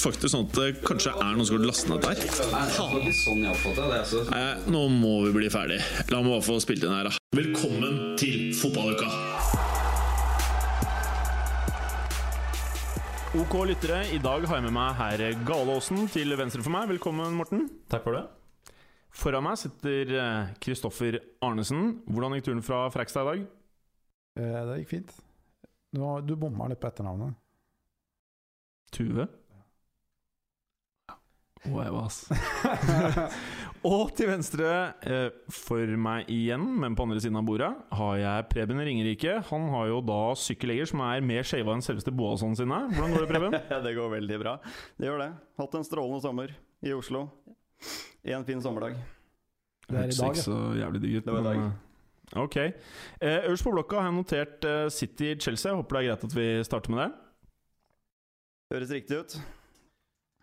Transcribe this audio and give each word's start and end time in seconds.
Faktisk 0.00 0.32
sånn 0.32 0.46
at 0.48 0.56
det 0.56 0.68
kanskje 0.86 1.12
er 1.12 1.34
noen 1.36 1.46
som 1.48 1.58
har 1.58 1.66
lastet 1.68 1.90
ned 1.92 2.00
dette 2.04 2.26
Nei, 4.30 4.48
nå 4.72 4.82
må 4.94 5.14
vi 5.26 5.32
bli 5.36 5.50
ferdig. 5.52 5.80
La 6.12 6.22
meg 6.22 6.32
bare 6.34 6.46
få 6.46 6.56
spilt 6.62 6.84
inn 6.86 6.94
her, 6.94 7.10
da. 7.10 7.12
Velkommen 7.36 8.16
til 8.20 8.50
fotballuka! 8.56 9.08
Ok, 13.38 13.54
lyttere. 13.68 14.00
I 14.10 14.18
dag 14.18 14.42
har 14.42 14.58
jeg 14.58 14.64
med 14.66 14.74
meg 14.74 14.96
herr 14.98 15.20
Galåsen 15.46 16.08
til 16.10 16.34
venstre 16.34 16.64
for 16.66 16.74
meg. 16.74 16.88
Velkommen, 16.90 17.36
Morten. 17.38 17.68
Takk 17.92 18.02
for 18.08 18.18
det. 18.18 18.24
Foran 19.14 19.44
meg 19.46 19.58
sitter 19.60 20.10
Kristoffer 20.62 21.20
Arnesen. 21.46 22.00
Hvordan 22.10 22.34
gikk 22.38 22.48
turen 22.48 22.64
fra 22.66 22.80
Frekstad 22.90 23.22
i 23.22 23.30
dag? 23.30 23.44
Eh, 24.40 24.58
det 24.66 24.80
gikk 24.80 24.90
fint. 24.96 25.14
Du, 25.94 26.02
du 26.26 26.34
bomma 26.38 26.66
litt 26.70 26.82
på 26.82 26.90
etternavnet. 26.90 27.38
Tuve? 28.94 29.28
Wow, 31.68 31.98
ass. 32.06 32.22
Og 33.84 34.10
til 34.16 34.28
venstre 34.28 34.68
eh, 35.08 35.26
for 35.52 35.92
meg 36.00 36.28
igjen, 36.32 36.62
men 36.80 36.94
på 36.96 37.04
andre 37.04 37.20
siden 37.20 37.36
av 37.40 37.44
bordet, 37.48 37.68
har 37.96 38.14
jeg 38.20 38.46
Preben 38.52 38.80
Ringerike. 38.84 39.34
Han 39.50 39.66
har 39.72 39.90
jo 39.90 39.98
da 40.04 40.18
sykkelegger 40.40 40.88
som 40.88 41.02
er 41.04 41.20
mer 41.24 41.44
shava 41.48 41.72
enn 41.76 41.84
selveste 41.84 42.12
Boasson 42.16 42.56
sine. 42.58 42.80
Hvordan 42.92 43.12
går 43.14 43.24
det, 43.24 43.28
Preben? 43.32 43.56
det 43.86 43.92
går 43.96 44.10
veldig 44.16 44.38
bra. 44.42 44.54
Det 45.00 45.08
gjør 45.08 45.22
det. 45.24 45.30
Hatt 45.60 45.76
en 45.80 45.86
strålende 45.88 46.20
sommer 46.24 46.52
i 46.84 46.92
Oslo. 46.96 47.26
En 48.24 48.44
fin 48.48 48.60
sommerdag. 48.64 48.96
Det 49.90 49.96
er 49.96 50.12
i 50.12 50.16
dag, 50.16 50.34
ikke 50.36 50.44
så 50.44 50.58
jævlig 50.80 51.00
digg 51.04 51.16
ut. 51.20 51.24
Det 51.28 51.36
var 51.36 51.40
i 51.44 51.48
dag. 51.48 51.62
eh, 51.68 51.86
Ok. 52.40 52.56
Eh, 52.62 53.38
Øverst 53.48 53.64
på 53.66 53.72
blokka 53.74 53.96
har 53.98 54.10
jeg 54.10 54.16
notert 54.20 54.66
eh, 54.68 54.84
City-Chelsea. 54.94 55.72
Håper 55.74 55.96
det 55.96 56.02
er 56.04 56.10
greit 56.12 56.28
at 56.28 56.36
vi 56.36 56.48
starter 56.68 56.92
med 56.94 57.00
det. 57.02 57.08
Høres 58.70 58.92
riktig 58.94 59.18
ut. 59.24 59.40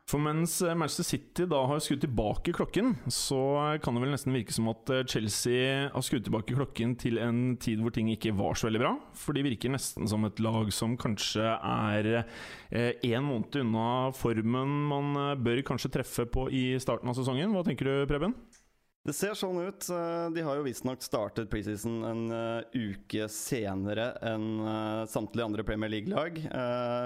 For 0.08 0.24
mens 0.24 0.62
eh, 0.64 0.72
Manchester 0.72 1.04
City 1.04 1.46
da 1.52 1.58
har 1.68 1.82
skrudd 1.84 2.00
tilbake 2.06 2.54
klokken, 2.56 2.94
så 3.12 3.40
kan 3.84 3.98
det 3.98 4.06
vel 4.06 4.14
nesten 4.14 4.32
virke 4.32 4.54
som 4.56 4.70
at 4.72 4.88
eh, 4.96 5.04
Chelsea 5.04 5.90
har 5.92 6.06
skrudd 6.06 6.24
tilbake 6.24 6.56
klokken 6.56 6.94
til 6.96 7.20
en 7.20 7.58
tid 7.60 7.84
hvor 7.84 7.92
ting 7.92 8.08
ikke 8.14 8.32
var 8.38 8.56
så 8.56 8.70
veldig 8.70 8.82
bra. 8.86 8.94
For 9.20 9.36
de 9.36 9.44
virker 9.44 9.74
nesten 9.74 10.08
som 10.08 10.24
et 10.24 10.40
lag 10.40 10.72
som 10.72 10.96
kanskje 10.96 11.44
er 11.44 12.24
én 12.72 13.28
måned 13.28 13.60
unna 13.66 13.90
formen 14.16 14.78
man 14.94 15.12
eh, 15.26 15.34
bør 15.44 15.60
kanskje 15.74 15.92
treffe 15.98 16.24
på 16.32 16.48
i 16.56 16.64
starten 16.80 17.12
av 17.12 17.20
sesongen. 17.20 17.52
Hva 17.52 17.68
tenker 17.68 17.92
du, 17.92 18.08
Preben? 18.08 18.38
Det 19.08 19.14
ser 19.16 19.38
sånn 19.40 19.62
ut. 19.64 19.86
Eh, 19.88 20.30
De 20.36 20.44
har 20.44 20.58
jo 20.60 20.66
visstnok 20.66 21.00
startet 21.06 21.48
preseason 21.48 22.02
en 22.04 22.24
eh, 22.36 22.74
uke 22.76 23.30
senere 23.32 24.10
enn 24.20 24.48
eh, 24.60 25.04
samtlige 25.08 25.46
andre 25.48 25.64
Premier 25.64 25.94
League-lag. 25.94 26.42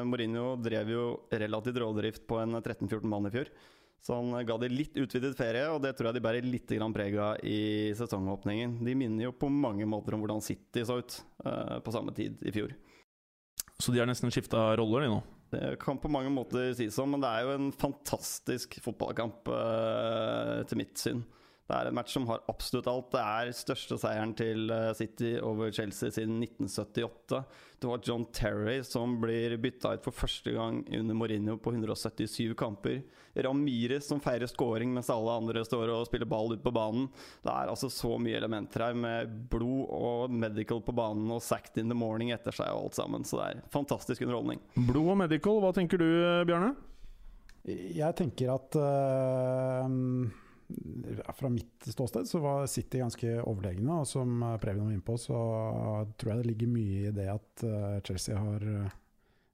Mourinho 0.09 0.55
drev 0.57 0.89
jo 0.89 1.03
relativt 1.29 1.77
rådrift 1.83 2.23
på 2.25 2.39
en 2.41 2.57
13-14 2.57 3.05
mann 3.05 3.29
i 3.29 3.33
fjor. 3.35 3.51
Så 4.01 4.17
han 4.17 4.33
ga 4.47 4.55
de 4.57 4.71
litt 4.71 4.95
utvidet 4.97 5.37
ferie, 5.37 5.67
og 5.69 5.83
det 5.83 5.91
tror 5.93 6.09
jeg 6.09 6.17
de 6.17 6.23
bærer 6.25 6.47
litt 6.47 6.71
preg 6.95 7.17
av 7.21 7.43
i 7.45 7.93
sesongåpningen. 7.93 8.79
De 8.81 8.95
minner 8.97 9.27
jo 9.27 9.35
på 9.37 9.51
mange 9.53 9.85
måter 9.85 10.15
om 10.17 10.23
hvordan 10.23 10.41
City 10.41 10.81
så 10.81 10.97
ut 11.03 11.19
på 11.85 11.93
samme 11.93 12.09
tid 12.17 12.41
i 12.41 12.53
fjor. 12.55 12.73
Så 13.77 13.93
de 13.93 14.01
har 14.01 14.09
nesten 14.09 14.33
skifta 14.33 14.71
roller, 14.79 15.05
de 15.05 15.11
nå. 15.11 15.19
Det 15.53 15.77
kan 15.83 16.01
på 16.01 16.09
mange 16.09 16.33
måter 16.33 16.73
sies 16.73 16.97
sånn, 16.97 17.13
men 17.13 17.21
det 17.21 17.29
er 17.29 17.45
jo 17.45 17.53
en 17.59 17.69
fantastisk 17.77 18.79
fotballkamp 18.81 19.53
til 20.65 20.81
mitt 20.81 20.97
syn. 20.97 21.21
Det 21.71 21.77
er 21.77 21.87
en 21.87 21.95
match 21.95 22.11
som 22.11 22.25
har 22.27 22.41
absolutt 22.51 22.87
alt. 22.91 23.13
Det 23.13 23.19
er 23.23 23.49
største 23.55 23.95
seieren 24.01 24.33
til 24.35 24.67
eh, 24.75 24.89
City 24.97 25.37
over 25.39 25.69
Chelsea 25.71 26.11
siden 26.11 26.41
1978. 26.43 27.39
Du 27.79 27.87
har 27.87 28.01
John 28.03 28.25
Terry 28.35 28.81
som 28.83 29.13
blir 29.21 29.55
bytta 29.57 29.93
ut 29.95 30.03
for 30.03 30.11
første 30.11 30.51
gang 30.51 30.81
under 30.99 31.15
Mourinho 31.15 31.55
på 31.63 31.71
177 31.71 32.57
kamper. 32.59 32.99
Ramirez 33.47 34.09
som 34.11 34.19
feirer 34.19 34.51
scoring 34.51 34.91
mens 34.91 35.13
alle 35.15 35.37
andre 35.39 35.63
står 35.63 35.93
og 35.95 36.09
spiller 36.09 36.27
ball 36.27 36.51
ut 36.57 36.65
på 36.65 36.75
banen. 36.75 37.07
Det 37.39 37.55
er 37.55 37.71
altså 37.71 37.87
så 37.87 38.17
mye 38.19 38.35
elementer 38.41 38.89
her 38.89 38.99
med 39.07 39.31
blod 39.55 39.95
og 39.95 40.37
medical 40.43 40.83
på 40.83 40.97
banen 40.99 41.31
og 41.31 41.39
sacked 41.45 41.79
in 41.79 41.87
the 41.87 41.97
morning 41.97 42.35
etter 42.35 42.51
seg 42.51 42.67
og 42.75 42.89
alt 42.89 42.99
sammen. 42.99 43.23
Så 43.23 43.39
det 43.39 43.47
er 43.47 43.65
fantastisk 43.71 44.27
underholdning. 44.27 44.59
Blod 44.91 45.15
og 45.15 45.21
medical, 45.23 45.63
hva 45.63 45.71
tenker 45.79 46.03
du, 46.03 46.09
Bjarne? 46.51 46.75
Jeg 47.63 48.17
tenker 48.17 48.57
at 48.59 48.75
eh, 48.75 49.99
Fra 51.35 51.49
mitt 51.49 51.87
ståsted 51.87 52.27
så 52.27 52.39
var 52.39 52.67
City 52.67 53.01
ganske 53.01 53.37
overlegne. 53.43 54.01
Og 54.01 54.07
som 54.09 54.41
Preben 54.61 54.85
var 54.85 54.95
inne 54.95 55.05
på, 55.05 55.17
så 55.19 55.37
tror 56.17 56.33
jeg 56.33 56.41
det 56.41 56.49
ligger 56.51 56.71
mye 56.71 57.05
i 57.09 57.13
det 57.15 57.27
at 57.31 57.65
eh, 57.67 57.99
Chelsea 58.07 58.37
har 58.37 58.65
eh, 58.67 58.97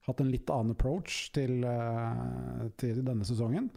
hatt 0.08 0.24
en 0.24 0.32
litt 0.32 0.52
annen 0.54 0.76
approach 0.76 1.28
til, 1.36 1.60
eh, 1.68 2.64
til 2.80 3.04
denne 3.08 3.28
sesongen. 3.28 3.72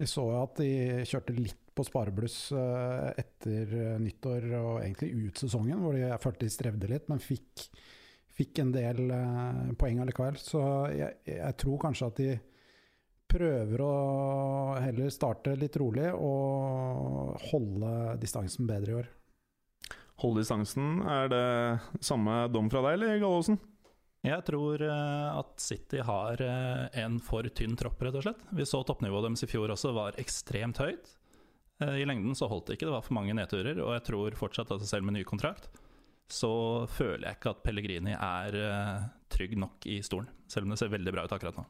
Vi 0.00 0.08
så 0.10 0.24
at 0.40 0.58
de 0.58 1.04
kjørte 1.06 1.36
litt 1.38 1.60
på 1.74 1.84
sparebluss 1.86 2.52
etter 2.54 3.72
nyttår 3.98 4.44
og 4.60 4.72
egentlig 4.78 5.26
ut 5.26 5.40
sesongen, 5.42 5.80
hvor 5.82 5.94
de, 5.94 6.04
jeg 6.04 6.22
følte 6.22 6.46
de 6.46 6.54
strevde 6.54 6.90
litt, 6.90 7.08
men 7.10 7.22
fikk, 7.22 7.64
fikk 8.34 8.60
en 8.62 8.70
del 8.74 9.00
poeng 9.78 10.02
allikevel. 10.02 10.38
Så 10.38 10.60
jeg, 10.94 11.16
jeg 11.30 11.56
tror 11.62 11.80
kanskje 11.82 12.10
at 12.10 12.20
de 12.20 12.28
prøver 13.30 13.82
å 13.82 13.94
heller 14.82 15.12
starte 15.12 15.54
litt 15.58 15.76
rolig 15.80 16.10
og 16.14 17.36
holde 17.50 17.92
distansen 18.22 18.68
bedre 18.68 18.92
i 18.92 18.98
år. 19.02 19.12
Holde 20.22 20.44
distansen. 20.44 21.00
Er 21.10 21.30
det 21.32 21.46
samme 22.04 22.44
dom 22.54 22.70
fra 22.70 22.84
deg, 22.86 22.98
eller 22.98 23.22
Gallosen? 23.22 23.58
Jeg 24.24 24.40
tror 24.46 24.80
eh, 24.80 25.26
at 25.36 25.60
City 25.60 26.00
har 26.00 26.40
eh, 26.40 26.86
en 27.02 27.18
for 27.20 27.44
tynn 27.52 27.74
tropp, 27.76 28.00
rett 28.00 28.16
og 28.16 28.24
slett. 28.24 28.40
Vi 28.56 28.64
så 28.64 28.80
toppnivået 28.86 29.26
deres 29.26 29.44
i 29.44 29.50
fjor 29.50 29.74
også 29.74 29.92
var 29.92 30.16
ekstremt 30.20 30.80
høyt. 30.80 31.10
Eh, 31.84 31.98
I 32.00 32.06
lengden 32.08 32.36
så 32.38 32.48
holdt 32.48 32.70
det 32.70 32.78
ikke, 32.78 32.88
det 32.88 32.94
var 32.96 33.04
for 33.04 33.18
mange 33.18 33.36
nedturer. 33.36 33.82
Og 33.84 33.92
jeg 33.98 34.06
tror 34.08 34.38
fortsatt 34.38 34.72
at 34.72 34.86
selv 34.88 35.04
med 35.04 35.18
ny 35.18 35.26
kontrakt, 35.28 35.68
så 36.32 36.54
føler 36.88 37.26
jeg 37.28 37.36
ikke 37.36 37.52
at 37.52 37.64
Pellegrini 37.66 38.14
er 38.16 38.56
trygg 39.28 39.58
nok 39.60 39.84
i 39.92 39.98
stolen. 40.06 40.30
Selv 40.48 40.64
om 40.64 40.72
det 40.72 40.80
ser 40.80 40.94
veldig 40.94 41.12
bra 41.12 41.26
ut 41.28 41.34
akkurat 41.36 41.58
nå. 41.60 41.66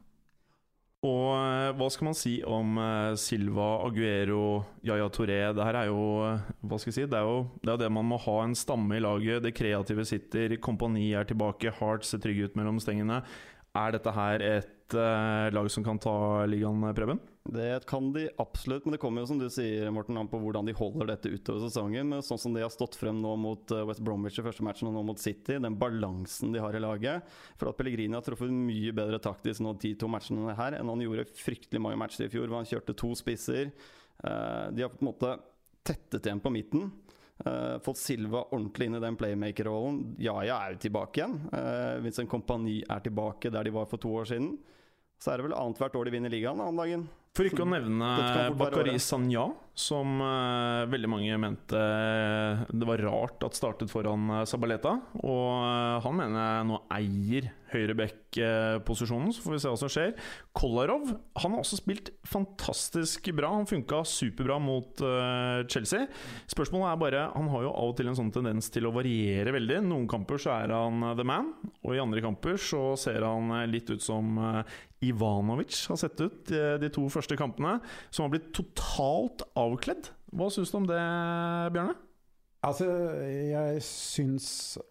Og 1.05 1.25
eh, 1.35 1.71
hva 1.77 1.87
skal 1.91 2.07
man 2.07 2.17
si 2.17 2.35
om 2.47 2.79
eh, 2.81 3.13
Silva, 3.19 3.67
Aguero, 3.85 4.63
Yaya 4.85 5.07
Toré? 5.13 5.39
Det 5.53 5.65
her 5.67 5.77
er 5.83 5.89
jo 5.91 6.05
eh, 6.25 6.45
Hva 6.65 6.79
skal 6.81 6.91
jeg 6.91 6.97
si? 6.97 7.07
Det 7.11 7.19
er 7.19 7.27
jo 7.27 7.43
det, 7.61 7.73
er 7.75 7.81
det 7.83 7.91
man 7.93 8.07
må 8.09 8.19
ha 8.23 8.37
en 8.43 8.55
stamme 8.57 8.97
i 8.97 9.03
laget. 9.03 9.43
Det 9.45 9.53
kreative 9.57 10.05
sitter, 10.07 10.57
kompani 10.63 11.11
er 11.13 11.27
tilbake, 11.29 11.73
Hearts 11.79 12.13
ser 12.13 12.23
trygg 12.23 12.45
ut 12.47 12.57
mellom 12.57 12.81
stengene. 12.81 13.21
Er 13.75 13.95
dette 13.95 14.11
her 14.15 14.43
et 14.45 14.95
uh, 14.95 15.51
lag 15.51 15.67
som 15.71 15.83
kan 15.83 15.97
ta 15.99 16.45
ligaen, 16.47 16.83
Preben? 16.95 17.19
Det 17.45 17.85
kan 17.85 18.07
de 18.13 18.29
absolutt, 18.41 18.85
men 18.85 18.95
det 18.95 18.99
kommer 19.03 19.21
jo 19.21 19.29
som 19.29 19.37
du 19.37 19.45
sier 19.53 19.91
Morten, 19.93 20.17
an 20.17 20.29
på 20.31 20.39
hvordan 20.41 20.65
de 20.65 20.73
holder 20.73 21.11
dette 21.11 21.29
utover 21.29 21.67
sesongen. 21.67 22.07
Men 22.09 22.23
sånn 22.25 22.39
som 22.41 22.55
de 22.55 22.63
har 22.63 22.71
stått 22.73 22.97
frem 22.97 23.19
nå 23.21 23.35
mot 23.37 23.73
eh, 23.75 23.83
West 23.85 24.01
Bromwich 24.05 24.39
i 24.41 24.45
første 24.47 24.65
matchen 24.65 24.89
og 24.89 24.95
nå 24.95 25.03
mot 25.11 25.21
City, 25.21 25.59
den 25.61 25.77
balansen 25.77 26.55
de 26.55 26.63
har 26.63 26.73
i 26.73 26.81
laget 26.81 27.27
For 27.59 27.69
at 27.69 27.77
Pellegrini 27.77 28.17
har 28.17 28.25
truffet 28.25 28.49
mye 28.49 28.95
bedre 28.97 29.19
taktisk 29.21 29.61
nå 29.61 29.75
de 29.83 29.93
to 29.99 30.09
matchene 30.09 30.55
her 30.57 30.79
enn 30.79 30.89
han 30.89 31.03
gjorde 31.05 31.27
fryktelig 31.37 31.83
mange 31.85 31.99
matcher 32.01 32.25
i 32.25 32.31
fjor, 32.33 32.47
hvor 32.47 32.63
han 32.63 32.71
kjørte 32.71 32.97
to 32.97 33.11
spisser. 33.19 33.69
Eh, 34.23 34.65
De 34.73 34.87
har 34.87 34.95
på 34.95 35.03
en 35.03 35.11
måte 35.11 35.35
tettet 35.85 36.25
igjen 36.25 36.41
på 36.41 36.53
midten. 36.55 36.89
Eh, 37.43 37.79
fått 37.83 37.97
Silva 37.99 38.45
ordentlig 38.55 38.87
inn 38.87 38.95
i 38.95 39.03
den 39.03 39.17
playmaker-rollen. 39.19 40.15
Jaja 40.23 40.55
er 40.55 40.75
jo 40.75 40.79
tilbake 40.85 41.19
igjen. 41.19 41.35
Uh, 41.51 41.99
Vincent 42.05 42.31
Kompani 42.31 42.77
er 42.87 43.03
tilbake 43.03 43.51
der 43.51 43.67
de 43.67 43.73
var 43.75 43.89
for 43.91 43.99
to 43.99 44.13
år 44.21 44.29
siden. 44.29 44.53
Så 45.19 45.33
er 45.33 45.39
det 45.39 45.49
vel 45.49 45.57
annethvert 45.57 45.97
år 45.99 46.07
de 46.07 46.13
vinner 46.15 46.31
ligaen 46.31 46.61
om 46.63 46.79
dagen. 46.79 47.03
For 47.35 47.49
ikke 47.49 47.65
å 47.65 47.67
nevne 47.67 48.07
Bakari. 48.55 48.95
Sanja, 49.03 49.49
som 49.75 50.21
uh, 50.23 50.87
veldig 50.87 51.09
mange 51.11 51.37
mente 51.39 51.75
eh, 51.75 52.63
det 52.71 52.87
var 52.87 53.01
rart 53.03 53.43
at 53.43 53.57
startet 53.57 53.91
foran 53.91 54.29
uh, 54.31 54.43
Sabaleta. 54.47 54.95
Og 55.19 55.49
uh, 55.51 55.99
han 56.05 56.15
mener 56.15 56.39
jeg 56.39 56.67
nå 56.69 56.79
eier 56.95 57.49
høyreback-posisjonen, 57.75 59.33
så 59.35 59.43
får 59.43 59.55
vi 59.55 59.59
se 59.59 59.71
hva 59.71 59.79
som 59.79 59.91
skjer. 59.91 60.13
Kolarov 60.55 61.09
han 61.11 61.55
har 61.55 61.59
også 61.59 61.79
spilt 61.81 62.13
fantastisk 62.27 63.27
bra. 63.35 63.51
Han 63.57 63.67
funka 63.69 64.03
superbra 64.07 64.61
mot 64.63 65.03
uh, 65.03 65.65
Chelsea. 65.67 66.07
Spørsmålet 66.51 66.91
er 66.93 67.01
bare 67.01 67.25
Han 67.35 67.51
har 67.51 67.65
jo 67.67 67.73
av 67.75 67.91
og 67.91 67.99
til 67.99 68.09
en 68.11 68.17
sånn 68.17 68.31
tendens 68.35 68.71
til 68.71 68.87
å 68.87 68.93
variere 68.95 69.53
veldig. 69.55 69.81
Noen 69.89 70.07
kamper 70.11 70.39
så 70.41 70.55
er 70.55 70.73
han 70.75 71.03
eh, 71.03 71.15
the 71.19 71.27
man, 71.27 71.51
og 71.83 71.95
i 71.95 72.01
andre 72.01 72.23
kamper 72.23 72.59
så 72.61 72.93
ser 72.99 73.25
han 73.25 73.51
eh, 73.59 73.67
litt 73.69 73.91
ut 73.91 74.03
som 74.03 74.37
eh, 74.39 74.75
Ivanovic 75.05 75.85
har 75.89 75.99
sett 75.99 76.21
ut 76.21 76.51
eh, 76.51 76.75
de 76.81 76.89
to 76.93 77.05
første 77.11 77.37
kampene, 77.39 77.77
som 78.09 78.25
har 78.25 78.35
blitt 78.35 78.51
totalt 78.55 79.45
avkledd. 79.65 80.11
Hva 80.35 80.49
syns 80.53 80.73
du 80.73 80.79
om 80.81 80.89
det, 80.89 81.01
Bjørne? 81.75 81.97
Altså, 82.65 82.87
jeg 83.45 83.81
syns 83.85 84.47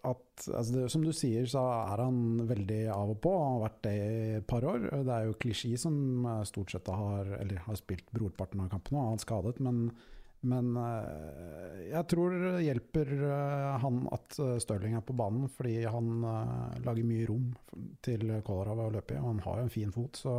at 0.07 0.45
altså 0.47 0.75
det, 0.75 0.87
Som 0.93 1.03
du 1.03 1.11
sier, 1.15 1.47
så 1.49 1.63
er 1.73 2.03
han 2.05 2.41
veldig 2.47 2.81
av 2.93 3.13
og 3.15 3.21
på. 3.23 3.31
Han 3.35 3.55
har 3.57 3.63
vært 3.65 3.79
det 3.87 3.95
i 3.99 4.33
et 4.39 4.47
par 4.47 4.67
år. 4.67 4.89
Det 4.93 5.15
er 5.15 5.29
jo 5.29 5.37
Klisjé 5.41 5.75
som 5.79 6.27
eh, 6.29 6.43
stort 6.47 6.73
sett 6.73 6.91
har, 6.91 7.31
har 7.67 7.79
spilt 7.79 8.11
brorparten 8.15 8.63
av 8.63 8.71
kampene, 8.71 9.01
og 9.01 9.15
han 9.15 9.23
skadet. 9.23 9.59
Men, 9.65 9.81
men 10.45 10.75
eh, 10.81 11.79
jeg 11.89 12.09
tror 12.11 12.35
det 12.35 12.65
hjelper 12.67 13.15
eh, 13.15 13.71
han 13.83 14.03
at 14.15 14.39
Stirling 14.63 14.99
er 14.99 15.07
på 15.07 15.17
banen, 15.17 15.49
fordi 15.51 15.81
han 15.83 16.13
lager 16.85 17.07
mye 17.07 17.31
rom 17.31 17.49
til 18.05 18.37
Kolarov 18.45 18.85
å 18.87 18.93
løpe 18.99 19.17
i. 19.17 19.23
Og 19.23 19.33
han 19.33 19.43
har 19.47 19.59
jo 19.59 19.67
en 19.67 19.75
fin 19.79 19.95
fot, 19.95 20.21
så 20.23 20.37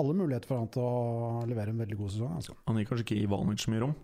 alle 0.00 0.16
muligheter 0.16 0.50
for 0.50 0.60
han 0.60 0.70
til 0.72 0.84
å 0.84 1.44
levere 1.48 1.72
en 1.72 1.82
veldig 1.82 1.98
god 1.98 2.14
sesong. 2.14 2.34
Altså. 2.38 2.56
Han 2.68 2.80
gir 2.80 2.88
kanskje 2.88 3.06
ikke 3.06 3.20
Ivanovic 3.24 3.66
mye 3.72 3.82
rom? 3.84 3.94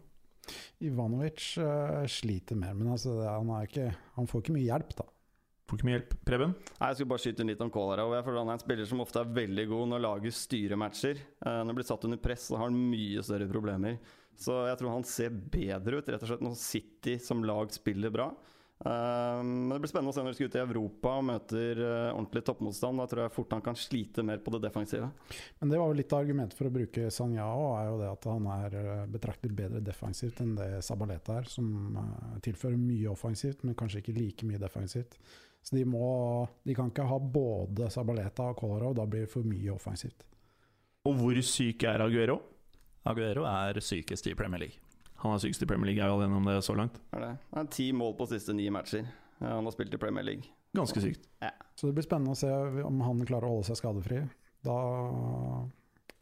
Ivanovic 0.82 1.48
uh, 1.62 2.02
sliter 2.10 2.58
mer, 2.58 2.76
men 2.78 2.92
altså, 2.94 3.16
han, 3.26 3.50
ikke, 3.62 3.90
han, 4.16 4.30
får 4.30 4.44
ikke 4.44 4.56
mye 4.56 4.68
hjelp, 4.68 4.94
da. 4.98 5.06
Får 5.70 5.78
ikke 5.78 5.88
mye 5.88 5.96
hjelp. 5.96 6.16
Preben? 6.28 6.54
Nei, 6.56 6.88
Jeg 6.88 6.98
skulle 6.98 7.12
bare 7.12 7.24
skyte 7.24 7.46
litt 7.48 7.62
om 7.64 7.70
Kolarov. 7.72 8.16
Jeg 8.16 8.26
føler 8.26 8.42
Han 8.42 8.50
er 8.50 8.58
en 8.58 8.64
spiller 8.64 8.88
som 8.90 9.04
ofte 9.04 9.22
er 9.22 9.36
veldig 9.38 9.68
god 9.70 9.92
når 9.92 10.02
laget 10.04 10.36
styrer 10.36 10.80
matcher. 10.80 11.22
Uh, 11.44 11.60
når 11.60 11.70
han 11.70 11.78
blir 11.78 11.88
satt 11.92 12.08
under 12.08 12.24
press, 12.24 12.48
så 12.50 12.58
har 12.58 12.68
han 12.68 12.82
mye 12.92 13.22
større 13.24 13.48
problemer. 13.50 14.00
Så 14.42 14.56
jeg 14.66 14.80
tror 14.80 14.96
han 14.96 15.06
ser 15.06 15.30
bedre 15.30 16.00
ut 16.00 16.10
rett 16.10 16.24
og 16.24 16.32
slett 16.32 16.44
når 16.44 16.58
City 16.58 17.18
som 17.22 17.44
lag 17.46 17.72
spiller 17.74 18.12
bra. 18.12 18.30
Ehm, 18.84 19.68
men 19.68 19.68
det 19.70 19.80
blir 19.84 19.90
spennende 19.92 20.10
å 20.10 20.16
se 20.16 20.24
når 20.24 20.32
de 20.32 20.38
skal 20.38 20.48
ut 20.50 20.56
i 20.56 20.62
Europa 20.62 21.12
og 21.18 21.26
møter 21.28 21.80
uh, 21.82 22.16
ordentlig 22.16 22.42
toppmotstand. 22.48 22.98
Da 22.98 23.06
tror 23.10 23.22
jeg 23.24 23.34
fort 23.36 23.54
han 23.54 23.64
kan 23.64 23.78
slite 23.78 24.24
mer 24.26 24.42
på 24.42 24.54
det 24.56 24.62
defensive. 24.64 25.10
Men 25.60 25.72
det 25.72 25.78
var 25.78 25.92
jo 25.92 25.98
litt 26.00 26.14
av 26.14 26.24
argumentet 26.24 26.58
for 26.58 26.68
å 26.68 26.74
bruke 26.74 27.12
Sanjao, 27.14 27.68
er 27.78 27.86
jo 27.90 28.00
det 28.00 28.10
at 28.10 28.28
han 28.32 28.50
er 28.56 28.76
uh, 28.80 28.90
betraktelig 29.12 29.54
bedre 29.62 29.84
defensivt 29.86 30.42
enn 30.42 30.56
det 30.58 30.68
Sabaleta 30.86 31.38
er, 31.38 31.48
som 31.52 31.70
uh, 31.98 32.36
tilfører 32.42 32.80
mye 32.80 33.12
offensivt, 33.12 33.62
men 33.66 33.78
kanskje 33.78 34.02
ikke 34.02 34.18
like 34.18 34.50
mye 34.50 34.62
defensivt. 34.62 35.18
Så 35.62 35.78
de, 35.78 35.86
må, 35.86 36.02
de 36.66 36.74
kan 36.74 36.90
ikke 36.90 37.06
ha 37.06 37.20
både 37.22 37.86
Sabaleta 37.94 38.50
og 38.50 38.58
Kolarov, 38.58 38.96
da 38.98 39.06
blir 39.06 39.28
det 39.28 39.30
for 39.30 39.46
mye 39.46 39.70
offensivt. 39.76 40.26
Og 41.06 41.18
hvor 41.18 41.38
syk 41.46 41.86
er 41.86 42.02
Aguero? 42.02 42.40
Aguero 43.06 43.46
er 43.46 43.78
sykest 43.82 44.26
i 44.30 44.34
Premier 44.38 44.66
League. 44.66 44.91
Han 45.22 45.36
er 45.36 45.42
sykest 45.42 45.62
i 45.64 45.68
Premier 45.70 45.92
League, 45.92 46.02
er 46.02 46.10
jo 46.10 46.18
alene 46.18 46.38
om 46.40 46.48
det 46.50 46.58
så 46.66 46.74
langt. 46.78 46.98
Er 47.14 47.22
det? 47.24 47.34
Han 47.52 47.62
har 47.64 47.70
ti 47.74 47.90
mål 47.94 48.16
på 48.18 48.26
siste 48.32 48.54
ni 48.56 48.66
matcher. 48.74 49.06
Han 49.42 49.66
har 49.66 49.74
spilt 49.74 49.94
i 49.94 50.00
Premier 50.02 50.26
League. 50.26 50.50
Ganske 50.76 51.02
sykt. 51.04 51.28
Ja. 51.42 51.52
Så 51.76 51.88
det 51.88 51.96
blir 51.96 52.06
spennende 52.06 52.34
å 52.34 52.38
se 52.38 52.50
om 52.86 53.00
han 53.04 53.22
klarer 53.28 53.48
å 53.48 53.56
holde 53.56 53.68
seg 53.68 53.80
skadefri. 53.80 54.22
Da 54.64 54.78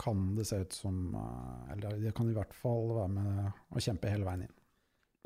kan 0.00 0.22
det 0.36 0.46
se 0.48 0.62
ut 0.62 0.72
som 0.72 1.14
eh, 1.14 1.72
Eller 1.74 1.98
det 2.00 2.14
kan 2.16 2.30
i 2.30 2.32
hvert 2.36 2.54
fall 2.56 2.88
være 2.94 3.12
med 3.12 3.76
å 3.76 3.82
kjempe 3.84 4.08
hele 4.12 4.24
veien 4.24 4.46
inn. 4.46 4.56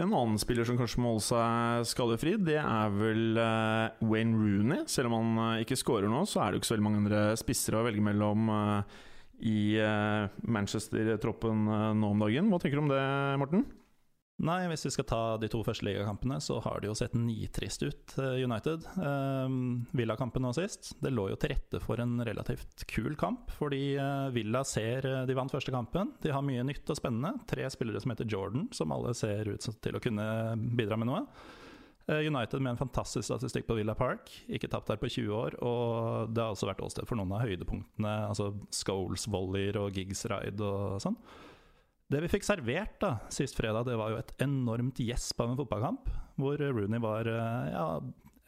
En 0.03 0.11
annen 0.11 0.41
spiller 0.43 0.67
som 0.67 0.75
kanskje 0.75 0.99
må 0.99 1.13
holde 1.13 1.23
seg 1.23 1.85
skadefri, 1.87 2.33
det 2.43 2.57
er 2.59 2.89
vel 2.91 3.39
uh, 3.39 3.95
Wayne 4.03 4.35
Rooney. 4.35 4.89
Selv 4.91 5.07
om 5.07 5.15
han 5.21 5.37
uh, 5.39 5.63
ikke 5.63 5.79
scorer 5.79 6.11
nå, 6.11 6.25
så 6.27 6.43
er 6.43 6.51
det 6.51 6.59
jo 6.59 6.63
ikke 6.65 6.71
så 6.73 6.75
veldig 6.75 6.87
mange 6.89 7.03
andre 7.05 7.21
spisser 7.39 7.77
å 7.79 7.85
velge 7.87 8.03
mellom. 8.03 8.51
Uh, 8.51 9.05
i 9.45 9.77
eh, 9.77 10.27
Manchester-troppen 10.49 11.69
eh, 11.69 11.89
nå 12.01 12.13
om 12.15 12.21
dagen. 12.25 12.51
Hva 12.51 12.61
tenker 12.61 12.81
du 12.81 12.87
om 12.87 12.93
det, 12.93 13.07
Morten? 13.41 13.65
Nei, 14.45 14.65
hvis 14.67 14.83
vi 14.89 14.91
skal 14.97 15.07
ta 15.07 15.19
de 15.39 15.47
to 15.53 15.61
første 15.63 15.85
ligakampene, 15.87 16.41
så 16.43 16.57
har 16.65 16.81
det 16.83 16.89
jo 16.89 16.97
sett 16.99 17.13
nitrist 17.15 17.85
ut, 17.85 18.17
eh, 18.19 18.41
United. 18.43 18.87
Um, 18.97 19.85
Villa-kampen 19.95 20.43
nå 20.43 20.51
sist. 20.57 20.95
Det 21.05 21.13
lå 21.13 21.29
jo 21.31 21.39
til 21.39 21.53
rette 21.53 21.79
for 21.85 22.03
en 22.03 22.17
relativt 22.27 22.87
kul 22.91 23.15
kamp, 23.21 23.53
fordi 23.61 23.83
Villa 24.35 24.65
ser 24.67 25.07
de 25.29 25.37
vant 25.39 25.53
første 25.53 25.75
kampen. 25.75 26.17
De 26.25 26.33
har 26.35 26.43
mye 26.43 26.65
nytt 26.67 26.89
og 26.91 26.99
spennende. 26.99 27.37
Tre 27.51 27.69
spillere 27.71 28.03
som 28.03 28.15
heter 28.15 28.31
Jordan, 28.31 28.71
som 28.75 28.97
alle 28.97 29.13
ser 29.19 29.53
ut 29.53 29.69
til 29.85 30.01
å 30.01 30.03
kunne 30.03 30.27
bidra 30.75 30.99
med 30.99 31.13
noe. 31.13 31.27
Eh, 32.07 32.27
United 32.29 32.61
med 32.61 32.75
en 32.75 32.81
fantastisk 32.83 33.25
statistikk 33.25 33.67
på 33.67 33.79
Villa 33.79 33.95
Park. 33.97 34.29
Ikke 34.53 34.69
tapt 34.69 34.91
her 34.93 35.01
på 35.01 35.09
20 35.09 35.33
år. 35.33 35.57
Og 35.65 36.35
det 36.35 36.43
har 36.43 36.53
også 36.53 36.69
vært 36.69 36.83
åsted 36.85 37.09
for 37.09 37.17
noen 37.17 37.33
av 37.33 37.47
høydepunktene. 37.47 38.13
Altså 38.29 38.51
Scholes 38.75 39.25
volleyer 39.33 39.79
og 39.81 39.97
Gigs-ride 39.97 40.61
og 40.61 41.01
sånn. 41.05 41.17
Det 42.13 42.21
vi 42.21 42.29
fikk 42.29 42.45
servert 42.45 42.99
da 43.01 43.15
sist 43.33 43.57
fredag, 43.57 43.89
det 43.89 43.97
var 43.97 44.13
jo 44.13 44.21
et 44.21 44.35
enormt 44.45 45.01
gjesp 45.01 45.41
av 45.41 45.55
en 45.55 45.59
fotballkamp. 45.63 46.13
Hvor 46.37 46.61
Rooney 46.61 47.01
var 47.01 47.31
eh, 47.31 47.73
ja, 47.73 47.87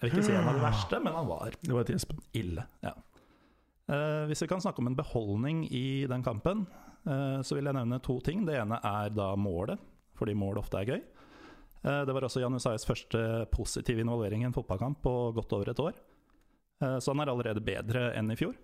Jeg 0.02 0.10
vil 0.10 0.12
ikke 0.12 0.26
si 0.28 0.36
en 0.36 0.50
av 0.52 0.58
de 0.58 0.64
verste, 0.66 1.00
men 1.00 1.16
han 1.16 1.30
var 1.30 1.56
Det 1.62 1.72
var 1.72 1.86
et 1.86 1.94
gjesp. 1.96 2.16
ille. 2.36 2.68
ja. 2.84 2.96
Uh, 3.86 4.26
hvis 4.26 4.40
vi 4.42 4.48
kan 4.50 4.58
snakke 4.58 4.82
om 4.82 4.88
en 4.90 4.96
beholdning 4.98 5.60
i 5.70 6.08
den 6.10 6.22
kampen, 6.26 6.64
uh, 7.06 7.38
så 7.46 7.54
vil 7.54 7.68
jeg 7.68 7.76
nevne 7.76 8.00
to 8.02 8.16
ting. 8.18 8.40
Det 8.42 8.56
ene 8.58 8.80
er 8.82 9.12
da 9.14 9.28
målet, 9.38 9.78
fordi 10.18 10.34
mål 10.34 10.58
ofte 10.58 10.80
er 10.80 10.90
gøy. 10.90 11.04
Eh, 11.82 12.02
det 12.06 12.14
var 12.14 12.26
også 12.26 12.40
Jan 12.42 12.56
Usais 12.56 12.86
første 12.88 13.46
positive 13.52 14.00
involvering 14.02 14.44
i 14.44 14.48
en 14.48 14.56
fotballkamp 14.56 15.02
på 15.04 15.14
godt 15.36 15.52
over 15.56 15.72
et 15.72 15.82
år. 15.82 15.98
Eh, 16.82 16.98
så 16.98 17.12
han 17.12 17.20
er 17.22 17.32
allerede 17.32 17.64
bedre 17.64 18.10
enn 18.16 18.30
i 18.32 18.38
fjor. 18.38 18.54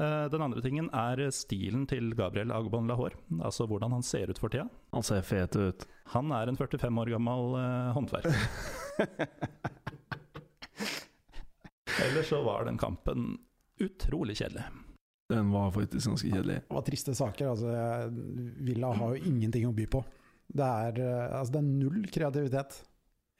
Eh, 0.00 0.26
den 0.32 0.42
andre 0.42 0.62
tingen 0.64 0.88
er 0.96 1.30
stilen 1.34 1.86
til 1.90 2.14
Gabriel 2.16 2.52
Agbon 2.54 2.88
Lahore. 2.88 3.18
Altså 3.42 3.66
hvordan 3.68 3.92
han 3.98 4.02
ser 4.06 4.30
ut 4.30 4.38
for 4.40 4.48
tida. 4.52 4.68
Han 4.94 5.02
ser 5.06 5.22
fet 5.26 5.56
ut. 5.56 5.86
Han 6.14 6.32
er 6.34 6.48
en 6.48 6.56
45 6.58 6.98
år 7.02 7.10
gammel 7.12 7.54
uh, 7.54 7.92
håndverker. 7.94 8.34
Ellers 12.00 12.28
så 12.32 12.40
var 12.42 12.64
den 12.66 12.78
kampen 12.80 13.38
utrolig 13.78 14.36
kjedelig. 14.40 14.64
Den 15.30 15.52
var 15.54 15.70
faktisk 15.70 16.08
ganske 16.08 16.30
kjedelig. 16.32 16.56
Det 16.66 16.74
var 16.74 16.82
triste 16.86 17.14
saker. 17.14 17.52
Altså, 17.52 17.68
Villa 18.66 18.90
har 18.96 19.14
jo 19.14 19.22
ingenting 19.30 19.68
å 19.68 19.72
by 19.76 19.86
på. 19.92 20.02
Det 20.50 20.66
er, 20.66 21.02
eh, 21.04 21.26
altså 21.38 21.54
det 21.56 21.60
er 21.60 21.68
null 21.68 22.06
kreativitet. 22.12 22.80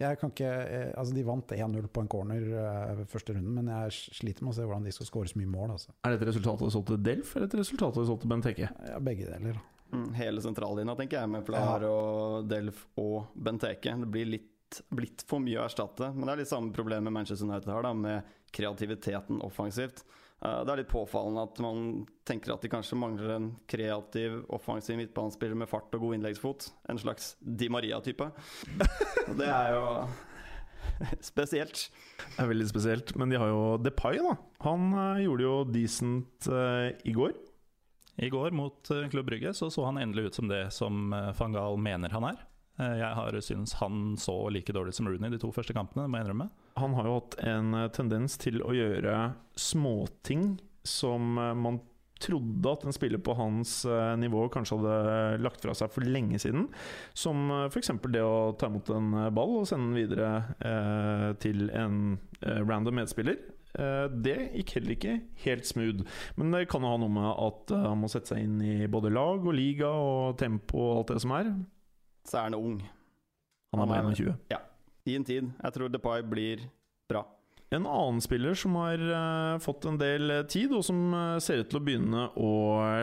Jeg 0.01 0.17
kan 0.17 0.31
ikke, 0.33 0.49
eh, 0.49 0.93
altså 0.97 1.15
De 1.15 1.25
vant 1.27 1.53
1-0 1.53 1.89
på 1.93 2.01
en 2.01 2.09
corner 2.09 2.45
uh, 2.57 3.03
første 3.11 3.35
runden, 3.37 3.53
men 3.53 3.69
jeg 3.69 4.15
sliter 4.17 4.47
med 4.47 4.55
å 4.55 4.57
se 4.57 4.65
hvordan 4.65 4.87
de 4.87 4.95
skal 4.97 5.09
skåre 5.11 5.29
så 5.29 5.41
mye 5.41 5.51
mål. 5.51 5.75
Altså. 5.75 5.93
Er 6.07 6.15
dette 6.15 6.31
resultatet 6.31 6.65
de 6.65 6.73
solgte 6.73 6.97
Delf, 7.05 7.35
eller 7.37 7.51
et 7.51 7.59
resultat 7.61 7.99
de 7.99 8.07
solgte 8.09 8.31
Benteke? 8.31 8.71
Ja, 8.89 9.03
begge 9.05 9.29
deler. 9.29 9.61
Mm, 9.91 10.07
hele 10.15 10.41
sentrallinja 10.41 10.95
tenker 10.97 11.19
jeg 11.19 11.33
med 11.33 11.45
Plar 11.45 11.85
ja. 11.85 11.91
og 11.91 12.49
Delf 12.49 12.87
og 13.03 13.35
Benteke. 13.35 13.93
Det 14.01 14.09
blir 14.15 14.33
litt, 14.39 14.81
blitt 14.89 15.27
for 15.29 15.43
mye 15.45 15.61
å 15.61 15.67
erstatte. 15.67 16.13
Men 16.15 16.25
det 16.25 16.33
er 16.33 16.43
litt 16.45 16.53
samme 16.55 16.73
problem 16.73 17.05
med 17.11 17.19
Manchester 17.19 17.51
United 17.51 17.69
har, 17.75 17.85
da, 17.85 17.93
med 17.93 18.35
kreativiteten 18.57 19.43
offensivt. 19.45 20.05
Eh, 20.41 20.61
det 20.65 20.73
er 20.73 20.81
litt 20.81 20.91
påfallende 20.93 21.45
at 21.45 21.61
man 21.61 21.85
tenker 22.29 22.55
at 22.55 22.65
de 22.65 22.71
kanskje 22.73 22.99
mangler 22.99 23.35
en 23.35 23.51
kreativ, 23.71 24.41
offensiv 24.53 24.97
midtbanespiller 25.01 25.59
med 25.59 25.69
fart 25.69 25.93
og 25.97 26.07
god 26.07 26.17
innleggsfot. 26.17 26.71
En 26.89 27.01
slags 27.01 27.35
Di 27.41 27.69
Maria-type. 27.73 28.31
det 29.41 29.51
er 29.51 29.77
jo 29.77 29.85
spesielt. 31.33 31.89
Det 32.25 32.41
er 32.41 32.51
veldig 32.55 32.71
spesielt. 32.71 33.15
Men 33.21 33.33
de 33.33 33.41
har 33.41 33.53
jo 33.53 33.77
Depay, 33.85 34.21
da. 34.25 34.37
Han 34.65 34.91
uh, 34.97 35.21
gjorde 35.21 35.47
jo 35.47 35.55
decent 35.77 36.49
uh, 36.49 36.89
i 37.05 37.17
går. 37.17 37.37
I 38.21 38.29
går 38.29 38.53
mot 38.53 38.89
Klubb 39.09 39.31
Brygge 39.31 39.55
så, 39.57 39.71
så 39.73 39.87
han 39.87 39.97
endelig 39.97 40.27
ut 40.29 40.37
som 40.37 40.49
det 40.51 40.67
som 40.77 41.15
van 41.39 41.55
Gaal 41.57 41.79
mener 41.81 42.13
han 42.13 42.27
er. 42.29 42.43
Eh, 42.81 42.97
jeg 43.01 43.13
har 43.19 43.37
syntes 43.45 43.77
han 43.81 44.17
så 44.21 44.35
like 44.53 44.73
dårlig 44.73 44.95
som 44.97 45.09
Rooney 45.09 45.33
de 45.33 45.41
to 45.43 45.53
første 45.55 45.77
kampene, 45.77 46.07
må 46.09 46.19
jeg 46.19 46.29
innrømme. 46.29 46.49
Han 46.81 46.97
har 46.97 47.09
jo 47.09 47.19
hatt 47.19 47.39
en 47.45 47.77
eh, 47.77 47.93
tendens 47.97 48.39
til 48.41 48.61
å 48.65 48.75
gjøre 48.77 49.17
småting 49.59 50.55
som 50.87 51.37
eh, 51.37 51.55
man 51.59 51.83
trodde 52.21 52.69
at 52.69 52.83
en 52.85 52.93
spiller 52.93 53.21
på 53.25 53.33
hans 53.33 53.79
nivå 54.21 54.43
kanskje 54.53 54.77
hadde 54.77 55.39
lagt 55.41 55.63
fra 55.65 55.73
seg 55.73 55.89
for 55.89 56.05
lenge 56.05 56.37
siden. 56.43 56.67
Som 57.17 57.49
f.eks. 57.71 57.95
det 58.13 58.21
å 58.21 58.53
ta 58.61 58.69
imot 58.69 58.91
en 58.93 59.15
ball 59.33 59.55
og 59.63 59.65
sende 59.71 59.89
den 59.89 59.97
videre 60.03 61.33
til 61.41 61.73
en 61.73 62.19
random 62.45 63.01
medspiller. 63.01 63.41
Det 63.73 64.37
gikk 64.37 64.77
heller 64.77 64.97
ikke 64.99 65.17
helt 65.47 65.73
smooth. 65.73 66.05
Men 66.37 66.53
det 66.53 66.67
kan 66.69 66.85
jo 66.85 66.93
ha 66.93 67.01
noe 67.01 67.17
med 67.17 67.33
at 67.33 67.73
han 67.89 68.05
må 68.05 68.13
sette 68.13 68.35
seg 68.35 68.45
inn 68.45 68.61
i 68.69 68.77
både 68.85 69.17
lag 69.17 69.41
og 69.41 69.57
liga 69.57 69.89
og 69.89 70.37
tempo 70.45 70.91
og 70.91 70.97
alt 70.99 71.15
det 71.15 71.25
som 71.25 71.39
er 71.41 71.55
så 72.29 72.41
er 72.41 72.49
han 72.51 72.59
ung. 72.59 72.81
Han 73.73 73.85
er 73.85 73.91
bare 73.91 74.15
21? 74.15 74.35
Ja. 74.51 74.61
I 75.09 75.17
en 75.17 75.25
tid. 75.25 75.53
Jeg 75.63 75.77
tror 75.77 75.93
Depay 75.93 76.25
blir 76.27 76.65
bra. 77.11 77.25
En 77.71 77.87
annen 77.87 78.19
spiller 78.23 78.57
som 78.59 78.75
har 78.81 78.99
uh, 78.99 79.59
fått 79.63 79.87
en 79.87 79.99
del 80.01 80.31
eh, 80.35 80.47
tid, 80.51 80.73
og 80.75 80.83
som 80.83 81.13
uh, 81.15 81.37
ser 81.43 81.63
ut 81.63 81.69
til 81.71 81.79
å 81.79 81.85
begynne 81.87 82.25
å 82.35 82.51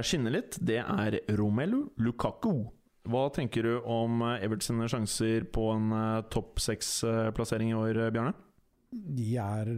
skinne 0.03 0.33
litt, 0.33 0.57
det 0.59 0.81
er 0.83 1.21
Romelu 1.39 1.85
Lukaku. 2.03 2.67
Hva 3.07 3.29
tenker 3.31 3.63
du 3.63 3.77
om 3.87 4.19
Everts 4.35 4.67
sjanser 4.67 5.47
på 5.55 5.69
en 5.71 5.95
uh, 5.95 6.25
topp 6.27 6.59
seks-plassering 6.59 7.71
i 7.71 7.77
år, 7.79 8.01
Bjarne? 8.11 8.35
De 8.91 9.29
er 9.39 9.71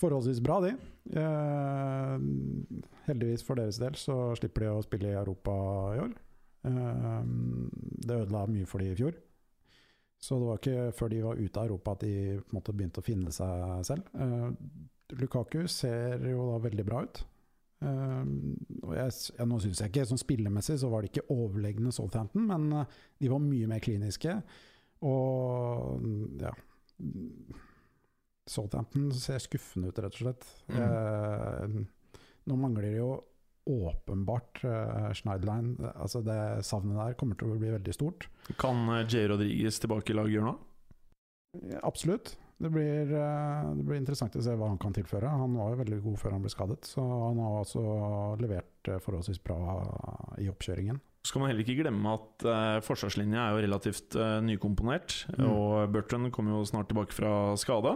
forholdsvis 0.00 0.40
bra, 0.44 0.58
de. 0.64 0.72
heldigvis 3.06 3.44
for 3.46 3.56
deres 3.58 3.78
del 3.80 3.96
så 3.96 4.16
slipper 4.36 4.66
de 4.66 4.72
å 4.72 4.82
spille 4.84 5.12
i 5.12 5.16
Europa 5.16 5.54
i 5.96 6.02
år. 6.04 6.12
Ehm, 6.68 7.68
det 7.72 8.20
ødela 8.24 8.46
mye 8.50 8.68
for 8.68 8.82
de 8.82 8.92
i 8.92 8.98
fjor. 8.98 9.18
Så 10.22 10.38
det 10.38 10.46
var 10.46 10.60
ikke 10.60 10.94
før 10.94 11.10
de 11.10 11.22
var 11.24 11.40
ute 11.40 11.58
av 11.58 11.66
Europa 11.66 11.96
at 11.96 12.04
de 12.06 12.14
på 12.38 12.52
en 12.52 12.58
måte 12.60 12.74
begynte 12.76 13.02
å 13.02 13.06
finne 13.06 13.34
seg 13.34 13.86
selv. 13.88 14.10
Ehm, 14.14 14.56
Lukaku 15.18 15.66
ser 15.68 16.22
jo 16.30 16.52
da 16.52 16.60
veldig 16.62 16.84
bra 16.88 17.02
ut. 17.04 17.24
Uh, 17.82 18.22
og 18.86 18.92
jeg, 18.94 19.14
jeg, 19.34 19.46
nå 19.50 19.56
syns 19.58 19.80
jeg 19.82 19.90
ikke 19.90 20.04
sånn 20.06 20.20
spillemessig 20.20 20.76
så 20.78 20.86
var 20.92 21.02
de 21.02 21.08
ikke 21.10 21.24
overlegne 21.34 21.90
Southampton, 21.90 22.44
men 22.46 22.68
eh, 22.78 22.92
de 23.18 23.30
var 23.32 23.42
mye 23.42 23.70
mer 23.72 23.82
kliniske. 23.82 24.36
Og 25.02 26.04
ja 26.38 26.52
Southampton 28.46 29.08
ser 29.18 29.42
skuffende 29.42 29.90
ut, 29.90 29.98
rett 29.98 30.14
og 30.14 30.22
slett. 30.22 30.46
Mm. 30.70 30.78
Uh, 30.78 32.22
nå 32.46 32.58
mangler 32.58 32.86
de 32.86 32.94
jo 33.00 33.10
åpenbart 33.68 34.62
uh, 34.66 35.10
Schneiderlein. 35.14 35.74
Altså 35.94 36.22
det 36.26 36.38
savnet 36.66 36.98
der 36.98 37.18
kommer 37.18 37.38
til 37.38 37.52
å 37.52 37.58
bli 37.60 37.72
veldig 37.74 37.94
stort. 37.96 38.28
Kan 38.60 38.86
Jay 39.06 39.24
J. 39.24 39.28
Rodriguez 39.32 39.80
tilbake 39.82 40.14
i 40.14 40.18
laget 40.18 40.36
gjøre 40.36 40.50
noe? 40.50 40.68
Ja, 41.68 41.82
absolutt. 41.84 42.34
Det 42.62 42.70
blir, 42.70 43.10
uh, 43.10 43.70
det 43.74 43.84
blir 43.86 43.98
interessant 43.98 44.36
å 44.38 44.42
se 44.44 44.52
hva 44.54 44.68
han 44.70 44.80
kan 44.82 44.94
tilføre. 44.94 45.30
Han 45.30 45.56
var 45.58 45.72
jo 45.72 45.80
veldig 45.80 46.02
god 46.04 46.20
før 46.20 46.36
han 46.36 46.44
ble 46.44 46.52
skadet, 46.52 46.84
så 46.86 47.02
han 47.02 47.40
har 47.42 47.56
også 47.64 47.82
levert 48.42 48.90
eh, 48.90 49.00
forholdsvis 49.02 49.40
bra 49.42 49.58
i 50.38 50.46
oppkjøringen. 50.50 51.00
Så 51.22 51.30
skal 51.32 51.42
man 51.42 51.52
heller 51.52 51.62
ikke 51.62 51.82
glemme 51.84 52.14
at 52.16 52.46
uh, 52.46 52.78
forsvarslinja 52.82 53.42
er 53.44 53.54
jo 53.54 53.64
relativt 53.66 54.16
uh, 54.18 54.38
nykomponert. 54.42 55.20
Mm. 55.36 55.44
Og 55.46 55.92
Burton 55.94 56.30
kommer 56.34 56.56
jo 56.56 56.64
snart 56.66 56.90
tilbake 56.90 57.14
fra 57.14 57.34
skade. 57.58 57.94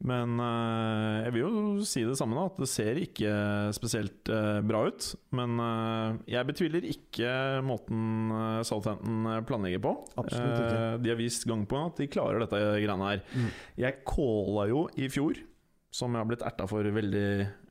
Men 0.00 0.38
eh, 0.40 1.16
jeg 1.26 1.32
vil 1.34 1.42
jo 1.44 1.62
si 1.84 2.02
det 2.08 2.14
samme, 2.16 2.36
da. 2.38 2.46
At 2.48 2.60
det 2.62 2.68
ser 2.72 2.96
ikke 3.02 3.32
spesielt 3.76 4.30
eh, 4.32 4.60
bra 4.64 4.86
ut. 4.88 5.08
Men 5.36 5.58
eh, 5.60 6.14
jeg 6.36 6.48
betviler 6.48 6.86
ikke 6.88 7.32
måten 7.66 8.32
Southampton 8.64 9.28
planlegger 9.48 9.82
på. 9.84 9.92
Absolutt 10.22 10.56
ikke. 10.56 10.78
Eh, 10.80 10.96
de 11.04 11.12
har 11.12 11.20
vist 11.20 11.44
gang 11.50 11.66
på 11.68 11.82
at 11.84 12.00
de 12.00 12.08
klarer 12.12 12.40
dette 12.46 12.62
greiene 12.80 13.10
her. 13.12 13.24
Mm. 13.36 13.50
Jeg 13.84 14.00
calla 14.08 14.66
jo 14.72 14.86
i 14.96 15.10
fjor, 15.12 15.42
som 15.92 16.14
jeg 16.16 16.22
har 16.24 16.30
blitt 16.32 16.46
erta 16.48 16.68
for 16.70 16.86
veldig 16.96 17.26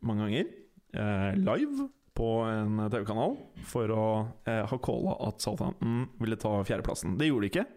mange 0.05 0.27
ganger, 0.27 0.53
eh, 0.93 1.31
live 1.41 1.89
på 2.19 2.29
en 2.45 2.81
TV-kanal 2.91 3.37
for 3.71 3.91
å 3.95 4.05
eh, 4.45 4.65
ha 4.67 4.77
calla 4.83 5.13
at 5.29 5.41
Southampton 5.41 6.01
ville 6.19 6.37
ta 6.41 6.57
fjerdeplassen. 6.67 7.17
Det 7.17 7.29
gjorde 7.31 7.47
de 7.47 7.53
ikke. 7.55 7.67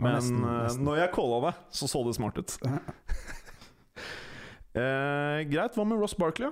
Men 0.00 0.14
nesten- 0.20 0.44
nesten. 0.46 0.84
når 0.86 1.02
jeg 1.02 1.12
calla 1.18 1.38
det, 1.48 1.54
så 1.76 1.88
så 1.90 2.06
det 2.06 2.14
smart 2.20 2.38
ut. 2.38 2.54
Eh, 4.70 5.40
greit, 5.50 5.74
hva 5.74 5.84
med 5.86 5.98
Ross 5.98 6.14
Barkley? 6.14 6.50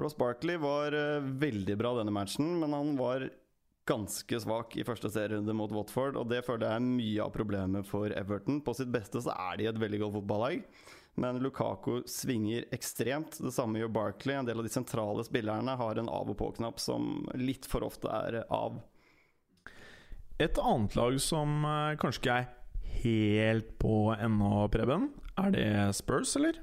Ross 0.00 0.16
Barkley 0.16 0.56
var 0.56 0.94
eh, 0.96 1.20
veldig 1.20 1.76
bra 1.76 1.92
denne 1.98 2.12
matchen, 2.14 2.54
men 2.60 2.72
han 2.72 2.94
var 2.96 3.28
ganske 3.86 4.40
svak 4.40 4.74
i 4.80 4.84
første 4.84 5.10
serierunde 5.12 5.54
mot 5.54 5.72
Watford, 5.72 6.16
og 6.18 6.30
det 6.32 6.42
føler 6.46 6.66
jeg 6.66 6.80
er 6.80 6.86
mye 6.86 7.24
av 7.26 7.32
problemet 7.34 7.88
for 7.88 8.12
Everton. 8.16 8.62
På 8.64 8.74
sitt 8.74 8.88
beste 8.92 9.20
så 9.22 9.34
er 9.36 9.60
de 9.60 9.68
et 9.70 9.80
veldig 9.80 10.00
godt 10.02 10.16
fotballag, 10.16 10.64
men 11.20 11.40
Lukaku 11.44 12.00
svinger 12.10 12.66
ekstremt. 12.74 13.38
Det 13.44 13.52
samme 13.54 13.80
gjør 13.80 13.92
Barkley. 13.94 14.36
En 14.36 14.48
del 14.48 14.60
av 14.60 14.66
de 14.66 14.72
sentrale 14.72 15.24
spillerne 15.24 15.76
har 15.78 16.00
en 16.00 16.10
av 16.12 16.32
og 16.32 16.36
på-knapp 16.40 16.80
som 16.82 17.26
litt 17.38 17.68
for 17.68 17.86
ofte 17.86 18.10
er 18.10 18.42
av. 18.52 18.80
Et 20.42 20.60
annet 20.60 20.96
lag 20.96 21.20
som 21.22 21.60
eh, 21.64 21.96
kanskje 22.00 22.24
ikke 22.24 22.40
er 22.40 22.50
helt 23.04 23.76
på 23.80 24.00
ennå, 24.16 24.66
Preben, 24.72 25.10
er 25.40 25.52
det 25.52 25.68
Spurs, 25.96 26.34
eller? 26.40 26.60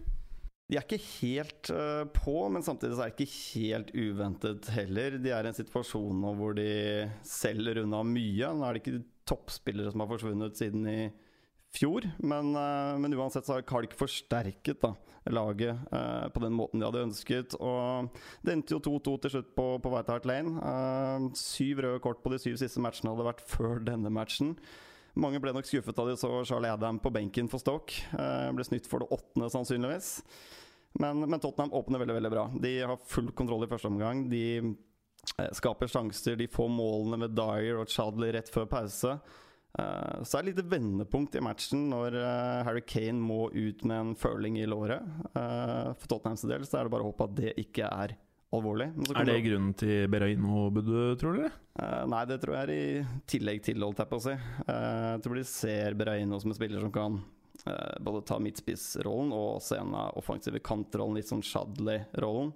De 0.72 0.78
er 0.80 0.86
ikke 0.86 1.02
helt 1.20 1.70
eh, 1.74 2.04
på, 2.16 2.36
men 2.54 2.64
samtidig 2.64 2.96
så 2.96 3.04
er 3.04 3.12
det 3.12 3.26
ikke 3.26 3.42
helt 3.60 3.92
uventet 3.94 4.70
heller. 4.74 5.18
De 5.20 5.34
er 5.36 5.44
i 5.44 5.52
en 5.52 5.58
situasjon 5.58 6.22
nå 6.24 6.32
hvor 6.40 6.56
de 6.58 6.70
selger 7.28 7.82
unna 7.84 8.00
mye. 8.08 8.54
Nå 8.56 8.66
er 8.66 8.78
det 8.78 8.84
ikke 8.84 9.04
toppspillere 9.28 9.92
som 9.92 10.04
har 10.04 10.12
forsvunnet 10.12 10.60
siden 10.60 10.88
i 10.88 10.98
fjor, 11.74 12.06
men, 12.22 12.54
eh, 12.56 12.94
men 13.02 13.18
uansett 13.18 13.48
så 13.48 13.58
har 13.60 13.66
de 13.84 13.90
ikke 13.90 14.00
forsterket 14.00 14.80
da, 14.86 14.94
laget 15.34 15.94
eh, 15.94 16.26
på 16.32 16.46
den 16.46 16.56
måten 16.56 16.80
de 16.80 16.88
hadde 16.88 17.06
ønsket. 17.10 17.58
Og 17.60 18.16
det 18.46 18.56
endte 18.56 18.78
jo 18.78 18.82
2-2 18.88 19.18
til 19.26 19.36
slutt 19.36 19.52
på, 19.58 19.68
på 19.84 19.94
White 19.94 20.16
Hart 20.16 20.30
Lane. 20.30 20.74
Syv 21.38 21.84
røde 21.84 22.02
kort 22.08 22.24
på 22.24 22.32
de 22.32 22.40
syv 22.40 22.56
siste 22.62 22.82
matchene 22.84 23.12
hadde 23.12 23.28
vært 23.34 23.44
før 23.52 23.84
denne 23.84 24.14
matchen. 24.14 24.56
Mange 25.14 25.38
ble 25.42 25.54
nok 25.54 25.68
skuffet 25.70 25.98
da 25.98 26.06
de 26.08 26.16
så 26.18 26.30
Charlie 26.48 26.72
Adam 26.74 26.98
på 27.02 27.12
benken 27.14 27.50
for 27.52 27.62
Stoke. 27.62 28.02
Eh, 28.18 28.50
ble 28.56 28.66
snytt 28.66 28.90
for 28.90 29.04
det 29.04 29.12
åttende, 29.14 29.50
sannsynligvis. 29.54 30.16
Men, 31.02 31.22
men 31.30 31.42
Tottenham 31.42 31.74
åpner 31.78 32.02
veldig 32.02 32.18
veldig 32.18 32.32
bra. 32.34 32.48
De 32.62 32.74
har 32.82 33.06
full 33.10 33.30
kontroll 33.38 33.66
i 33.66 33.70
første 33.70 33.92
omgang. 33.92 34.26
De 34.32 34.44
eh, 34.58 35.52
skaper 35.54 35.92
sjanser, 35.92 36.38
de 36.40 36.50
får 36.50 36.70
målene 36.74 37.22
med 37.26 37.38
Dyer 37.38 37.84
og 37.84 37.94
Chadley 37.94 38.34
rett 38.34 38.50
før 38.54 38.66
pause. 38.72 39.20
Eh, 39.78 40.18
så 40.26 40.40
er 40.40 40.42
det 40.42 40.56
et 40.56 40.58
lite 40.58 40.74
vendepunkt 40.74 41.38
i 41.38 41.46
matchen 41.46 41.86
når 41.94 42.18
Harry 42.66 42.82
Kane 42.82 43.22
må 43.22 43.52
ut 43.54 43.86
med 43.86 44.00
en 44.00 44.18
føling 44.18 44.58
i 44.64 44.70
låret. 44.70 45.06
For 45.30 46.10
Tottenhams 46.10 46.48
del 46.50 46.66
så 46.66 46.82
er 46.82 46.90
det 46.90 46.96
bare 46.96 47.06
å 47.06 47.14
håpe 47.14 47.30
at 47.30 47.38
det 47.38 47.58
ikke 47.62 47.86
er 47.86 48.18
alvorlig. 48.54 48.90
Er 49.14 49.30
det 49.30 49.38
grunnen 49.46 49.76
til 49.78 50.10
Beraino-budet, 50.14 51.06
tror 51.22 51.40
dere? 51.40 51.54
Uh, 51.80 52.04
nei, 52.12 52.24
det 52.30 52.40
tror 52.44 52.58
jeg 52.58 52.68
er 52.68 52.74
i 52.74 53.22
tillegg 53.30 53.64
til, 53.66 53.82
holdt 53.84 54.04
jeg 54.04 54.12
på 54.12 54.20
å 54.20 54.26
si. 54.28 54.36
Uh, 54.68 55.08
jeg 55.14 55.24
tror 55.26 55.40
de 55.40 55.48
ser 55.50 55.98
Beraino 56.00 56.42
som 56.42 56.54
en 56.54 56.60
spiller 56.60 56.84
som 56.84 56.94
kan 56.94 57.18
uh, 57.66 57.96
både 58.04 58.26
ta 58.30 58.38
midtspissrollen 58.44 59.34
og 59.34 59.58
også 59.58 59.80
en 59.80 59.98
av 59.98 60.22
offensive 60.22 60.62
kantrollen, 60.64 61.18
litt 61.20 61.32
sånn 61.32 61.46
Shadley-rollen. 61.46 62.54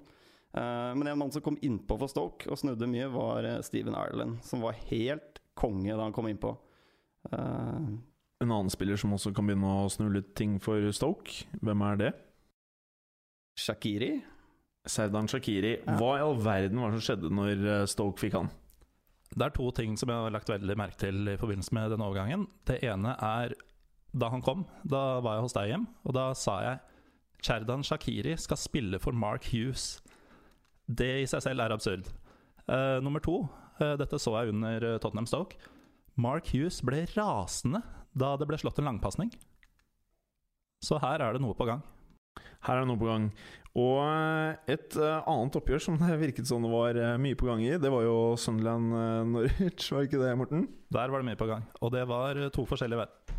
Eh, 0.58 0.96
men 0.96 1.08
en 1.08 1.18
mann 1.18 1.32
som 1.32 1.42
kom 1.42 1.58
innpå 1.62 1.98
for 2.00 2.12
Stoke 2.12 2.50
og 2.50 2.60
snudde 2.60 2.90
mye, 2.90 3.10
var 3.14 3.46
eh, 3.46 3.60
Steven 3.66 3.98
Ireland, 3.98 4.40
som 4.46 4.64
var 4.66 4.80
helt 4.90 5.42
konge 5.58 5.92
da 5.92 6.06
han 6.06 6.16
kom 6.16 6.30
innpå. 6.30 6.54
Uh, 7.28 7.98
En 8.40 8.54
annen 8.54 8.70
spiller 8.72 9.00
som 9.00 9.12
også 9.16 9.34
kan 9.36 9.48
begynne 9.50 9.68
å 9.82 9.90
snu 9.92 10.08
litt 10.14 10.32
ting 10.38 10.60
for 10.64 10.86
Stoke, 10.96 11.48
hvem 11.60 11.82
er 11.90 12.00
det? 12.00 12.12
Shakiri 13.58 14.12
Serdan 14.92 15.30
Shakiri. 15.30 15.78
Ja. 15.80 15.98
Hva 16.00 16.16
i 16.18 16.24
all 16.26 16.38
verden 16.42 16.82
var 16.82 16.92
det 16.92 17.02
som 17.02 17.08
skjedde 17.10 17.32
når 17.34 17.64
eh, 17.64 17.86
Stoke 17.90 18.22
fikk 18.22 18.38
han? 18.38 18.52
Det 19.38 19.44
er 19.44 19.56
to 19.56 19.70
ting 19.76 19.98
som 20.00 20.10
jeg 20.12 20.26
har 20.26 20.34
lagt 20.34 20.50
veldig 20.50 20.78
merke 20.80 21.00
til 21.02 21.28
i 21.30 21.38
forbindelse 21.40 21.76
med 21.76 21.92
denne 21.94 22.06
overgangen. 22.08 22.46
Det 22.68 22.80
ene 22.88 23.14
er 23.24 23.56
da 24.18 24.30
han 24.34 24.44
kom. 24.44 24.64
Da 24.88 25.20
var 25.24 25.38
jeg 25.38 25.48
hos 25.48 25.58
deg 25.58 25.72
hjem, 25.74 25.88
og 26.08 26.16
da 26.16 26.30
sa 26.38 26.60
jeg 26.64 26.80
Cherdan 27.44 27.84
Shakiri 27.86 28.38
skal 28.40 28.60
spille 28.60 29.00
for 29.04 29.14
Mark 29.14 29.50
Hughes. 29.52 30.00
Det 30.88 31.12
i 31.22 31.28
seg 31.30 31.44
selv 31.44 31.62
er 31.62 31.76
absurd. 31.76 32.08
Uh, 32.68 32.98
nummer 33.04 33.22
to, 33.24 33.44
uh, 33.82 33.94
dette 34.00 34.18
så 34.20 34.34
jeg 34.40 34.56
under 34.56 34.88
Tottenham 35.04 35.28
Stoke. 35.30 35.60
Mark 36.18 36.50
Hughes 36.50 36.80
ble 36.82 37.04
rasende 37.14 37.84
da 38.18 38.34
det 38.40 38.48
ble 38.50 38.58
slått 38.58 38.80
en 38.82 38.90
langpasning. 38.90 39.30
Så 40.82 40.98
her 41.04 41.22
er 41.22 41.36
det 41.36 41.44
noe 41.44 41.58
på 41.58 41.68
gang. 41.68 41.84
Her 42.66 42.80
er 42.80 42.86
det 42.86 42.90
noe 42.90 43.02
på 43.02 43.10
gang. 43.10 43.30
Og 43.78 44.00
eh, 44.02 44.74
et 44.74 44.96
eh, 44.98 45.30
annet 45.30 45.58
oppgjør 45.60 45.84
som 45.84 45.98
det 46.02 46.18
virket 46.22 46.50
som 46.50 46.64
det 46.66 46.72
var 46.72 46.98
eh, 46.98 47.18
mye 47.22 47.38
på 47.38 47.50
gang 47.50 47.62
i, 47.66 47.76
det 47.82 47.92
var 47.94 48.06
jo 48.08 48.18
Sunderland 48.42 48.94
eh, 48.98 49.26
Norwich, 49.34 49.92
var 49.94 50.08
ikke 50.08 50.22
det, 50.22 50.34
Morten? 50.40 50.66
Der 50.94 51.14
var 51.14 51.22
det 51.22 51.30
mye 51.30 51.40
på 51.40 51.50
gang. 51.50 51.68
Og 51.82 51.94
det 51.94 52.08
var 52.10 52.40
to 52.56 52.66
forskjellige 52.70 53.04
verdener. 53.04 53.36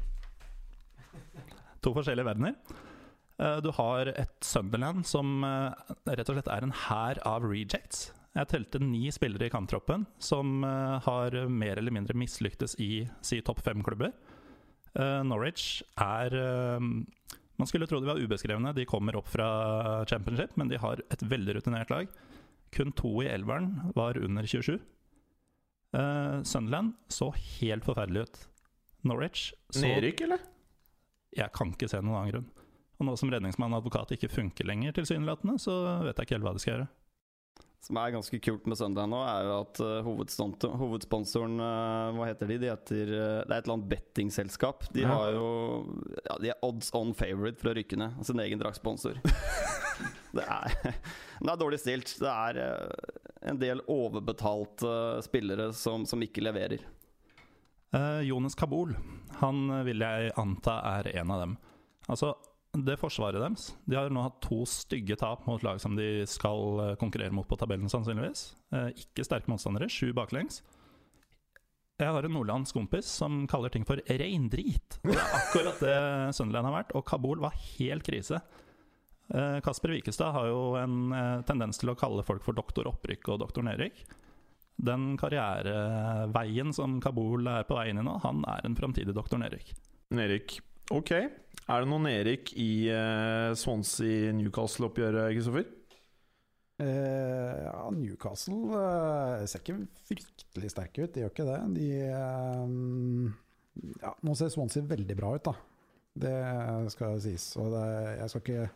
To 1.82 1.92
forskjellige 1.94 2.26
verdener. 2.26 2.56
Du 3.62 3.68
har 3.70 4.08
et 4.10 4.32
Sunderland 4.42 5.04
som 5.06 5.44
rett 5.46 6.26
og 6.26 6.34
slett 6.34 6.48
er 6.50 6.64
en 6.66 6.72
hær 6.74 7.20
av 7.22 7.44
rejects. 7.46 8.08
Jeg 8.34 8.50
telte 8.50 8.80
ni 8.82 9.12
spillere 9.14 9.46
i 9.46 9.52
kamptroppen 9.52 10.02
som 10.18 10.66
har 10.66 11.36
mer 11.46 11.78
eller 11.78 11.94
mindre 11.94 12.18
mislyktes 12.18 12.74
i 12.82 13.06
si 13.22 13.38
topp 13.46 13.62
fem-klubber. 13.62 14.10
Norwich 15.30 15.84
er 16.02 16.34
Man 17.58 17.66
skulle 17.66 17.88
tro 17.90 17.98
de 18.00 18.06
var 18.06 18.20
ubeskrevne. 18.20 18.72
De 18.74 18.86
kommer 18.86 19.16
opp 19.18 19.28
fra 19.32 19.48
championship, 20.06 20.54
men 20.56 20.70
de 20.70 20.78
har 20.78 21.02
et 21.10 21.24
veldig 21.26 21.58
rutinert 21.58 21.90
lag. 21.90 22.12
Kun 22.74 22.92
to 22.94 23.10
i 23.24 23.30
elveren 23.30 23.92
var 23.96 24.18
under 24.20 24.46
27. 24.46 24.78
Uh, 25.96 26.42
Sunderland 26.46 26.94
så 27.08 27.32
helt 27.58 27.86
forferdelig 27.86 28.28
ut. 28.28 28.40
Norwich 29.08 29.50
så 29.70 29.86
Nedrykk, 29.86 30.22
eller? 30.26 30.46
Jeg 31.38 31.54
kan 31.54 31.72
ikke 31.74 31.88
se 31.90 32.00
noen 32.02 32.20
annen 32.20 32.32
grunn. 32.32 32.48
Og 32.98 33.06
nå 33.06 33.14
som 33.18 33.30
redningsmann 33.30 33.74
og 33.74 33.82
advokat 33.82 34.14
ikke 34.16 34.30
funker 34.32 34.66
lenger, 34.66 34.94
tilsynelatende, 34.96 35.58
så 35.62 35.74
vet 36.06 36.18
jeg 36.18 36.26
ikke 36.26 36.38
helt 36.38 36.46
hva 36.48 36.54
de 36.54 36.62
skal 36.62 36.74
gjøre. 36.74 36.88
Som 37.80 37.96
er 38.02 38.10
ganske 38.10 38.40
kult 38.42 38.66
med 38.68 38.76
Sunday 38.76 39.06
nå, 39.08 39.20
er 39.22 39.44
jo 39.46 39.52
at 39.62 39.78
uh, 39.80 40.00
hovedsponsoren, 40.04 41.54
uh, 41.62 42.10
Hva 42.16 42.26
heter 42.26 42.50
de? 42.50 42.56
de 42.64 42.70
heter, 42.72 43.12
uh, 43.14 43.20
det 43.46 43.54
er 43.54 43.60
et 43.60 43.68
eller 43.68 43.76
annet 43.76 43.88
bettingselskap. 43.92 44.88
De 44.92 45.04
Ja. 45.04 45.12
har 45.14 45.30
jo 45.36 45.46
ja, 46.26 46.36
De 46.42 46.50
er 46.50 46.58
odds 46.66 46.90
on 46.98 47.14
favorite 47.16 47.60
for 47.62 47.70
å 47.70 47.76
rykke 47.78 47.96
ned. 48.00 48.18
Sin 48.26 48.42
egen 48.42 48.58
draktsponsor. 48.60 49.20
det, 50.36 50.44
er, 50.44 50.76
det 51.38 51.52
er 51.54 51.62
dårlig 51.62 51.78
stilt. 51.80 52.16
Det 52.18 52.28
er 52.34 52.60
en 53.48 53.62
del 53.62 53.80
overbetalte 53.88 55.22
spillere 55.24 55.70
som, 55.72 56.04
som 56.04 56.22
ikke 56.26 56.42
leverer. 56.44 56.82
Eh, 57.94 58.20
Jonas 58.28 58.58
Kabul, 58.58 58.90
han 59.40 59.62
eh, 59.70 59.84
vil 59.86 60.02
jeg 60.04 60.32
anta 60.36 60.74
er 60.98 61.08
en 61.22 61.30
av 61.32 61.40
dem. 61.46 61.54
Altså, 62.10 62.34
det 62.86 62.98
forsvaret 63.00 63.40
deres 63.40 63.70
De 63.88 63.96
har 63.98 64.10
nå 64.12 64.22
hatt 64.24 64.40
to 64.44 64.62
stygge 64.68 65.16
tap 65.18 65.46
mot 65.48 65.62
lag 65.66 65.80
som 65.82 65.96
de 65.98 66.26
skal 66.28 66.82
eh, 66.84 66.96
konkurrere 67.00 67.34
mot 67.34 67.48
på 67.48 67.58
tabellen, 67.58 67.90
sannsynligvis. 67.90 68.52
Eh, 68.74 68.90
ikke 69.04 69.26
sterke 69.26 69.50
motstandere, 69.50 69.90
sju 69.92 70.12
baklengs. 70.16 70.62
Jeg 71.98 72.14
har 72.14 72.22
en 72.22 72.34
nordlandsk 72.36 72.76
kompis 72.78 73.08
som 73.10 73.42
kaller 73.50 73.72
ting 73.74 73.86
for 73.88 73.98
reindrit. 74.06 75.00
Det 75.02 75.16
er 75.16 75.36
akkurat 75.40 75.82
det 75.82 75.98
Sunderland 76.38 76.70
har 76.70 76.76
vært, 76.76 76.94
og 76.94 77.06
Kabul 77.08 77.42
var 77.42 77.58
helt 77.78 78.06
krise. 78.06 78.38
Eh, 79.34 79.58
Kasper 79.64 79.96
Wikestad 79.96 80.32
har 80.36 80.46
jo 80.52 80.62
en 80.78 81.42
tendens 81.48 81.80
til 81.82 81.90
å 81.90 81.98
kalle 81.98 82.24
folk 82.26 82.46
for 82.46 82.56
doktor 82.56 82.88
opprykk 82.92 83.34
og 83.34 83.42
doktor 83.42 83.66
nedrykk. 83.66 84.06
Den 84.78 85.16
karriereveien 85.18 86.70
som 86.76 87.00
Kabul 87.02 87.50
er 87.50 87.66
på 87.66 87.74
vei 87.74 87.88
inn 87.90 87.98
i 87.98 88.06
nå, 88.06 88.20
han 88.22 88.44
er 88.46 88.62
en 88.66 88.78
framtidig 88.78 89.16
doktor 89.16 89.42
Erik. 89.42 89.74
Erik. 90.14 90.60
Ok. 90.94 91.10
Er 91.68 91.84
det 91.84 91.88
noen 91.90 92.08
Erik 92.08 92.54
i 92.56 92.88
uh, 92.88 93.52
Swansea-Newcastle-oppgjøret, 93.60 95.34
Kristoffer? 95.36 95.66
Uh, 96.78 97.56
ja, 97.66 97.88
Newcastle 97.92 98.70
uh, 98.70 99.42
ser 99.50 99.60
ikke 99.60 99.76
fryktelig 100.08 100.70
sterke 100.72 101.04
ut, 101.04 101.12
de 101.12 101.24
gjør 101.24 101.32
ikke 101.34 101.48
det. 101.48 101.58
De 101.74 101.88
eh, 102.06 103.96
ja, 104.00 104.12
Nå 104.24 104.36
ser 104.38 104.52
Swansea 104.54 104.86
veldig 104.88 105.16
bra 105.18 105.34
ut, 105.36 105.50
da. 105.50 105.54
Det 106.18 106.36
skal 106.94 107.18
sies. 107.22 107.50
Og 107.60 107.74
det, 107.74 107.88
jeg 108.18 108.30
skal 108.32 108.44
ikke 108.44 108.68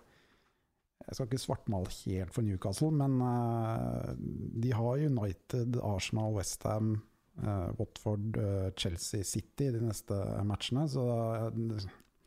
jeg 1.03 1.17
skal 1.17 1.27
ikke 1.27 1.43
svartmale 1.43 1.91
helt 1.97 2.31
for 2.31 2.47
Newcastle, 2.47 2.93
men 2.95 3.17
de 4.63 4.71
har 4.71 5.01
United, 5.03 5.81
Arsenal, 5.83 6.37
Westham, 6.37 6.93
Watford, 7.79 8.39
uh, 8.39 8.71
Chelsea 8.79 9.25
City 9.27 9.71
de 9.75 9.83
neste 9.83 10.17
matchene. 10.47 10.87
Så 10.91 11.05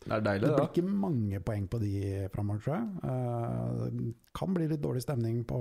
det 0.05 0.13
er 0.13 0.21
deilig, 0.21 0.45
det 0.45 0.53
blir 0.53 0.69
ikke 0.69 0.85
mange 0.85 1.39
poeng 1.45 1.65
på 1.71 1.79
de 1.81 1.95
framover, 2.33 2.61
tror 2.61 2.75
jeg. 2.75 2.85
Uh, 3.01 4.13
kan 4.37 4.53
bli 4.53 4.69
litt 4.69 4.83
dårlig 4.83 5.05
stemning 5.05 5.41
på 5.47 5.59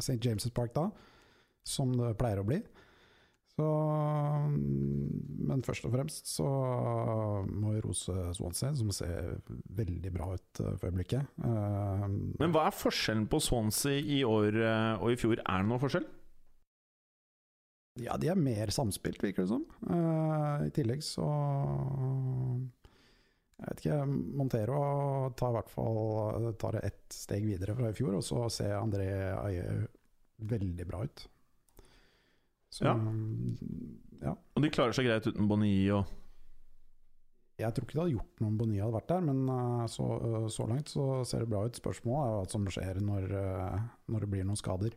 St. 0.00 0.18
James' 0.24 0.50
Park 0.54 0.74
da, 0.74 0.88
som 1.66 1.94
det 1.94 2.16
pleier 2.18 2.42
å 2.42 2.48
bli. 2.48 2.62
Så, 3.58 3.68
men 4.54 5.64
først 5.66 5.86
og 5.88 5.90
fremst 5.90 6.28
så 6.30 6.46
må 7.50 7.72
vi 7.74 7.80
rose 7.82 8.14
Swansea, 8.36 8.70
som 8.78 8.92
ser 8.94 9.40
veldig 9.74 10.12
bra 10.14 10.28
ut 10.36 10.60
for 10.62 10.86
øyeblikket. 10.86 11.40
Men 11.42 12.54
hva 12.54 12.68
er 12.68 12.76
forskjellen 12.78 13.26
på 13.26 13.40
Swansea 13.42 13.98
i 13.98 14.20
år 14.22 14.60
og 15.00 15.10
i 15.10 15.18
fjor? 15.18 15.42
Er 15.42 15.66
det 15.66 15.70
noe 15.72 15.82
forskjell? 15.82 16.06
Ja, 17.98 18.16
de 18.20 18.30
er 18.30 18.38
mer 18.38 18.70
samspilt, 18.74 19.22
virker 19.22 19.44
det 19.44 19.50
som. 19.50 19.64
I 20.64 20.70
tillegg 20.74 21.02
så 21.02 21.26
Jeg 23.58 23.64
vet 23.64 23.80
ikke, 23.82 24.02
Montero 24.38 24.82
tar 25.38 25.50
i 25.50 25.56
hvert 25.56 25.72
fall 25.72 26.52
tar 26.60 26.78
det 26.78 26.84
ett 26.92 27.16
steg 27.16 27.46
videre 27.48 27.74
fra 27.78 27.90
i 27.90 27.96
fjor, 27.96 28.20
og 28.20 28.24
så 28.26 28.44
ser 28.52 28.76
André 28.78 29.08
Aie 29.34 29.64
veldig 30.38 30.86
bra 30.86 31.02
ut. 31.08 31.24
Så, 32.70 32.84
ja. 32.84 32.94
ja. 34.22 34.36
Og 34.54 34.62
de 34.62 34.70
klarer 34.70 34.94
seg 34.94 35.08
greit 35.08 35.26
uten 35.26 35.48
Boni 35.48 35.72
og 35.96 36.04
Jeg 37.58 37.72
tror 37.72 37.86
ikke 37.86 37.96
det 37.96 38.02
hadde 38.02 38.16
gjort 38.18 38.42
noe 38.42 38.52
om 38.52 38.58
Boni 38.60 38.78
hadde 38.82 38.94
vært 38.98 39.10
der, 39.10 39.24
men 39.24 39.88
så, 39.90 40.06
så, 40.52 40.68
langt 40.68 40.92
så 40.92 41.06
ser 41.26 41.42
det 41.42 41.50
bra 41.50 41.64
ut. 41.64 41.80
Spørsmålet 41.80 42.28
er 42.28 42.36
hva 42.36 42.48
som 42.52 42.68
skjer 42.70 43.00
når, 43.02 43.34
når 44.06 44.26
det 44.26 44.30
blir 44.34 44.46
noen 44.46 44.60
skader. 44.60 44.94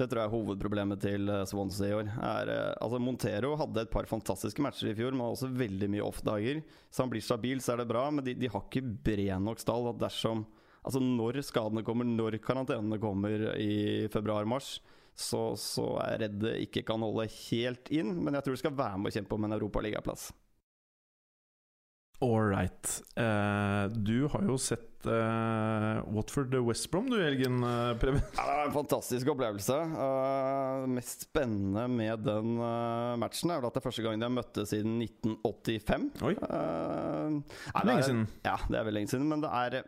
Det 0.00 0.06
tror 0.08 0.22
jeg 0.22 0.30
er 0.30 0.32
hovedproblemet 0.32 1.02
til 1.02 1.28
Swansea 1.50 1.90
i 1.90 1.96
år. 1.98 2.06
Er, 2.24 2.50
altså 2.80 3.00
Montero 3.04 3.50
hadde 3.60 3.82
et 3.84 3.90
par 3.92 4.06
fantastiske 4.08 4.62
matcher 4.64 4.94
i 4.94 4.94
fjor, 4.96 5.12
men 5.12 5.26
også 5.26 5.50
veldig 5.52 5.90
mye 5.92 6.06
off-dager. 6.06 6.62
Så 6.88 7.04
han 7.04 7.12
blir 7.12 7.24
stabil, 7.24 7.60
så 7.60 7.74
er 7.74 7.82
det 7.82 7.90
bra, 7.90 8.06
men 8.08 8.24
de, 8.24 8.32
de 8.40 8.48
har 8.48 8.64
ikke 8.64 8.80
bred 8.80 9.44
nok 9.44 9.60
stall. 9.60 9.90
At 9.92 10.00
dersom 10.00 10.46
Altså 10.80 11.00
når 11.04 11.42
skadene 11.44 11.82
kommer, 11.84 12.08
når 12.08 12.38
karantenene 12.40 12.96
kommer 13.02 13.50
i 13.60 14.08
februar-mars, 14.12 14.78
så, 15.12 15.50
så 15.60 15.98
er 16.00 16.14
jeg 16.14 16.20
redd 16.22 16.38
det 16.46 16.54
ikke 16.64 16.86
kan 16.88 17.04
holde 17.04 17.26
helt 17.34 17.90
inn. 17.92 18.14
Men 18.16 18.38
jeg 18.38 18.46
tror 18.46 18.56
det 18.56 18.62
skal 18.62 18.78
være 18.78 19.00
med 19.00 19.10
å 19.10 19.16
kjempe 19.18 19.36
om 19.36 19.44
en 19.44 19.56
europaligaplass. 19.58 20.30
All 22.20 22.50
right. 22.50 23.02
Uh, 23.16 23.88
du 23.96 24.28
har 24.28 24.42
jo 24.44 24.58
sett 24.60 25.06
uh, 25.08 26.04
Watford 26.12 26.52
West 26.66 26.90
Brom 26.92 27.06
du 27.08 27.16
i 27.16 27.24
helgen, 27.24 27.62
uh, 27.64 27.96
Preben. 27.96 28.20
Ja, 28.36 28.44
det 28.44 28.56
var 28.58 28.66
en 28.66 28.74
fantastisk 28.74 29.30
opplevelse. 29.32 29.76
Uh, 29.94 30.84
mest 30.92 31.24
spennende 31.30 31.86
med 31.88 32.20
den 32.26 32.58
matchen 33.20 33.54
er 33.54 33.62
vel 33.62 33.70
at 33.70 33.78
det 33.78 33.80
er 33.80 33.86
første 33.86 34.04
gang 34.04 34.20
de 34.20 34.28
har 34.28 34.34
møttes 34.36 34.68
siden 34.74 34.98
1985. 35.00 36.10
Oi. 36.28 36.34
Uh, 36.44 37.40
lenge 37.88 38.04
siden. 38.04 38.28
Ja, 38.44 38.58
det 38.68 38.76
er 38.76 38.84
veldig 38.90 38.98
lenge 38.98 39.14
siden. 39.14 39.28
Men 39.32 39.46
det 39.46 39.54
er 39.62 39.80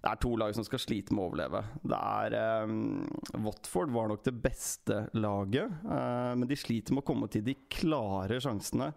det 0.00 0.08
er 0.08 0.18
to 0.24 0.32
lag 0.40 0.54
som 0.56 0.64
skal 0.64 0.80
slite 0.80 1.14
med 1.14 1.22
å 1.22 1.28
overleve. 1.28 1.62
Det 1.84 2.02
er 2.24 2.64
um, 2.64 3.06
Watford 3.44 3.92
var 3.94 4.10
nok 4.10 4.24
det 4.24 4.32
beste 4.42 5.02
laget, 5.12 5.74
men 5.84 6.48
de 6.48 6.56
sliter 6.56 6.96
med 6.96 7.04
å 7.04 7.08
komme 7.10 7.28
til 7.28 7.44
de 7.44 7.52
klare 7.68 8.40
sjansene. 8.40 8.94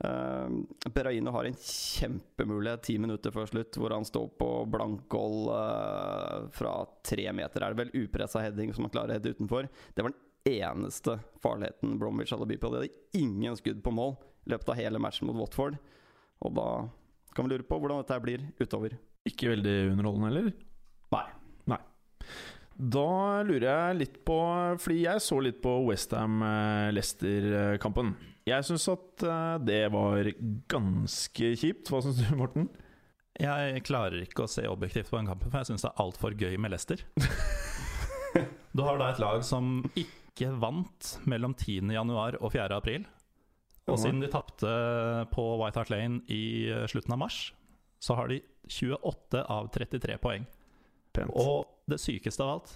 Uh, 0.00 1.32
har 1.32 1.44
en 1.44 1.58
kjempemulighet 1.60 2.82
ti 2.82 2.96
minutter 2.98 3.34
før 3.34 3.50
slutt, 3.50 3.76
hvor 3.76 3.92
han 3.92 4.06
står 4.08 4.30
på 4.40 4.48
blankgold 4.72 5.50
uh, 5.52 6.48
fra 6.56 6.72
tre 7.04 7.26
meter. 7.36 7.62
Er 7.62 7.74
det 7.74 7.84
vel 7.84 8.06
upressa 8.06 8.40
heading 8.40 8.72
som 8.72 8.86
han 8.86 8.94
klarer 8.94 9.12
å 9.12 9.18
hedde 9.18 9.34
utenfor? 9.36 9.68
Det 9.94 10.06
var 10.06 10.14
den 10.14 10.56
eneste 10.60 11.18
farligheten 11.44 11.98
Bromwich 12.00 12.32
hadde 12.32 12.48
by 12.48 12.56
på. 12.56 12.72
De 12.72 12.80
hadde 12.80 13.20
ingen 13.20 13.58
skudd 13.60 13.82
på 13.84 13.92
mål 13.92 14.16
i 14.46 14.54
løpet 14.54 14.72
av 14.72 14.80
hele 14.80 15.02
matchen 15.02 15.28
mot 15.28 15.36
Watford. 15.36 15.76
Og 16.40 16.56
da 16.56 16.70
kan 17.36 17.44
vi 17.44 17.52
lure 17.52 17.68
på 17.68 17.78
hvordan 17.78 18.00
dette 18.00 18.22
blir 18.24 18.48
utover. 18.60 18.96
Ikke 19.28 19.52
veldig 19.52 19.76
underholdende, 19.92 20.30
heller? 20.30 20.52
Nei. 21.12 21.26
Da 22.80 23.44
lurer 23.44 23.68
jeg 23.68 23.96
litt 23.98 24.14
på 24.24 24.40
Fordi 24.80 25.02
jeg 25.04 25.20
så 25.20 25.36
litt 25.44 25.60
på 25.60 25.84
Westham-Lester-kampen. 25.84 28.16
Jeg 28.48 28.64
syns 28.66 28.88
at 28.88 29.22
eh, 29.26 29.58
det 29.68 29.92
var 29.92 30.32
ganske 30.70 31.56
kjipt. 31.60 31.90
Hva 31.92 32.00
syns 32.04 32.18
du, 32.22 32.36
Morten? 32.38 32.64
Jeg 33.40 33.82
klarer 33.86 34.20
ikke 34.24 34.42
å 34.46 34.48
se 34.50 34.62
objektivt 34.68 35.10
på 35.12 35.18
den 35.20 35.28
kampen, 35.30 35.50
for 35.52 35.58
jeg 35.60 35.68
syns 35.70 35.82
det 35.84 35.90
er 35.92 36.02
altfor 36.02 36.30
gøy 36.36 36.54
med 36.60 36.70
Leicester. 36.72 36.98
du 38.76 38.80
har 38.84 38.96
da 39.00 39.06
et 39.12 39.22
lag 39.22 39.38
som 39.46 39.64
ikke 39.92 40.50
vant 40.60 41.02
mellom 41.30 41.52
10.1 41.54 41.90
og 42.40 42.52
4.4. 42.52 43.04
Og 43.90 43.98
siden 43.98 44.20
de 44.22 44.28
tapte 44.32 44.70
på 45.32 45.42
White 45.60 45.78
Hart 45.80 45.90
Lane 45.92 46.16
i 46.32 46.42
slutten 46.90 47.14
av 47.16 47.20
mars, 47.22 47.36
så 48.00 48.14
har 48.18 48.26
de 48.30 48.38
28 48.70 49.40
av 49.50 49.64
33 49.74 50.16
poeng. 50.22 50.44
Pent. 51.16 51.32
Og 51.34 51.66
det 51.90 52.00
sykeste 52.02 52.44
av 52.44 52.54
alt, 52.54 52.74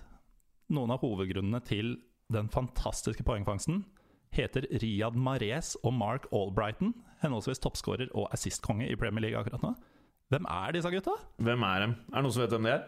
noen 0.75 0.95
av 0.95 1.03
hovedgrunnene 1.05 1.61
til 1.67 1.97
den 2.33 2.49
fantastiske 2.53 3.25
poengfangsten, 3.27 3.83
heter 4.35 4.67
Riyad 4.83 5.17
Mahrez 5.19 5.75
og 5.85 5.95
Mark 5.95 6.27
Albrighton, 6.35 6.95
henholdsvis 7.23 7.63
toppskårer 7.63 8.11
og 8.17 8.29
assistkonge 8.35 8.89
i 8.91 8.99
Premier 8.99 9.29
League 9.29 9.41
akkurat 9.41 9.63
nå. 9.63 9.75
Hvem 10.33 10.49
er 10.51 10.75
disse 10.75 10.91
gutta? 10.91 11.15
Hvem 11.47 11.67
er 11.69 11.85
dem? 11.85 11.97
Er 12.11 12.17
det 12.17 12.25
noen 12.27 12.35
som 12.35 12.43
vet 12.43 12.55
hvem 12.57 12.69
det 12.69 12.75
er? 12.75 12.85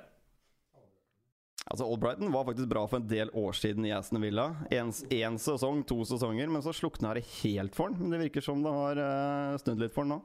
Altså 1.67 1.87
Albrighton 1.91 2.31
var 2.31 2.47
faktisk 2.47 2.71
bra 2.71 2.85
for 2.87 3.01
en 3.01 3.09
del 3.11 3.31
år 3.35 3.57
siden 3.59 3.87
i 3.89 3.93
Aston 3.95 4.23
Villa. 4.23 4.49
Én 4.71 5.39
sesong, 5.43 5.83
to 5.87 5.99
sesonger, 6.07 6.51
men 6.51 6.63
så 6.63 6.75
slukna 6.75 7.15
det 7.19 7.25
helt 7.41 7.75
for 7.75 7.91
han. 7.91 7.99
Men 7.99 8.15
det 8.15 8.21
virker 8.29 8.45
som 8.47 8.63
det 8.63 8.75
har 8.75 9.01
uh, 9.03 9.59
snudd 9.63 9.83
litt 9.83 9.95
for 9.95 10.07
han 10.07 10.15
nå. 10.15 10.21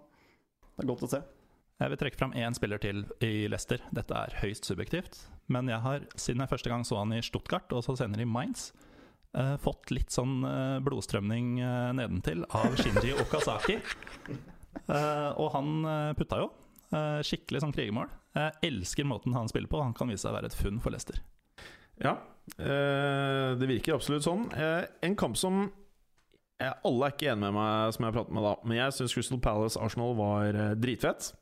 Det 0.75 0.85
er 0.85 0.91
godt 0.91 1.05
å 1.07 1.09
se. 1.11 1.21
Jeg 1.81 1.89
vil 1.89 1.97
trekke 1.97 2.19
fram 2.19 2.33
én 2.37 2.53
spiller 2.53 2.77
til 2.77 2.99
i 3.25 3.47
Leicester. 3.49 3.81
Dette 3.89 4.13
er 4.13 4.35
høyst 4.43 4.67
subjektivt. 4.69 5.17
Men 5.49 5.69
jeg 5.71 5.81
har, 5.81 6.03
siden 6.13 6.43
jeg 6.43 6.51
første 6.51 6.69
gang 6.69 6.83
så 6.85 6.99
han 6.99 7.15
i 7.15 7.23
Stuttgart, 7.25 7.73
og 7.73 7.81
så 7.81 7.95
senere 7.97 8.21
i 8.21 8.29
Mainz, 8.29 8.67
eh, 9.33 9.55
fått 9.57 9.89
litt 9.89 10.13
sånn 10.13 10.43
eh, 10.45 10.77
blodstrømning 10.85 11.55
eh, 11.57 11.89
nedentil 11.97 12.45
av 12.53 12.77
Shinji 12.77 13.15
Okazaki. 13.23 13.79
og 15.41 15.47
han 15.55 15.83
putta 16.15 16.37
jo. 16.39 16.45
skikkelig 17.27 17.59
sånn 17.63 17.73
krigermål. 17.75 18.07
Jeg 18.37 18.69
elsker 18.69 19.07
måten 19.07 19.35
han 19.35 19.49
spiller 19.51 19.71
på. 19.71 19.81
Han 19.81 19.97
kan 19.97 20.11
vise 20.11 20.23
seg 20.23 20.31
å 20.31 20.37
være 20.37 20.51
et 20.51 20.55
funn 20.55 20.79
for 20.83 20.93
Leicester. 20.93 21.17
Ja, 22.01 22.15
det 22.55 23.67
virker 23.67 23.97
absolutt 23.97 24.25
sånn. 24.25 24.47
en 24.55 25.17
kamp 25.19 25.37
som 25.37 25.65
alle 26.61 27.07
er 27.07 27.13
ikke 27.13 27.33
enige 27.33 27.43
med 27.49 27.57
meg, 27.57 27.93
som 27.95 28.07
jeg 28.07 28.15
pratet 28.15 28.35
med 28.37 28.47
da. 28.47 28.55
Men 28.63 28.79
jeg 28.79 28.95
syns 28.95 29.15
Crystal 29.17 29.43
Palace 29.43 29.79
Arsenal 29.79 30.15
var 30.19 30.59
dritfett. 30.79 31.33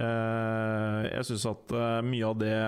Eh, 0.00 1.10
jeg 1.10 1.28
syns 1.28 1.48
at 1.50 1.74
eh, 1.76 1.98
mye 2.06 2.30
av 2.30 2.38
det 2.40 2.60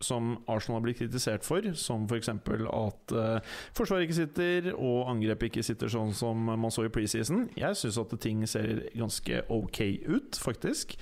som 0.00 0.32
Arsenal 0.48 0.78
har 0.78 0.84
blitt 0.86 1.00
kritisert 1.02 1.44
for, 1.44 1.66
som 1.76 2.06
f.eks. 2.08 2.30
at 2.32 3.12
uh, 3.12 3.56
forsvaret 3.76 4.06
ikke 4.06 4.16
sitter 4.16 4.70
og 4.72 5.10
angrepet 5.12 5.50
ikke 5.50 5.64
sitter 5.66 5.92
sånn 5.92 6.14
som 6.16 6.48
man 6.48 6.72
så 6.72 6.86
i 6.86 6.92
preseason. 6.92 7.50
Jeg 7.52 7.76
syns 7.76 7.98
at 8.00 8.14
ting 8.24 8.40
ser 8.48 8.86
ganske 8.96 9.42
ok 9.52 9.80
ut, 10.08 10.40
faktisk. 10.40 10.96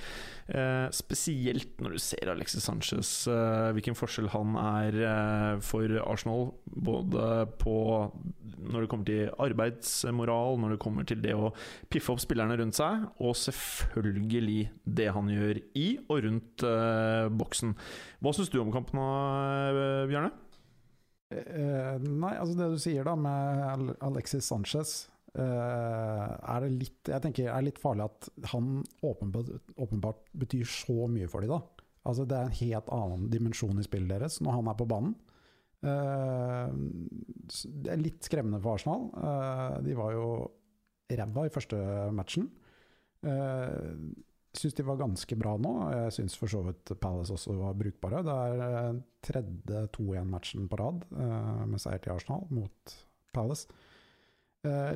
Uh, 0.48 0.88
spesielt 0.96 1.80
når 1.84 1.92
du 1.92 2.00
ser 2.00 2.30
Alexis 2.32 2.64
Sanchez, 2.64 3.10
uh, 3.28 3.68
hvilken 3.76 3.96
forskjell 3.98 4.30
han 4.32 4.54
er 4.56 5.60
for 5.64 5.92
Arsenal. 6.04 6.52
Både 6.64 7.46
på 7.60 7.74
når 8.58 8.84
det 8.84 8.88
kommer 8.90 9.08
til 9.08 9.32
arbeidsmoral, 9.38 10.58
når 10.60 10.74
det 10.74 10.80
kommer 10.82 11.06
til 11.08 11.20
det 11.22 11.34
å 11.36 11.52
piffe 11.92 12.14
opp 12.14 12.22
spillerne 12.22 12.56
rundt 12.58 12.78
seg, 12.78 13.04
og 13.22 13.36
selvfølgelig 13.38 14.62
det 14.98 15.10
han 15.14 15.30
gjør 15.32 15.60
i 15.78 15.88
og 16.08 16.24
rundt 16.26 16.64
boksen. 17.38 17.76
Hva 18.24 18.34
syns 18.34 18.50
du 18.52 18.58
om 18.62 18.72
kampen? 18.74 18.98
eh, 18.98 20.06
Bjørne? 20.08 20.32
Nei, 21.28 22.34
altså 22.40 22.56
det 22.56 22.70
du 22.72 22.78
sier 22.80 23.04
da 23.04 23.14
med 23.20 23.94
Alexis 24.00 24.48
Sanchez 24.48 25.02
Er 25.36 26.62
det 26.64 26.70
litt 26.72 27.10
Jeg 27.12 27.20
tenker 27.22 27.50
er 27.52 27.64
litt 27.66 27.78
farlig 27.78 28.06
at 28.06 28.28
han 28.52 28.78
åpenbart, 29.04 29.50
åpenbart 29.76 30.22
betyr 30.40 30.64
så 30.66 31.08
mye 31.12 31.28
for 31.30 31.44
dem, 31.44 31.52
da. 31.52 31.84
Altså 32.08 32.24
Det 32.24 32.36
er 32.36 32.46
en 32.48 32.60
helt 32.62 32.92
annen 32.96 33.26
dimensjon 33.32 33.78
i 33.78 33.84
spillet 33.86 34.08
deres 34.14 34.38
når 34.40 34.56
han 34.56 34.70
er 34.72 34.78
på 34.78 34.86
banen. 34.88 35.12
Eh, 35.84 36.72
det 37.84 37.92
er 37.92 38.00
litt 38.00 38.24
skremmende 38.26 38.62
for 38.64 38.78
Arsenal. 38.78 39.10
Eh, 39.12 39.76
de 39.84 39.98
var 39.98 40.16
jo 40.16 40.30
ræva 41.12 41.46
i 41.46 41.52
første 41.52 41.82
matchen. 42.14 42.48
Uh, 43.18 43.98
syns 44.54 44.76
de 44.78 44.84
var 44.86 44.98
ganske 45.00 45.36
bra 45.38 45.54
nå. 45.60 45.72
Jeg 45.94 46.14
syns 46.18 46.36
for 46.38 46.50
så 46.50 46.62
vidt 46.66 46.92
Palace 47.00 47.34
også 47.34 47.56
var 47.58 47.76
brukbare. 47.78 48.22
Det 48.26 48.36
er 48.46 48.62
eh, 48.68 49.00
tredje 49.24 49.84
2-1-matchen 49.96 50.68
på 50.70 50.78
rad 50.80 51.04
eh, 51.12 51.62
med 51.68 51.82
seier 51.82 52.02
til 52.02 52.14
Arsenal 52.14 52.46
mot 52.54 52.96
Palace. 53.34 53.68
Eh, 54.66 54.94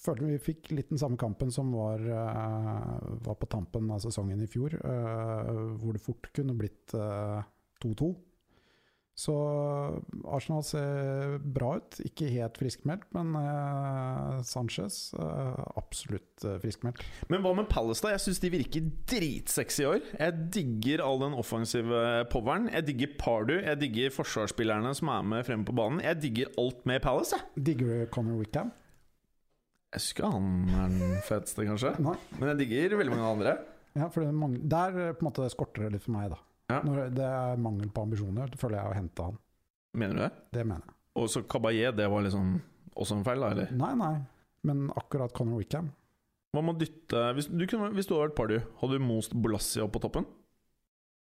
følte 0.00 0.24
vi 0.24 0.38
fikk 0.40 0.70
litt 0.72 0.88
den 0.88 1.00
samme 1.00 1.18
kampen 1.20 1.50
som 1.52 1.72
var, 1.76 2.00
eh, 2.00 2.94
var 3.26 3.36
på 3.36 3.48
tampen 3.50 3.90
av 3.92 4.00
sesongen 4.00 4.40
i 4.40 4.48
fjor, 4.48 4.74
eh, 4.78 5.50
hvor 5.76 5.92
det 5.92 6.04
fort 6.04 6.30
kunne 6.32 6.56
blitt 6.56 6.94
eh, 6.96 7.42
2-2. 7.84 8.14
Så 9.18 9.34
Arsenal 10.30 10.62
ser 10.62 11.40
bra 11.42 11.72
ut. 11.80 11.96
Ikke 12.06 12.28
helt 12.30 12.58
friskmeldt, 12.60 13.08
men 13.16 13.32
eh, 13.40 14.36
Sanchez 14.46 15.10
eh, 15.18 15.62
absolutt 15.80 16.44
eh, 16.46 16.60
friskmeldt. 16.62 17.02
Men 17.32 17.42
hva 17.42 17.50
med 17.58 17.66
Palace, 17.72 18.04
da? 18.04 18.12
Jeg 18.14 18.22
syns 18.28 18.38
de 18.44 18.52
virker 18.54 18.86
dritsexy 19.10 19.82
i 19.82 19.88
år. 19.90 20.06
Jeg 20.20 20.46
digger 20.54 21.02
all 21.02 21.18
den 21.24 21.34
offensive 21.34 22.04
poweren. 22.30 22.70
Jeg 22.70 22.86
digger 22.92 23.16
Pardu. 23.18 23.56
Jeg 23.56 23.82
digger 23.82 24.14
forsvarsspillerne 24.14 24.94
som 24.94 25.10
er 25.10 25.26
med 25.34 25.46
fremme 25.48 25.66
på 25.66 25.74
banen. 25.74 26.04
Jeg 26.06 26.22
digger 26.22 26.54
alt 26.62 26.86
med 26.86 27.02
Palace, 27.02 27.34
jeg. 27.34 27.66
Digger 27.72 27.90
du 27.90 28.12
Conor 28.14 28.38
Wickham? 28.38 28.70
Jeg 29.96 30.04
syns 30.04 30.14
ikke 30.14 30.30
han 30.30 30.50
er 30.68 30.94
den 30.94 31.22
feteste, 31.26 31.66
kanskje. 31.66 31.96
Nei. 32.06 32.14
Men 32.38 32.52
jeg 32.52 32.62
digger 32.62 33.00
veldig 33.02 33.16
mange 33.16 33.30
andre. 33.34 33.60
Ja, 33.98 34.12
for 34.14 34.22
det 34.22 34.30
mange, 34.36 34.62
der 34.62 34.94
på 35.16 35.24
en 35.24 35.32
måte 35.32 35.50
skorter 35.50 35.88
det 35.88 35.96
litt 35.96 36.06
for 36.06 36.14
meg, 36.14 36.30
da. 36.36 36.44
Ja. 36.68 36.82
Når 36.84 37.12
det 37.16 37.24
er 37.24 37.60
mangel 37.64 37.88
på 37.92 38.04
ambisjoner, 38.04 38.50
det 38.52 38.58
føler 38.60 38.80
jeg 38.80 38.90
å 38.90 38.96
hente 38.98 39.28
han. 39.30 39.38
Mener 39.98 40.18
du 40.18 40.22
det? 40.26 40.32
Det 40.58 40.64
mener 40.68 40.84
jeg. 40.84 40.96
Og 41.18 41.30
så 41.32 41.42
Kabaye, 41.48 41.92
det 41.96 42.08
var 42.12 42.26
liksom 42.26 42.58
også 42.98 43.18
en 43.18 43.24
feil, 43.26 43.42
da? 43.42 43.52
eller? 43.54 43.72
Nei, 43.78 43.92
nei, 43.98 44.14
men 44.68 44.84
akkurat 44.98 45.32
Conor 45.34 45.62
Wickham 45.62 45.88
Hva 46.54 46.62
med 46.64 46.74
å 46.74 46.80
dytte 46.80 47.22
Hvis 47.36 47.48
du, 47.50 47.64
kunne, 47.70 47.90
hvis 47.94 48.08
du 48.08 48.14
hadde 48.14 48.28
vært 48.28 48.38
party, 48.38 48.58
hadde 48.80 48.98
du 48.98 49.04
most 49.04 49.34
Bolassi 49.38 49.82
opp 49.84 49.94
på 49.96 50.02
toppen? 50.04 50.26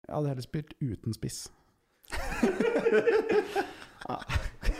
Jeg 0.08 0.15
hadde 0.17 0.32
heller 0.34 0.46
spilt 0.46 0.74
uten 0.82 1.15
spiss. 1.15 1.44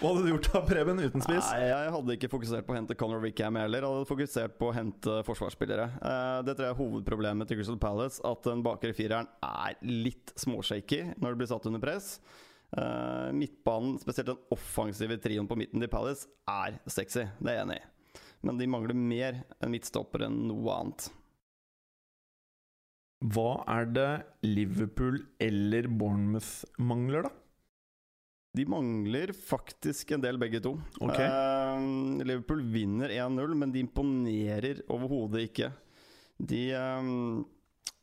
Hva 0.00 0.08
hadde 0.12 0.22
du 0.24 0.30
gjort 0.32 0.46
da, 0.52 0.60
Preben, 0.66 1.00
uten 1.02 1.22
spiss? 1.24 1.48
Nei, 1.52 1.66
jeg 1.68 1.90
hadde 1.94 2.14
ikke 2.16 2.30
fokusert 2.32 2.66
på 2.66 2.74
å 2.74 2.76
hente 2.78 2.96
Conor 2.98 3.20
Wickham 3.22 3.58
heller. 3.60 3.84
Jeg 3.84 3.92
hadde 3.92 4.08
fokusert 4.08 4.54
på 4.60 4.70
å 4.70 4.74
hente 4.76 5.18
forsvarsspillere. 5.28 5.86
Eh, 6.00 6.38
Det 6.46 6.54
tror 6.56 6.66
jeg 6.68 6.74
er 6.74 6.80
hovedproblemet 6.80 7.50
til 7.50 7.60
Crystal 7.60 7.78
Palace. 7.82 8.20
At 8.26 8.42
den 8.48 8.62
bakre 8.64 8.94
fireren 8.96 9.28
er 9.44 9.76
litt 9.84 10.32
småshaky 10.40 11.02
når 11.20 11.34
det 11.34 11.40
blir 11.42 11.50
satt 11.52 11.68
under 11.70 11.82
press. 11.82 12.14
Eh, 12.72 13.30
Midtbanen, 13.36 13.98
spesielt 14.00 14.30
den 14.32 14.40
offensive 14.56 15.18
trioen 15.20 15.48
på 15.50 15.58
midten 15.60 15.82
til 15.84 15.92
Palace, 15.92 16.26
er 16.48 16.78
sexy. 16.88 17.26
Det 17.38 17.52
er 17.52 17.60
jeg 17.60 17.66
enig 17.66 17.80
i. 17.82 17.88
Men 18.48 18.58
de 18.58 18.66
mangler 18.72 18.96
mer 18.98 19.42
enn 19.62 19.70
midtstopper 19.76 20.24
enn 20.26 20.40
noe 20.48 20.72
annet. 20.80 21.10
Hva 23.22 23.60
er 23.70 23.84
det 23.94 24.08
Liverpool 24.48 25.20
eller 25.38 25.86
Bournemouth 25.86 26.64
mangler, 26.82 27.28
da? 27.28 27.30
De 28.52 28.66
mangler 28.68 29.32
faktisk 29.32 30.10
en 30.12 30.20
del, 30.20 30.36
begge 30.40 30.60
to. 30.60 30.74
Okay. 31.00 31.24
Uh, 31.24 32.20
Liverpool 32.20 32.60
vinner 32.68 33.08
1-0, 33.08 33.54
men 33.56 33.72
de 33.72 33.80
imponerer 33.80 34.82
overhodet 34.92 35.46
ikke. 35.48 35.70
De 36.36 36.60
uh, 36.76 37.40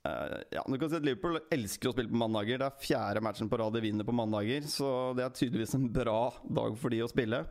uh, 0.07 0.39
Ja, 0.55 0.63
du 0.65 0.79
kan 0.81 0.89
si 0.89 0.97
at 0.97 1.05
Liverpool 1.05 1.37
elsker 1.53 1.91
å 1.91 1.93
spille 1.93 2.09
på 2.09 2.21
mandager. 2.23 2.57
Det 2.57 2.69
er 2.71 2.81
fjerde 2.81 3.23
matchen 3.25 3.51
på 3.51 3.61
rad 3.61 3.77
de 3.77 3.83
vinner 3.85 4.07
på 4.07 4.15
mandager, 4.17 4.65
så 4.65 5.13
det 5.17 5.27
er 5.27 5.37
tydeligvis 5.37 5.77
en 5.77 5.85
bra 5.93 6.21
dag 6.49 6.77
for 6.81 6.95
de 6.95 7.03
å 7.05 7.11
spille. 7.11 7.43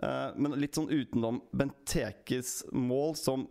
Men 0.00 0.56
litt 0.56 0.78
sånn 0.78 0.88
utenom 0.88 1.42
Bentekes 1.52 2.62
mål, 2.72 3.18
som 3.20 3.44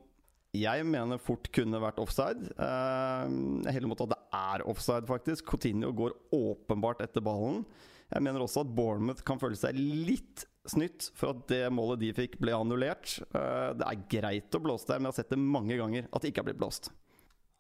jeg 0.56 0.86
mener 0.90 1.22
fort 1.22 1.46
kunne 1.54 1.82
vært 1.82 2.00
offside. 2.02 2.50
Uh, 2.58 3.30
heller 3.70 3.90
mot 3.92 4.02
at 4.02 4.16
det 4.16 4.20
er 4.34 4.66
offside, 4.66 5.06
faktisk. 5.10 5.46
Coutinho 5.52 5.92
går 5.94 6.16
åpenbart 6.34 7.04
etter 7.06 7.22
ballen. 7.22 7.62
Jeg 8.10 8.24
mener 8.26 8.42
også 8.42 8.64
at 8.66 8.72
Bournemouth 8.76 9.22
kan 9.28 9.38
føle 9.42 9.56
seg 9.60 9.78
litt 9.78 10.46
snytt 10.70 11.10
for 11.18 11.32
at 11.34 11.44
det 11.50 11.62
målet 11.74 12.00
de 12.02 12.10
fikk, 12.18 12.40
ble 12.42 12.54
annullert. 12.58 13.20
Eh, 13.34 13.74
Det 13.78 13.86
er 13.86 14.04
greit 14.10 14.56
å 14.58 14.62
blåse 14.64 14.88
der, 14.90 15.00
men 15.00 15.10
jeg 15.10 15.14
har 15.16 15.20
sett 15.24 15.30
det 15.36 15.40
mange 15.42 15.78
ganger 15.78 16.08
at 16.12 16.22
det 16.22 16.32
ikke 16.32 16.42
har 16.44 16.50
blitt 16.52 16.60
blåst. 16.62 16.90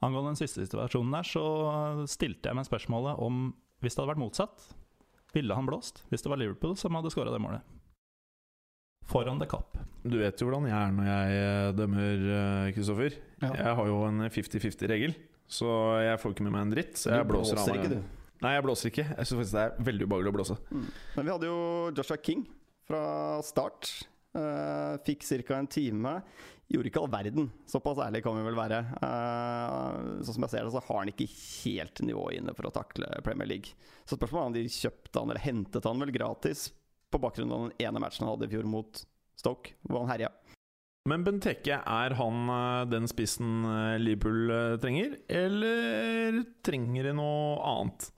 Angående 0.01 0.31
den 0.31 0.39
siste 0.39 0.63
situasjonen 0.63 1.11
der, 1.11 1.27
så 1.27 1.43
stilte 2.07 2.49
jeg 2.49 2.55
meg 2.55 2.65
spørsmålet 2.69 3.19
om 3.19 3.49
hvis 3.83 3.95
det 3.95 4.01
hadde 4.03 4.13
vært 4.13 4.23
motsatt, 4.23 4.67
ville 5.35 5.53
han 5.55 5.67
blåst? 5.67 6.03
Hvis 6.09 6.23
det 6.25 6.31
var 6.31 6.39
Liverpool 6.41 6.75
som 6.79 6.95
hadde 6.97 7.11
skåra 7.13 7.31
det 7.33 7.41
målet? 7.43 7.61
Foran 9.09 9.39
the 9.41 9.45
cup. 9.49 9.77
Du 10.05 10.17
vet 10.21 10.37
jo 10.39 10.47
hvordan 10.49 10.67
jeg 10.69 10.77
er 10.77 10.91
når 10.95 11.07
jeg 11.09 11.39
eh, 11.41 11.71
dømmer, 11.77 12.23
eh, 12.35 12.71
Kristoffer. 12.75 13.15
Ja. 13.41 13.49
Jeg 13.57 13.75
har 13.79 13.89
jo 13.89 13.99
en 14.05 14.21
50-50-regel, 14.29 15.15
så 15.49 15.69
jeg 16.05 16.19
får 16.21 16.35
ikke 16.35 16.45
med 16.45 16.53
meg 16.55 16.61
en 16.67 16.73
dritt. 16.75 16.95
Så 16.99 17.09
jeg 17.13 17.25
Du 17.25 17.31
blåser, 17.33 17.57
blåser 17.57 17.73
av 17.73 17.75
meg. 17.75 17.85
ikke, 17.85 17.95
du. 17.97 18.18
Nei, 18.39 18.53
jeg 18.55 18.63
blåser 18.63 18.91
ikke. 18.91 19.03
Jeg 19.09 19.27
syns 19.27 19.41
faktisk 19.41 19.57
det 19.57 19.65
er 19.65 19.89
veldig 19.89 20.07
ubehagelig 20.07 20.31
å 20.31 20.37
blåse. 20.37 20.55
Men 20.71 21.25
vi 21.25 21.33
hadde 21.33 21.49
jo 21.49 21.59
Joshua 21.97 22.17
King 22.23 22.45
fra 22.87 23.01
start. 23.45 23.91
Uh, 24.29 24.95
fikk 25.03 25.25
ca. 25.25 25.57
en 25.57 25.67
time. 25.67 26.13
Gjorde 26.69 26.91
ikke 26.91 27.01
all 27.01 27.11
verden. 27.11 27.49
Såpass 27.67 27.99
ærlig 28.05 28.21
kan 28.23 28.37
vi 28.37 28.45
vel 28.45 28.57
være. 28.57 28.79
Uh, 29.01 30.21
sånn 30.23 30.37
som 30.37 30.45
jeg 30.45 30.53
ser 30.53 30.67
det, 30.67 30.73
så 30.75 30.83
har 30.85 31.01
han 31.01 31.11
ikke 31.11 31.27
helt 31.33 32.03
nivået 32.05 32.39
inne 32.39 32.53
for 32.55 32.69
å 32.69 32.73
takle 32.73 33.09
Premier 33.25 33.49
League. 33.49 33.73
Så 34.05 34.15
spørsmålet 34.15 34.45
er 34.45 34.51
om 34.51 34.57
de 34.59 34.77
kjøpte 34.77 35.19
han 35.19 35.33
eller 35.33 35.43
hentet 35.43 35.89
han 35.89 36.05
vel 36.05 36.13
gratis 36.15 36.69
på 37.09 37.19
bakgrunn 37.19 37.51
av 37.51 37.65
den 37.65 37.87
ene 37.89 38.03
matchen 38.03 38.23
han 38.23 38.35
hadde 38.35 38.47
i 38.47 38.53
fjor 38.53 38.69
mot 38.69 39.01
Stoke, 39.39 39.73
hvor 39.89 40.03
han 40.03 40.13
herja. 40.13 40.29
Men 41.09 41.23
Benteke, 41.25 41.79
er 41.79 42.13
han 42.19 42.49
eh, 42.53 42.85
den 42.91 43.07
spissen 43.09 43.63
Liverpool 44.03 44.51
trenger, 44.83 45.15
eller 45.31 46.41
trenger 46.67 47.07
de 47.07 47.13
noe 47.17 47.55
annet? 47.65 48.11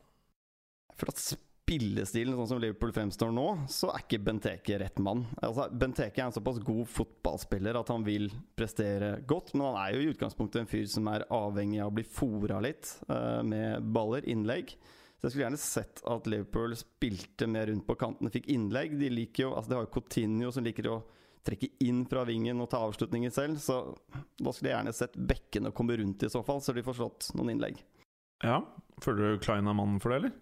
For 1.02 1.10
at 1.10 1.18
spillestilen 1.18 2.36
sånn 2.38 2.50
som 2.52 2.60
Liverpool 2.62 2.92
fremstår 2.94 3.32
nå, 3.34 3.46
så 3.72 3.90
er 3.90 4.04
ikke 4.04 4.22
Benteke 4.22 4.78
rett 4.78 5.00
mann. 5.02 5.24
Altså, 5.42 5.66
Benteke 5.74 6.22
er 6.22 6.28
en 6.28 6.36
såpass 6.36 6.60
god 6.62 6.90
fotballspiller 6.94 7.80
at 7.80 7.90
han 7.90 8.06
vil 8.06 8.28
prestere 8.60 9.16
godt, 9.26 9.56
men 9.56 9.72
han 9.72 9.80
er 9.82 9.96
jo 9.96 10.04
i 10.04 10.12
utgangspunktet 10.12 10.62
en 10.62 10.70
fyr 10.70 10.86
som 10.92 11.10
er 11.10 11.26
avhengig 11.34 11.80
av 11.82 11.90
å 11.90 11.96
bli 11.98 12.06
fora 12.06 12.60
litt 12.62 12.92
uh, 13.10 13.40
med 13.42 13.88
baller, 13.96 14.28
innlegg. 14.30 14.76
Så 15.18 15.26
jeg 15.26 15.34
skulle 15.34 15.46
gjerne 15.48 15.62
sett 15.64 16.04
at 16.10 16.30
Liverpool 16.30 16.78
spilte 16.78 17.50
mer 17.50 17.72
rundt 17.72 17.88
på 17.90 17.98
kantene, 17.98 18.34
fikk 18.34 18.52
innlegg. 18.54 18.94
De 19.02 19.10
liker 19.14 19.48
jo, 19.48 19.56
altså 19.56 19.72
De 19.74 19.80
har 19.80 19.88
jo 19.88 19.94
Coutinho 19.96 20.54
som 20.54 20.66
liker 20.66 20.90
å 20.92 21.00
trekke 21.46 21.72
inn 21.82 22.04
fra 22.10 22.28
vingen 22.30 22.62
og 22.62 22.70
ta 22.70 22.84
avslutninger 22.86 23.34
selv, 23.34 23.58
så 23.62 23.80
da 24.38 24.54
skulle 24.54 24.70
jeg 24.70 24.76
gjerne 24.76 24.94
sett 24.94 25.18
bekkene 25.18 25.74
komme 25.74 25.98
rundt 25.98 26.28
i 26.28 26.30
så 26.30 26.44
fall, 26.46 26.62
så 26.62 26.74
de 26.78 26.86
får 26.86 27.00
slått 27.00 27.32
noen 27.34 27.56
innlegg. 27.56 27.82
Ja, 28.46 28.60
Føler 29.02 29.34
du 29.34 29.42
Klein 29.42 29.70
er 29.70 29.78
mannen 29.78 30.02
for 30.02 30.14
det, 30.14 30.20
eller? 30.22 30.34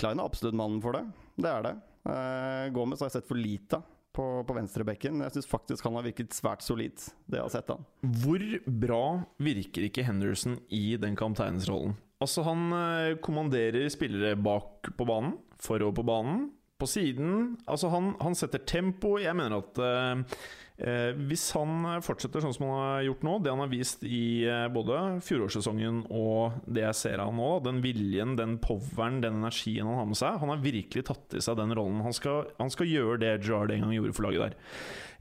Klein 0.00 0.20
er 0.20 0.28
absolutt 0.28 0.56
mannen 0.58 0.80
for 0.84 0.96
det. 0.96 1.04
Det 1.40 1.50
er 1.50 1.66
det. 1.66 1.76
Uh, 2.06 2.72
Gomez 2.74 3.02
har 3.02 3.10
jeg 3.10 3.18
sett 3.18 3.28
for 3.28 3.40
lite 3.40 3.80
på, 4.16 4.24
på 4.48 4.56
venstrebekken. 4.56 5.22
Jeg 5.24 5.34
syns 5.34 5.48
faktisk 5.50 5.86
han 5.88 5.98
har 5.98 6.06
virket 6.06 6.36
svært 6.36 6.64
solid, 6.64 7.00
det 7.26 7.40
jeg 7.40 7.46
har 7.46 7.54
sett 7.54 7.72
han. 7.72 7.86
Hvor 8.22 8.44
bra 8.84 9.04
virker 9.42 9.88
ikke 9.88 10.06
Henderson 10.06 10.58
i 10.72 10.98
den 11.00 11.18
kapteinsrollen? 11.18 11.96
Altså, 12.22 12.46
han 12.46 12.68
uh, 12.72 13.16
kommanderer 13.24 13.90
spillere 13.92 14.38
bak 14.40 14.92
på 14.96 15.08
banen, 15.08 15.36
forover 15.60 15.98
på 15.98 16.06
banen, 16.08 16.46
på 16.80 16.88
siden. 16.88 17.56
Altså, 17.68 17.90
han, 17.92 18.14
han 18.20 18.36
setter 18.36 18.64
tempo. 18.68 19.16
Jeg 19.20 19.36
mener 19.36 19.62
at 19.62 19.78
eh, 19.80 20.40
hvis 20.76 21.46
han 21.56 21.86
fortsetter 22.04 22.42
sånn 22.44 22.52
som 22.52 22.66
han 22.68 22.74
har 22.76 23.04
gjort 23.06 23.22
nå, 23.24 23.36
det 23.40 23.52
han 23.52 23.62
har 23.62 23.70
vist 23.72 24.02
i 24.04 24.44
eh, 24.44 24.66
både 24.72 25.22
fjorårssesongen 25.24 26.02
og 26.12 26.58
det 26.68 26.84
jeg 26.84 26.98
ser 26.98 27.22
av 27.22 27.30
han 27.30 27.40
nå, 27.40 27.48
den 27.64 27.80
viljen, 27.84 28.34
den 28.36 28.58
poweren, 28.60 29.22
den 29.24 29.40
energien 29.40 29.88
han 29.88 30.02
har 30.02 30.10
med 30.10 30.20
seg 30.20 30.36
Han 30.42 30.52
har 30.52 30.60
virkelig 30.64 31.06
tatt 31.08 31.36
i 31.38 31.42
seg 31.44 31.56
den 31.56 31.72
rollen. 31.76 32.02
Han 32.04 32.16
skal, 32.16 32.50
han 32.60 32.72
skal 32.72 32.90
gjøre 32.90 33.20
det 33.24 33.32
Gerard 33.46 33.72
en 33.72 33.86
gang 33.86 33.96
gjorde 33.96 34.16
for 34.16 34.28
laget 34.28 34.44
der. 34.44 34.58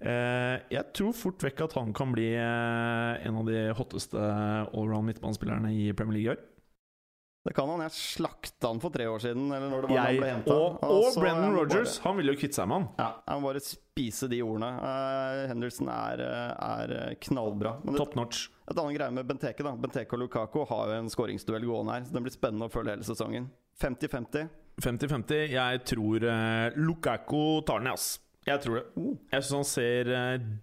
Eh, 0.06 0.58
jeg 0.76 0.92
tror 0.98 1.16
fort 1.16 1.48
vekk 1.48 1.64
at 1.70 1.78
han 1.80 1.96
kan 1.96 2.12
bli 2.16 2.34
eh, 2.36 3.24
en 3.26 3.40
av 3.40 3.48
de 3.48 3.64
hotteste 3.80 4.20
allround 4.20 5.08
midtbanespillerne 5.08 5.72
i 5.72 5.88
Premier 5.96 6.20
League 6.20 6.28
i 6.28 6.36
år. 6.36 6.44
Det 7.46 7.54
kan 7.54 7.70
han. 7.70 7.82
Jeg 7.86 7.94
slakta 7.94 8.72
han 8.72 8.80
for 8.82 8.90
tre 8.90 9.06
år 9.06 9.22
siden, 9.22 9.44
eller 9.54 9.70
når 9.70 9.84
det 9.86 9.90
var 9.92 9.96
Jeg, 10.00 10.06
han 10.16 10.22
ble 10.24 10.30
hentet. 10.34 10.54
og, 10.56 10.80
Og 10.82 11.04
og 11.12 11.18
Brendan 11.22 11.58
jeg 11.60 11.68
bare- 11.70 12.02
han 12.08 12.18
ville 12.18 12.34
jo 12.34 12.40
kvitte 12.42 12.58
seg 12.58 12.68
med 12.72 12.80
han. 12.80 12.88
Ja, 12.98 13.10
jeg 13.28 13.42
må 13.44 13.52
bare 13.52 13.62
spise 13.62 14.30
de 14.32 14.40
ordene. 14.42 14.72
Uh, 14.82 15.48
Henderson 15.52 15.92
er, 15.94 16.24
eh, 16.26 16.96
er 17.06 17.16
knallbra. 17.22 17.76
Men 17.86 17.96
Top 18.02 18.16
notch. 18.18 18.48
et 18.68 18.76
annet 18.82 18.98
greie 18.98 19.12
med 19.14 19.28
Benteke 19.30 19.62
da 19.64 19.76
Benteke 19.78 20.14
og 20.18 20.20
Lukaku 20.26 20.66
har 20.68 20.88
jo 20.88 20.98
en 21.04 21.10
skåringsduell 21.14 21.62
gående 21.70 21.94
her, 21.94 22.02
så 22.10 22.14
den 22.18 22.24
blir 22.26 22.34
spennende 22.34 22.66
å 22.66 22.74
følge 22.74 22.96
hele 22.96 23.06
sesongen. 23.06 23.52
50-50. 23.80 24.50
50-50. 24.82 25.50
Jeg 25.54 25.86
tror 25.86 26.24
uh, 26.26 26.70
Lukaku 26.76 27.62
tar 27.64 27.80
den, 27.80 27.94
ass. 27.94 28.20
Jeg 28.46 28.62
tror 28.62 28.76
det. 28.82 28.86
Oh. 28.98 29.14
Jeg 29.32 29.42
syns 29.42 29.56
han 29.56 29.64
ser 29.70 30.10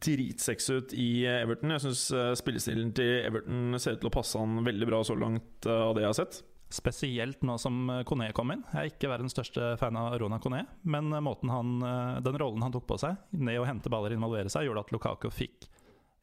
dritsexy 0.03 0.77
ut 0.79 0.93
i 0.95 1.25
eh, 1.27 1.41
Everton. 1.43 1.73
Jeg 1.75 1.83
syns 1.83 2.03
spillestilen 2.39 2.93
til 2.95 3.25
Everton 3.27 3.75
ser 3.83 3.97
ut 3.97 4.01
til 4.05 4.11
å 4.11 4.15
passe 4.15 4.39
han 4.39 4.61
veldig 4.63 4.87
bra 4.87 5.01
så 5.03 5.17
langt 5.19 5.67
eh, 5.67 5.81
av 5.89 5.95
det 5.97 6.05
jeg 6.05 6.13
har 6.13 6.19
sett. 6.21 6.43
Spesielt 6.73 7.43
nå 7.45 7.59
som 7.61 7.85
Kone 8.09 8.31
kom 8.33 8.53
inn. 8.55 8.63
Jeg 8.73 8.81
er 8.81 8.91
ikke 8.95 9.11
verdens 9.13 9.35
største 9.37 9.75
fan 9.81 9.99
av 10.01 10.15
Rona 10.23 10.39
Kone, 10.41 10.63
men 10.89 11.13
måten 11.25 11.53
han, 11.53 11.75
eh, 11.85 12.21
den 12.25 12.39
rollen 12.41 12.65
han 12.65 12.73
tok 12.73 12.87
på 12.89 12.97
seg, 13.03 13.19
ned 13.37 13.61
å 13.61 13.67
hente 13.69 13.93
baller, 13.93 14.15
involvere 14.17 14.49
seg, 14.53 14.65
gjorde 14.67 14.87
at 14.87 14.95
Lukaku 14.95 15.29
fikk 15.33 15.69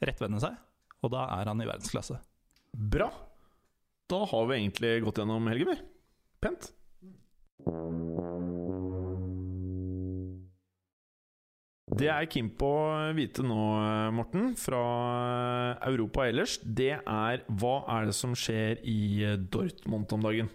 rettvende 0.02 0.42
seg, 0.42 0.58
og 1.04 1.14
da 1.14 1.28
er 1.38 1.52
han 1.52 1.62
i 1.62 1.70
verdensklasse. 1.70 2.18
Bra. 2.74 3.12
Da 4.10 4.24
har 4.26 4.50
vi 4.50 4.58
egentlig 4.58 4.96
gått 5.06 5.22
gjennom 5.22 5.46
helgen, 5.52 5.76
vi. 5.76 5.78
Pent. 6.42 6.72
Det 11.90 12.06
jeg 12.06 12.14
er 12.14 12.30
keen 12.30 12.50
på 12.54 12.68
å 12.70 13.14
vite 13.18 13.42
nå, 13.42 13.58
Morten, 14.14 14.52
fra 14.60 14.82
Europa 15.90 16.28
ellers, 16.30 16.60
det 16.62 17.00
er 17.00 17.42
hva 17.50 17.80
er 17.96 18.10
det 18.10 18.16
som 18.18 18.36
skjer 18.38 18.84
i 18.86 19.26
Dortmund 19.50 20.14
om 20.14 20.26
dagen? 20.28 20.52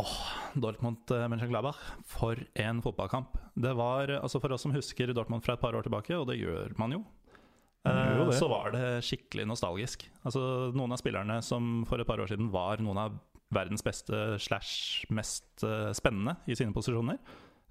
Åh, 0.00 0.16
Dortmund 0.54 1.04
Mönchenglaber. 1.08 1.28
Mönchengladbach, 1.32 1.78
for 2.04 2.40
en 2.54 2.82
fotballkamp. 2.84 3.36
Det 3.54 3.72
var, 3.76 4.10
altså 4.20 4.40
For 4.40 4.52
oss 4.52 4.64
som 4.66 4.74
husker 4.74 5.12
Dortmund 5.12 5.44
fra 5.44 5.54
et 5.56 5.62
par 5.62 5.76
år 5.76 5.86
tilbake, 5.86 6.16
og 6.16 6.26
det 6.28 6.40
gjør 6.40 6.74
man 6.80 6.92
jo, 6.98 7.04
Man 7.84 8.02
gjør 8.16 8.26
eh, 8.26 8.36
så 8.36 8.48
var 8.50 8.72
det 8.74 8.84
skikkelig 9.06 9.46
nostalgisk. 9.48 10.08
Altså 10.24 10.72
Noen 10.76 10.92
av 10.92 11.00
spillerne 11.00 11.40
som 11.44 11.84
for 11.88 12.00
et 12.00 12.08
par 12.08 12.20
år 12.20 12.32
siden 12.32 12.50
var 12.52 12.82
noen 12.84 13.00
av 13.06 13.16
verdens 13.54 13.84
beste 13.84 14.38
slash 14.42 15.06
mest 15.12 15.64
eh, 15.64 15.92
spennende 15.96 16.36
i 16.48 16.56
sine 16.58 16.76
posisjoner. 16.76 17.20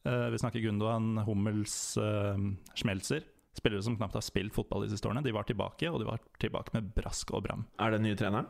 Eh, 0.05 0.27
vi 0.33 0.41
snakker 0.41 0.61
Gundogan, 0.63 1.17
Hummels, 1.25 1.97
uh, 1.97 2.37
Schmelzer. 2.77 3.25
Spillere 3.55 3.83
som 3.85 3.95
knapt 3.97 4.17
har 4.17 4.25
spilt 4.25 4.53
fotball 4.53 4.83
de 4.85 4.91
siste 4.91 5.07
årene. 5.07 5.23
De 5.23 5.33
var 5.33 5.47
tilbake, 5.47 5.89
og 5.89 6.01
de 6.01 6.09
var 6.09 6.21
tilbake 6.41 6.75
med 6.75 6.91
brask 6.97 7.31
og 7.33 7.45
bram. 7.47 7.65
Er 7.79 7.93
det 7.93 8.01
den 8.01 8.09
nye 8.09 8.19
treneren? 8.19 8.49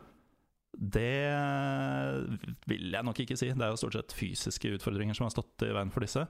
Det 0.75 1.29
vil 2.67 2.89
jeg 2.91 3.07
nok 3.07 3.19
ikke 3.23 3.37
si. 3.39 3.51
Det 3.53 3.63
er 3.63 3.71
jo 3.71 3.79
stort 3.79 3.95
sett 3.95 4.15
fysiske 4.17 4.73
utfordringer 4.75 5.15
som 5.15 5.29
har 5.29 5.35
stått 5.35 5.63
i 5.63 5.71
veien 5.71 5.93
for 5.93 6.03
disse. 6.03 6.25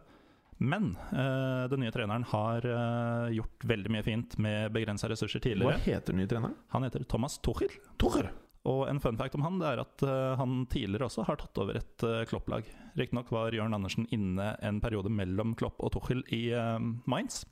Men 0.57 0.93
eh, 1.11 1.65
den 1.71 1.81
nye 1.83 1.91
treneren 1.91 2.23
har 2.31 2.67
eh, 2.69 3.33
gjort 3.35 3.65
veldig 3.67 3.91
mye 3.91 4.05
fint 4.05 4.37
med 4.39 4.71
begrensa 4.75 5.09
ressurser 5.11 5.43
tidligere. 5.43 5.75
Hva 5.75 5.87
heter 5.87 6.13
den 6.13 6.21
nye 6.21 6.31
treneren? 6.31 6.55
Han 6.75 6.85
heter 6.87 7.03
Thomas 7.11 7.39
Tuchel. 7.43 7.73
Torre. 7.99 8.31
Og 8.65 8.87
en 8.89 8.99
fun 9.01 9.17
fact 9.19 9.35
om 9.37 9.43
han 9.45 9.59
det 9.61 9.67
er 9.69 9.81
at 9.83 10.03
eh, 10.05 10.35
han 10.39 10.63
tidligere 10.71 11.09
også 11.09 11.25
har 11.27 11.37
tatt 11.41 11.59
over 11.61 11.77
et 11.77 12.05
uh, 12.05 12.23
Klopp-lag. 12.29 12.65
Riktignok 12.97 13.29
var 13.33 13.53
Jørn 13.53 13.77
Andersen 13.77 14.07
inne 14.15 14.55
en 14.65 14.79
periode 14.81 15.11
mellom 15.13 15.53
Klopp 15.59 15.83
og 15.85 15.93
Tuchel 15.93 16.23
i 16.33 16.47
eh, 16.55 16.87
Mainz. 17.05 17.43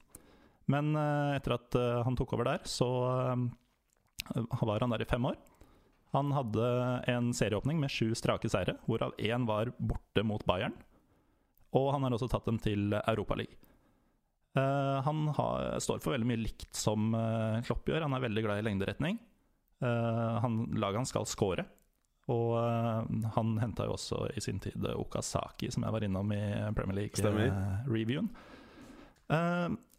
Men 0.72 0.94
eh, 0.96 1.36
etter 1.38 1.58
at 1.58 1.76
eh, 1.78 2.02
han 2.08 2.18
tok 2.18 2.36
over 2.38 2.48
der, 2.48 2.64
så 2.70 2.88
eh, 3.34 4.46
var 4.64 4.86
han 4.86 4.96
der 4.96 5.04
i 5.04 5.10
fem 5.10 5.26
år. 5.28 5.38
Han 6.14 6.32
hadde 6.36 6.66
en 7.10 7.32
serieåpning 7.34 7.80
med 7.82 7.92
sju 7.92 8.14
strake 8.18 8.50
seire, 8.52 8.78
hvorav 8.86 9.16
én 9.18 9.48
var 9.50 9.74
borte 9.82 10.24
mot 10.26 10.44
Bayern. 10.46 10.76
Og 11.74 11.90
han 11.96 12.06
har 12.06 12.14
også 12.14 12.30
tatt 12.30 12.46
dem 12.46 12.60
til 12.62 12.94
Europaligaen. 13.02 13.60
Uh, 14.54 15.02
han 15.02 15.24
har, 15.34 15.80
står 15.82 15.98
for 16.04 16.14
veldig 16.14 16.28
mye 16.30 16.44
likt 16.44 16.78
som 16.78 17.08
eh, 17.18 17.56
Klopp 17.66 17.88
gjør. 17.90 18.04
Han 18.06 18.14
er 18.14 18.22
veldig 18.22 18.44
glad 18.46 18.60
i 18.62 18.66
lengderetning. 18.68 19.18
Eh, 19.84 20.42
han, 20.42 20.60
laget 20.80 21.04
han 21.04 21.10
skal 21.10 21.28
score. 21.28 21.66
Og 22.32 22.54
eh, 22.56 23.30
han 23.36 23.56
henta 23.60 23.88
jo 23.88 23.98
også 23.98 24.28
i 24.32 24.44
sin 24.44 24.62
tid 24.64 24.86
Okasaki, 24.96 25.72
som 25.74 25.84
jeg 25.84 25.96
var 25.96 26.06
innom 26.08 26.32
i 26.36 26.44
Premier. 26.76 27.02
League-reviewen. 27.04 28.30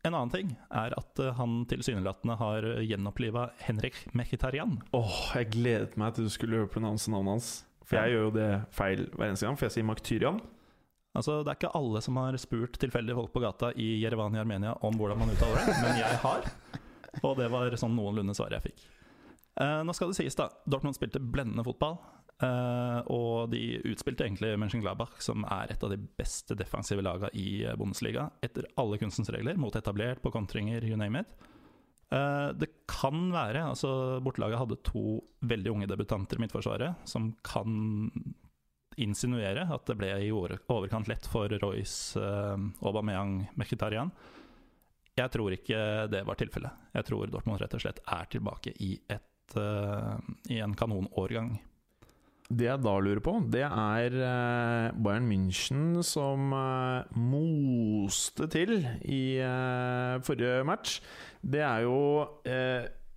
en 0.05 0.12
annen 0.14 0.31
ting 0.33 0.51
er 0.70 0.94
at 0.97 1.20
eh, 1.20 1.35
han 1.37 1.62
tilsynelatende 1.68 2.38
har 2.40 2.68
gjenoppliva 2.85 3.51
Henrik 3.66 4.01
Mkhitarian. 4.14 4.79
Åh, 4.97 5.20
jeg 5.37 5.53
gledet 5.57 6.01
meg 6.01 6.16
til 6.16 6.29
du 6.29 6.33
skulle 6.33 6.62
høre 6.62 6.73
prononse 6.73 7.12
navnet 7.12 7.37
hans. 7.37 7.55
For 7.85 8.01
jeg 8.01 8.14
gjør 8.14 8.29
jo 8.31 8.35
det 8.38 8.51
feil 8.73 9.07
hver 9.12 9.29
eneste 9.29 9.44
gang, 9.44 9.57
for 9.61 9.68
jeg 9.68 9.77
sier 9.77 9.88
Maktyrian. 9.88 10.40
Altså, 11.14 11.42
Det 11.44 11.53
er 11.53 11.59
ikke 11.61 11.77
alle 11.79 12.01
som 12.03 12.16
har 12.18 12.37
spurt 12.42 12.79
tilfeldige 12.81 13.14
folk 13.14 13.31
på 13.35 13.42
gata 13.44 13.70
i 13.79 14.01
Jerevan 14.01 14.35
i 14.35 14.40
Armenia 14.40 14.73
om 14.83 14.97
hvordan 14.99 15.20
man 15.20 15.31
uttaler 15.31 15.61
det, 15.61 15.77
men 15.83 16.01
jeg 16.01 16.20
har. 16.25 16.49
Og 17.23 17.37
det 17.38 17.47
var 17.53 17.77
sånn 17.79 17.94
noenlunde 17.94 18.35
svaret 18.35 18.59
jeg 18.59 18.73
fikk. 18.73 18.88
Eh, 19.61 19.81
nå 19.87 19.95
skal 19.95 20.11
det 20.11 20.19
sies, 20.19 20.37
da. 20.38 20.49
Dortmund 20.67 20.97
spilte 20.97 21.23
blendende 21.23 21.64
fotball. 21.67 21.99
eh, 22.43 23.01
og 23.14 23.51
de 23.53 23.79
utspilte 23.87 24.25
egentlig 24.27 24.57
Mönchengladbach, 24.59 25.21
som 25.23 25.45
er 25.47 25.71
et 25.71 25.85
av 25.87 25.93
de 25.93 26.01
beste 26.19 26.57
defensive 26.59 27.03
lagene 27.05 27.31
i 27.38 27.62
eh, 27.62 27.77
Bundesliga, 27.79 28.29
etter 28.43 28.67
alle 28.77 28.99
kunstens 28.99 29.31
regler, 29.31 29.57
mot 29.57 29.77
etablert, 29.79 30.21
på 30.23 30.33
kontringer, 30.35 30.83
you 30.85 30.97
name 30.99 31.21
it. 31.23 31.35
Det 32.14 32.69
kan 32.87 33.33
være 33.33 33.64
altså 33.73 34.21
Bortelaget 34.23 34.59
hadde 34.61 34.77
to 34.87 35.17
veldig 35.51 35.71
unge 35.73 35.87
debutanter 35.90 36.38
i 36.38 36.45
Midtforsvaret, 36.45 37.01
som 37.11 37.33
kan 37.43 38.12
insinuere 39.01 39.64
at 39.75 39.88
det 39.88 39.97
ble 39.99 40.11
i 40.23 40.29
overkant 40.31 41.09
lett 41.11 41.27
for 41.27 41.51
Royce, 41.64 42.21
Aubameyang, 42.85 43.49
Mkhitarian. 43.59 44.12
Jeg 45.17 45.33
tror 45.35 45.57
ikke 45.57 45.81
det 46.12 46.23
var 46.29 46.38
tilfellet. 46.38 46.87
Jeg 46.95 47.09
tror 47.09 47.33
Dortmund 47.33 47.59
rett 47.64 47.75
og 47.75 47.83
slett 47.83 48.05
er 48.07 48.31
tilbake 48.31 48.77
i, 48.85 48.93
et, 49.11 49.27
eh, 49.59 50.16
i 50.52 50.61
en 50.64 50.74
kanonårgang. 50.76 51.54
Det 52.44 52.66
jeg 52.66 52.83
da 52.85 52.94
lurer 53.00 53.22
på, 53.24 53.38
det 53.50 53.64
er 53.64 54.16
eh, 54.20 54.96
Bayern 55.00 55.28
München 55.28 56.02
som 56.04 56.52
eh, 56.52 57.14
moste 57.16 58.48
til 58.52 58.76
i 59.00 59.24
forrige 60.26 60.66
match. 60.68 60.98
Det 61.40 61.61
er 61.64 61.85
jo 61.85 61.98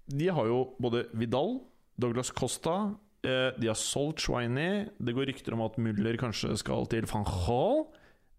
De 0.07 0.27
har 0.31 0.47
jo 0.47 0.75
både 0.79 1.05
Vidal, 1.13 1.61
Douglas 1.99 2.31
Costa 2.31 2.93
De 3.23 3.67
har 3.67 3.75
solgt 3.75 4.21
Schweini. 4.23 4.87
Det 4.99 5.15
går 5.15 5.27
rykter 5.31 5.55
om 5.55 5.63
at 5.63 5.79
Müller 5.79 6.19
kanskje 6.19 6.55
skal 6.59 6.87
til 6.91 7.07
van 7.11 7.23
Gaal. 7.27 7.87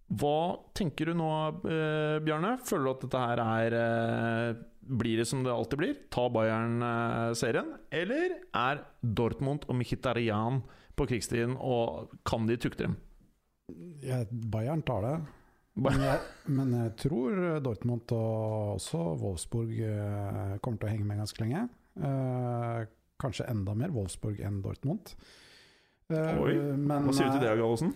Hva 0.08 0.56
tenker 0.76 1.10
du 1.10 1.18
nå, 1.18 1.28
eh, 1.68 2.16
Bjarne? 2.24 2.54
Føler 2.64 2.86
du 2.86 2.90
at 2.94 3.02
dette 3.04 3.20
her 3.20 3.42
er 3.44 3.76
eh, 3.76 4.60
Blir 4.88 5.20
det 5.20 5.26
som 5.28 5.42
det 5.44 5.52
alltid 5.52 5.82
blir? 5.82 5.96
Ta 6.08 6.28
Bayern-serien? 6.32 7.74
Eller 7.92 8.38
er 8.56 8.80
Dortmund 9.04 9.66
og 9.68 9.76
Mkhitarian 9.76 10.62
på 10.96 11.06
krigstiden, 11.10 11.58
og 11.60 12.14
kan 12.24 12.48
de 12.48 12.56
tukte 12.56 12.86
dem? 12.86 12.96
Ja, 14.00 14.22
Bayern 14.32 14.80
tar 14.88 15.04
det. 15.04 15.16
Men 15.78 16.00
jeg, 16.02 16.22
men 16.50 16.72
jeg 16.74 16.94
tror 17.04 17.36
Dortmund 17.62 18.14
og 18.16 18.78
også 18.78 19.02
Wolfsburg 19.20 19.76
eh, 19.76 20.56
kommer 20.64 20.80
til 20.80 20.88
å 20.88 20.94
henge 20.94 21.06
med 21.06 21.20
ganske 21.20 21.44
lenge. 21.44 21.66
Eh, 22.00 22.80
kanskje 23.20 23.46
enda 23.52 23.76
mer 23.78 23.92
Wolfsburg 23.94 24.40
enn 24.42 24.62
Dortmund. 24.64 25.12
Eh, 26.08 26.40
Oi, 26.40 26.54
men, 26.80 27.06
Hva 27.06 27.14
sier 27.14 27.28
du 27.28 27.36
til 27.36 27.44
det, 27.44 27.52
Gallosen? 27.60 27.92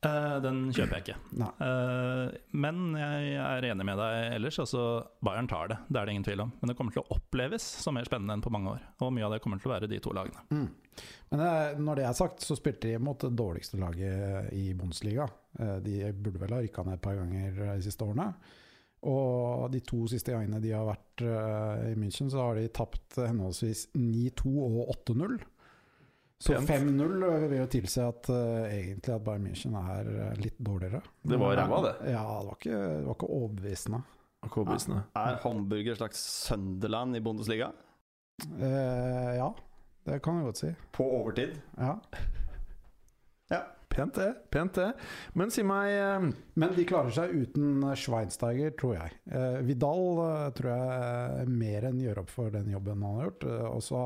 Eh, 0.00 0.36
den 0.40 0.60
kjøper 0.72 0.96
jeg 0.96 1.04
ikke. 1.04 1.46
Eh, 1.60 2.36
men 2.56 2.94
jeg 2.96 3.32
er 3.36 3.66
enig 3.68 3.84
med 3.84 3.98
deg 4.00 4.36
ellers. 4.38 4.58
Altså, 4.62 4.84
Bayern 5.24 5.50
tar 5.50 5.68
det, 5.72 5.76
det 5.90 6.00
er 6.00 6.08
det 6.08 6.14
ingen 6.14 6.24
tvil 6.24 6.44
om. 6.46 6.54
Men 6.60 6.72
det 6.72 6.76
kommer 6.78 6.94
til 6.94 7.02
å 7.02 7.18
oppleves 7.18 7.66
som 7.82 7.98
mer 7.98 8.08
spennende 8.08 8.38
enn 8.38 8.44
på 8.44 8.52
mange 8.54 8.72
år. 8.78 8.86
Og 9.04 9.12
mye 9.16 9.26
av 9.28 9.36
det 9.36 9.42
kommer 9.44 9.60
til 9.60 9.68
å 9.68 9.74
være 9.74 9.90
de 9.90 10.00
to 10.00 10.14
lagene. 10.16 10.46
Mm. 10.56 11.04
Men 11.34 11.44
eh, 11.44 11.82
når 11.84 12.00
det 12.00 12.08
er 12.08 12.16
sagt, 12.16 12.46
så 12.46 12.56
spilte 12.56 12.88
de 12.88 13.02
mot 13.02 13.20
det 13.20 13.34
dårligste 13.36 13.80
laget 13.82 14.48
i 14.56 14.70
Bundesliga. 14.78 15.28
De 15.84 16.00
burde 16.14 16.40
vel 16.40 16.52
ha 16.54 16.64
rykka 16.64 16.86
ned 16.86 16.96
et 16.96 17.04
par 17.04 17.16
ganger 17.18 17.56
de 17.58 17.84
siste 17.84 18.06
årene. 18.06 18.30
Og 19.10 19.66
de 19.72 19.80
to 19.84 20.04
siste 20.12 20.32
gangene 20.32 20.60
de 20.62 20.72
har 20.76 20.84
vært 20.86 21.24
i 21.88 21.94
München, 21.98 22.28
så 22.32 22.44
har 22.44 22.56
de 22.56 22.68
tapt 22.72 23.16
henholdsvis 23.18 23.88
9-2 23.96 24.52
og 24.60 24.92
8-0. 24.94 25.40
Så 26.40 26.54
5-0 26.56 27.48
vil 27.50 27.58
jo 27.58 27.66
tilsi 27.68 28.00
at 28.00 28.30
uh, 28.32 28.64
egentlig 28.64 29.12
at 29.12 29.24
Bayern 29.26 29.44
München 29.44 29.74
er 29.76 30.06
eh, 30.08 30.38
litt 30.40 30.56
dårligere. 30.56 31.02
Det 31.20 31.36
var 31.36 31.52
ræva, 31.58 31.80
det. 31.84 31.92
Ja, 32.14 32.22
det 32.24 32.46
var 32.46 32.56
ikke, 32.56 32.78
det 32.80 33.04
var 33.04 33.18
ikke 33.18 33.28
overbevisende. 33.36 34.00
Akkurat 34.48 34.88
Er 35.20 35.36
Hamburg 35.42 35.90
et 35.92 36.00
slags 36.00 36.22
Sunderland 36.46 37.18
i 37.18 37.20
Bundesliga? 37.20 37.68
Uh, 38.56 39.36
ja, 39.36 39.50
det 40.08 40.22
kan 40.24 40.40
jeg 40.40 40.48
godt 40.48 40.62
si. 40.62 40.72
På 40.96 41.10
overtid? 41.20 41.60
Ja. 41.76 41.98
Pent 43.90 44.14
det. 44.14 44.28
pent 44.54 44.76
det 44.78 44.92
Men 45.34 45.50
si 45.50 45.64
meg 45.66 45.90
Men 46.54 46.74
de 46.76 46.84
klarer 46.86 47.10
seg 47.10 47.32
uten 47.34 47.82
Schweinsteiger, 47.98 48.70
tror 48.78 48.94
jeg. 48.94 49.16
Vidal 49.66 50.20
tror 50.54 50.70
jeg 50.70 51.48
mer 51.50 51.88
enn 51.88 51.98
gjør 51.98 52.22
opp 52.22 52.30
for 52.30 52.54
den 52.54 52.70
jobben 52.70 53.02
han 53.02 53.18
har 53.18 53.26
gjort. 53.26 53.48
Og 53.72 53.82
så 53.82 54.04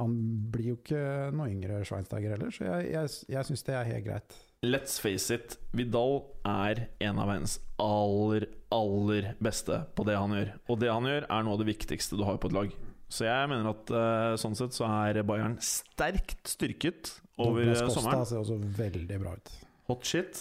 Han 0.00 0.16
blir 0.52 0.74
jo 0.74 0.76
ikke 0.76 1.02
noe 1.32 1.48
yngre 1.48 1.78
Schweinsteiger 1.88 2.34
heller, 2.34 2.50
så 2.52 2.66
jeg, 2.66 2.90
jeg, 2.92 3.12
jeg 3.32 3.48
syns 3.48 3.64
det 3.64 3.76
er 3.78 3.88
helt 3.88 4.04
greit. 4.04 4.36
Let's 4.66 4.98
face 5.00 5.32
it, 5.32 5.56
Vidal 5.76 6.18
er 6.48 6.82
en 7.06 7.20
av 7.22 7.30
verdens 7.30 7.58
aller, 7.80 8.48
aller 8.74 9.30
beste 9.40 9.78
på 9.96 10.04
det 10.08 10.16
han 10.18 10.34
gjør. 10.36 10.52
Og 10.72 10.80
det 10.82 10.90
han 10.92 11.08
gjør, 11.08 11.28
er 11.28 11.46
noe 11.46 11.56
av 11.56 11.62
det 11.62 11.68
viktigste 11.70 12.18
du 12.18 12.24
har 12.28 12.40
på 12.42 12.50
et 12.50 12.56
lag. 12.56 12.76
Så 13.08 13.28
jeg 13.28 13.50
mener 13.52 13.70
at 13.70 13.92
eh, 13.94 14.34
sånn 14.42 14.56
sett 14.58 14.74
så 14.74 14.88
er 14.90 15.22
Bayern 15.26 15.56
sterkt 15.62 16.50
styrket 16.50 17.14
over 17.38 17.62
Douglas 17.62 17.80
eh, 17.80 17.86
Costa 17.86 18.00
sommeren. 18.00 18.28
ser 18.28 18.42
også 18.42 18.58
veldig 18.80 19.20
bra 19.22 19.36
ut. 19.38 19.52
Hot 19.92 20.08
shit. 20.08 20.40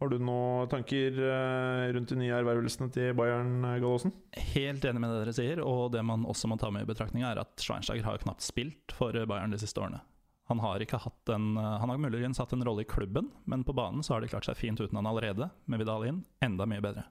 Har 0.00 0.08
du 0.08 0.16
noen 0.16 0.68
tanker 0.72 1.12
eh, 1.12 1.90
rundt 1.92 2.08
de 2.08 2.16
nye 2.16 2.32
ervervelsene 2.32 2.88
til 2.94 3.12
Bayern, 3.18 3.58
eh, 3.68 3.76
Gallosen? 3.82 4.14
Helt 4.32 4.86
enig 4.88 5.02
med 5.02 5.12
det 5.12 5.18
dere 5.26 5.34
sier, 5.36 5.60
og 5.60 5.90
det 5.92 6.00
man 6.08 6.24
også 6.24 6.48
må 6.48 6.56
ta 6.60 6.70
med 6.72 6.86
i 6.86 6.88
betraktning, 6.88 7.26
er 7.28 7.42
at 7.42 7.52
Schweinsteiger 7.60 8.08
har 8.08 8.22
knapt 8.22 8.40
spilt 8.40 8.96
for 8.96 9.12
Bayern 9.12 9.52
de 9.52 9.60
siste 9.60 9.82
årene. 9.82 10.00
Han 10.48 10.64
har 10.64 10.80
en 10.80 11.46
eh, 11.60 11.78
Han 11.84 11.92
har 11.92 12.00
muligens 12.00 12.40
hatt 12.40 12.56
en 12.56 12.64
rolle 12.64 12.80
i 12.80 12.88
klubben, 12.88 13.28
men 13.44 13.62
på 13.62 13.76
banen 13.76 14.00
så 14.02 14.14
har 14.14 14.24
de 14.24 14.32
klart 14.32 14.48
seg 14.48 14.56
fint 14.56 14.80
uten 14.80 14.96
han 14.96 15.06
allerede, 15.06 15.50
med 15.68 15.84
Vidal 15.84 16.08
inn. 16.08 16.24
Enda 16.40 16.64
mye 16.64 16.80
bedre. 16.80 17.04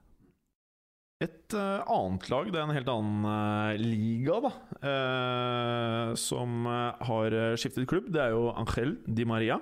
Et 1.22 1.54
uh, 1.54 1.84
annet 1.84 2.26
lag, 2.32 2.46
det 2.48 2.58
er 2.58 2.64
en 2.64 2.74
helt 2.74 2.90
annen 2.90 3.26
uh, 3.28 3.78
liga, 3.78 4.40
da, 4.40 4.52
uh, 4.82 6.14
som 6.18 6.64
har 6.66 7.36
skiftet 7.60 7.86
klubb. 7.86 8.10
Det 8.10 8.24
er 8.24 8.34
jo 8.34 8.48
Angel 8.50 8.96
Di 9.06 9.28
Maria. 9.28 9.60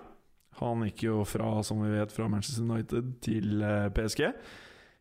Han 0.58 0.86
gikk 0.88 1.04
jo 1.06 1.20
fra, 1.28 1.58
som 1.66 1.82
vi 1.84 1.92
vet, 1.94 2.14
fra 2.14 2.28
Manchester 2.30 2.64
United 2.66 3.12
til 3.24 3.62
eh, 3.62 3.90
PSG. 3.94 4.24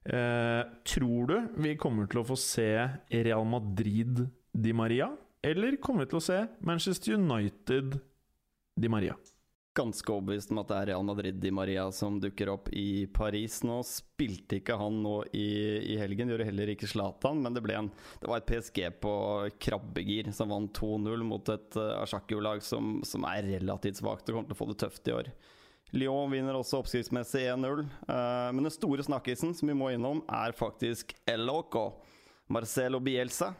Eh, 0.07 0.61
tror 0.87 1.31
du 1.31 1.37
vi 1.63 1.75
kommer 1.79 2.07
til 2.07 2.21
å 2.21 2.27
få 2.27 2.37
se 2.39 2.69
Real 3.11 3.47
Madrid 3.49 4.27
Di 4.53 4.73
Maria, 4.73 5.09
eller 5.43 5.79
kommer 5.83 6.05
vi 6.05 6.13
til 6.13 6.21
å 6.21 6.27
se 6.27 6.43
Manchester 6.65 7.17
United 7.17 7.99
Di 8.77 8.91
Maria? 8.91 9.17
Ganske 9.77 10.09
overbevist 10.09 10.49
om 10.49 10.57
at 10.63 10.71
det 10.71 10.77
er 10.77 10.87
Real 10.89 11.03
Madrid 11.05 11.35
Di 11.41 11.51
Maria 11.53 11.83
som 11.93 12.15
dukker 12.21 12.49
opp 12.49 12.71
i 12.73 13.05
Paris. 13.13 13.59
Nå 13.67 13.75
spilte 13.85 14.57
ikke 14.57 14.77
han 14.79 14.95
nå 15.03 15.19
i, 15.37 15.49
i 15.93 15.97
helgen, 16.01 16.31
gjorde 16.33 16.47
heller 16.47 16.71
ikke 16.73 16.89
Zlatan, 16.89 17.43
men 17.43 17.53
det, 17.53 17.61
en, 17.77 17.91
det 18.17 18.31
var 18.31 18.41
et 18.41 18.47
PSG 18.49 18.79
på 19.03 19.13
krabbegir 19.61 20.31
som 20.33 20.49
vant 20.49 20.73
2-0 20.81 21.27
mot 21.27 21.53
et 21.53 21.77
uh, 21.77 21.99
Ajaccio-lag 22.01 22.63
som, 22.65 22.97
som 23.05 23.27
er 23.29 23.51
relativt 23.57 24.01
svakt 24.01 24.31
og 24.31 24.39
kommer 24.39 24.49
til 24.49 24.57
å 24.57 24.61
få 24.63 24.69
det 24.71 24.79
tøft 24.81 25.11
i 25.11 25.15
år. 25.19 25.31
Lyon 25.93 26.33
vinner 26.33 26.57
også 26.57 26.81
oppskriftsmessig 26.81 27.45
1-0, 27.53 27.85
uh, 28.09 28.49
men 28.57 28.65
den 28.65 28.73
store 28.73 29.05
snakkisen 29.05 29.53
som 29.55 29.69
vi 29.69 29.77
må 29.77 29.93
innom, 29.93 30.25
er 30.25 30.57
faktisk 30.57 31.13
El 31.29 31.45
Loco. 31.45 31.91
Marcelo 32.49 32.99
Bielsa, 33.03 33.51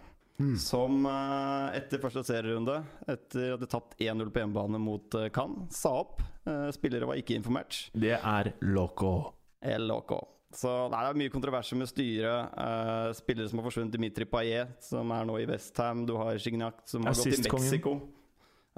som 0.61 1.05
eh, 1.09 1.77
etter 1.79 2.01
første 2.01 2.23
serierunde, 2.27 2.79
etter 3.09 3.55
at 3.55 3.61
de 3.63 3.69
tapt 3.69 3.95
1-0 3.97 4.29
på 4.29 4.43
hjemmebane 4.43 4.81
mot 4.81 5.17
uh, 5.17 5.27
Cannes, 5.33 5.73
sa 5.73 5.95
opp. 6.03 6.21
Eh, 6.47 6.67
spillere 6.75 7.09
var 7.09 7.19
ikke 7.19 7.35
informert. 7.37 7.87
Det 7.93 8.15
er 8.17 8.53
loco. 8.61 9.33
El 9.61 9.87
Loco. 9.89 10.19
Så 10.53 10.69
nei, 10.91 10.99
det 11.03 11.09
er 11.09 11.17
mye 11.19 11.31
kontroverser 11.33 11.79
med 11.79 11.89
styret. 11.89 12.53
eh, 12.61 13.09
spillere 13.17 13.49
som 13.49 13.59
har 13.59 13.65
forsvunnet. 13.67 13.91
Dimitri 13.91 14.27
Payet, 14.29 14.77
som 14.85 15.11
er 15.11 15.25
nå 15.27 15.39
i 15.41 15.47
Westham. 15.49 16.05
Du 16.07 16.15
har 16.21 16.37
Signac, 16.39 16.85
som 16.85 17.03
har 17.03 17.17
gått 17.17 17.33
til 17.33 17.51
Mexico. 17.51 17.95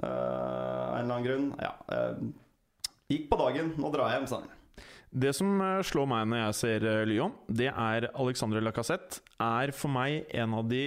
Eh, 0.02 0.08
av 0.08 0.96
en 0.96 1.04
eller 1.04 1.14
annen 1.14 1.28
grunn. 1.28 1.46
Ja. 1.60 1.74
Uh, 1.92 2.32
gikk 3.12 3.28
på 3.30 3.38
dagen. 3.38 3.74
Nå 3.78 3.92
drar 3.92 4.08
jeg 4.10 4.20
hjem, 4.20 4.30
sa 4.32 4.40
han. 4.40 4.56
Det 5.10 5.32
som 5.34 5.56
eh, 5.58 5.80
slår 5.82 6.06
meg 6.06 6.26
når 6.30 6.38
jeg 6.38 6.56
ser 6.60 6.84
eh, 6.86 7.04
Lyon, 7.08 7.32
det 7.50 7.66
er 7.70 8.06
Alexandre 8.14 8.62
Lacassette. 8.62 9.18
Er 9.42 9.72
for 9.74 9.90
meg 9.90 10.28
en 10.30 10.54
av 10.54 10.68
de 10.70 10.84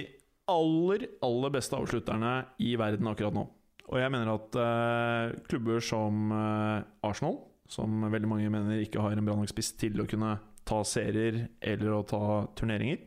aller, 0.50 1.06
aller 1.24 1.52
beste 1.54 1.76
avslutterne 1.78 2.34
i 2.62 2.74
verden 2.80 3.08
akkurat 3.10 3.36
nå. 3.36 3.44
Og 3.90 4.00
jeg 4.00 4.12
mener 4.12 4.32
at 4.32 4.58
uh, 4.58 5.34
klubber 5.48 5.82
som 5.84 6.32
uh, 6.32 6.84
Arsenal, 7.04 7.38
som 7.68 8.04
veldig 8.12 8.28
mange 8.28 8.52
mener 8.52 8.82
ikke 8.82 9.02
har 9.02 9.16
en 9.16 9.26
bra 9.26 9.36
nok 9.36 9.50
spiss 9.52 9.74
til 9.80 10.00
å 10.00 10.08
kunne 10.08 10.36
ta 10.64 10.78
serier 10.88 11.46
eller 11.60 11.98
å 11.98 12.04
ta 12.08 12.22
turneringer, 12.56 13.02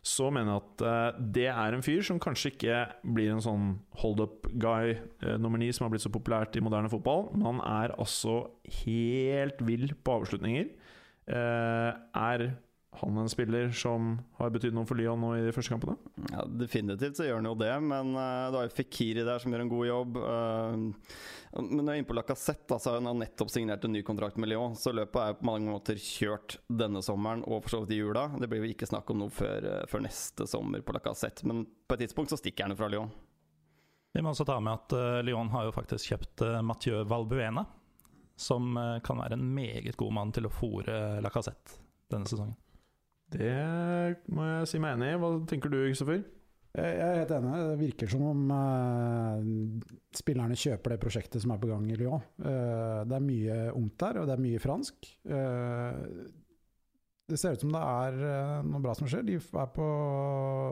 så 0.00 0.30
mener 0.32 0.54
jeg 0.54 0.62
at 0.64 0.82
uh, 0.86 1.20
det 1.36 1.46
er 1.52 1.76
en 1.76 1.84
fyr 1.84 2.02
som 2.06 2.18
kanskje 2.22 2.54
ikke 2.54 2.80
blir 3.04 3.30
en 3.34 3.44
sånn 3.44 3.68
hold 4.02 4.24
up-guy 4.24 4.96
nummer 5.42 5.60
ni 5.60 5.70
som 5.76 5.86
har 5.86 5.94
blitt 5.94 6.06
så 6.06 6.12
populært 6.12 6.56
i 6.58 6.64
moderne 6.64 6.90
fotball, 6.90 7.28
men 7.34 7.46
han 7.52 7.62
er 7.66 7.94
altså 8.00 8.42
helt 8.82 9.62
vill 9.66 9.92
på 10.02 10.20
avslutninger. 10.22 10.72
Er 11.30 12.42
han 12.98 13.18
en 13.22 13.30
spiller 13.30 13.70
som 13.76 14.16
har 14.38 14.50
betydd 14.50 14.74
noe 14.74 14.88
for 14.88 14.98
Lyon 14.98 15.20
nå 15.22 15.30
i 15.38 15.44
de 15.46 15.52
første 15.54 15.72
kampene? 15.72 15.94
Ja, 16.32 16.42
Definitivt 16.44 17.20
så 17.20 17.28
gjør 17.28 17.38
han 17.38 17.48
jo 17.50 17.54
det, 17.60 17.72
men 17.86 18.10
uh, 18.16 18.48
du 18.50 18.58
har 18.58 18.66
jo 18.66 18.74
Fikiri 18.74 19.22
der 19.26 19.42
som 19.42 19.54
gjør 19.54 19.64
en 19.64 19.70
god 19.70 19.86
jobb. 19.88 20.18
Uh, 20.18 21.54
men 21.54 21.80
når 21.80 21.86
jeg 21.86 21.92
er 21.92 22.02
inne 22.02 22.10
på 22.10 22.18
Lacassette, 22.18 22.78
så 22.82 22.92
har 22.92 23.00
han 23.00 23.22
nettopp 23.22 23.54
signert 23.54 23.86
en 23.86 23.94
ny 23.94 24.02
kontrakt 24.06 24.38
med 24.42 24.50
Lyon. 24.50 24.76
Så 24.78 24.92
løpet 24.94 25.22
er 25.22 25.38
på 25.38 25.48
mange 25.48 25.70
måter 25.70 25.98
kjørt 26.02 26.58
denne 26.66 27.02
sommeren 27.06 27.46
og 27.46 27.64
for 27.64 27.76
så 27.76 27.82
vidt 27.84 27.96
i 27.96 28.02
jula. 28.02 28.28
Det 28.38 28.50
blir 28.50 28.64
jo 28.64 28.74
ikke 28.74 28.90
snakk 28.90 29.10
om 29.14 29.22
noe 29.22 29.34
før, 29.34 29.70
uh, 29.70 29.88
før 29.90 30.04
neste 30.06 30.50
sommer 30.50 30.82
på 30.84 30.98
Lacassette, 30.98 31.46
men 31.48 31.64
på 31.86 31.96
et 31.96 32.08
tidspunkt 32.08 32.34
så 32.34 32.38
stikker 32.42 32.68
han 32.68 32.78
fra 32.78 32.90
Lyon. 32.90 33.10
Vi 34.12 34.22
må 34.22 34.32
også 34.32 34.46
ta 34.46 34.58
med 34.62 34.74
at 34.74 34.94
eh, 34.96 35.20
Lyon 35.26 35.52
har 35.52 35.68
jo 35.68 35.74
faktisk 35.74 36.12
kjøpt 36.12 36.42
uh, 36.42 36.58
Mathieu 36.66 37.04
Valbuena, 37.06 37.64
som 38.40 38.74
eh, 38.76 38.96
kan 39.06 39.20
være 39.20 39.36
en 39.38 39.46
meget 39.54 39.98
god 40.00 40.16
mann 40.16 40.32
til 40.34 40.48
å 40.48 40.52
fòre 40.54 41.20
Lacassette 41.22 41.78
denne 42.10 42.26
sesongen. 42.26 42.56
Det 43.30 43.54
må 44.34 44.46
jeg 44.48 44.68
si 44.70 44.82
meg 44.82 44.96
enig 44.96 45.14
i. 45.14 45.18
Hva 45.22 45.32
tenker 45.50 45.72
du, 45.72 45.80
Kristoffer? 45.86 46.22
Jeg 46.70 46.98
er 47.02 47.16
helt 47.18 47.32
enig. 47.34 47.54
Det 47.66 47.78
virker 47.80 48.10
som 48.10 48.26
om 48.30 48.42
eh, 48.54 49.48
spillerne 50.14 50.58
kjøper 50.58 50.94
det 50.94 51.00
prosjektet 51.02 51.42
som 51.42 51.54
er 51.54 51.62
på 51.62 51.70
gang 51.70 51.88
i 51.90 51.96
Lyon. 51.98 52.22
Eh, 52.38 53.00
det 53.10 53.16
er 53.16 53.24
mye 53.26 53.56
ungt 53.74 53.96
der, 54.02 54.20
og 54.20 54.28
det 54.28 54.36
er 54.36 54.44
mye 54.44 54.62
fransk. 54.62 55.10
Eh, 55.26 56.04
det 57.30 57.38
ser 57.38 57.54
ut 57.54 57.62
som 57.62 57.70
det 57.74 57.80
er 57.80 58.18
eh, 58.26 58.56
noe 58.66 58.82
bra 58.82 58.94
som 58.98 59.08
skjer. 59.10 59.24
De 59.26 59.38
er 59.38 59.70
på 59.74 59.86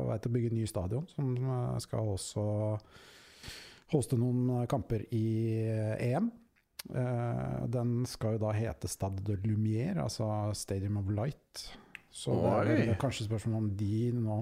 vei 0.09 0.19
til 0.19 0.31
å 0.31 0.37
bygge 0.37 0.55
ny 0.57 0.67
stadion, 0.71 1.07
som 1.15 1.35
eh, 1.39 1.79
skal 1.85 2.15
også 2.15 2.45
hoste 3.95 4.19
noen 4.21 4.67
kamper 4.71 5.07
i 5.15 5.27
eh, 5.65 6.13
EM. 6.13 6.31
Den 6.89 8.05
skal 8.09 8.37
jo 8.37 8.41
da 8.45 8.53
hete 8.55 8.89
Stade 8.89 9.25
de 9.27 9.35
Lumière, 9.43 9.99
altså 10.05 10.29
Stadium 10.57 11.01
of 11.01 11.11
Light. 11.11 11.65
Så 12.11 12.35
det 12.65 12.75
er 12.75 12.87
vel 12.87 12.95
kanskje 13.01 13.27
spørsmål 13.29 13.63
om 13.63 13.71
de 13.79 14.11
nå 14.17 14.39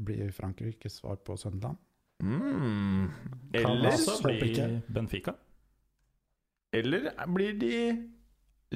blir 0.00 0.30
Frankrikes 0.32 1.00
svar 1.00 1.18
på 1.24 1.36
Sunderland. 1.40 1.78
Mm. 2.22 3.08
Eller, 3.56 3.96
så 3.96 4.18
blir 4.22 4.40
bli. 4.42 4.80
Benfica. 4.92 5.34
eller 6.72 7.10
blir 7.32 7.56
de 7.58 7.74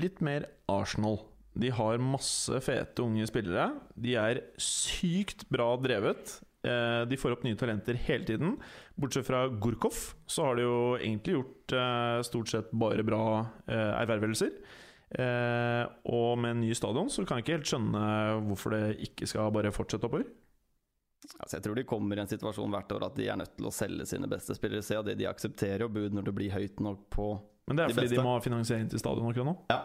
litt 0.00 0.20
mer 0.24 0.48
Arsenal? 0.68 1.20
De 1.54 1.70
har 1.70 2.00
masse 2.02 2.58
fete 2.66 3.04
unge 3.04 3.26
spillere. 3.30 3.68
De 3.94 4.16
er 4.18 4.40
sykt 4.58 5.44
bra 5.54 5.68
drevet. 5.78 6.40
Eh, 6.66 7.04
De 7.06 7.18
får 7.20 7.36
opp 7.36 7.44
nye 7.46 7.58
talenter 7.60 7.94
hele 8.08 8.26
tiden. 8.26 8.56
Bortsett 8.98 9.28
fra 9.28 9.44
Gurkov, 9.48 9.94
så 10.26 10.48
har 10.48 10.58
de 10.58 10.64
jo 10.66 10.78
egentlig 10.96 11.36
gjort 11.36 11.76
eh, 11.78 12.22
stort 12.26 12.50
sett 12.50 12.72
bare 12.74 13.04
bra 13.06 13.22
eh, 13.68 13.92
ervervelser. 14.02 14.50
Eh, 15.14 15.84
og 16.10 16.38
med 16.42 16.56
en 16.56 16.62
ny 16.64 16.72
stadion 16.74 17.10
så 17.12 17.22
kan 17.26 17.38
jeg 17.38 17.44
ikke 17.46 17.56
helt 17.58 17.70
skjønne 17.70 18.06
hvorfor 18.48 18.74
det 18.74 18.82
ikke 19.06 19.28
skal 19.30 19.52
bare 19.54 19.70
fortsette 19.74 20.08
oppover. 20.08 20.26
Altså, 21.40 21.56
jeg 21.56 21.64
tror 21.64 21.78
de 21.78 21.84
kommer 21.88 22.18
i 22.18 22.24
en 22.24 22.28
situasjon 22.28 22.72
hvert 22.74 22.90
år 22.92 23.06
at 23.06 23.14
de 23.16 23.28
er 23.32 23.38
nødt 23.40 23.54
til 23.56 23.68
å 23.70 23.72
selge 23.72 24.04
sine 24.10 24.28
beste 24.28 24.56
spillere. 24.58 24.84
Se 24.84 24.98
av 24.98 25.06
det 25.06 25.14
de 25.20 25.28
aksepterer, 25.30 25.86
jo 25.86 25.92
bud 25.92 26.16
når 26.18 26.26
det 26.28 26.34
blir 26.36 26.52
høyt 26.52 26.82
nok 26.84 27.06
på 27.14 27.28
Men 27.70 27.78
det 27.78 27.84
er 27.86 27.92
De 27.92 27.96
fordi 27.96 28.10
beste. 28.10 28.18
de 28.20 28.26
må 28.26 28.34
ha 28.34 28.42
finansiering 28.44 28.90
til 28.92 29.00
stadion 29.00 29.30
akkurat 29.30 29.48
nå. 29.48 29.54
Ja. 29.72 29.78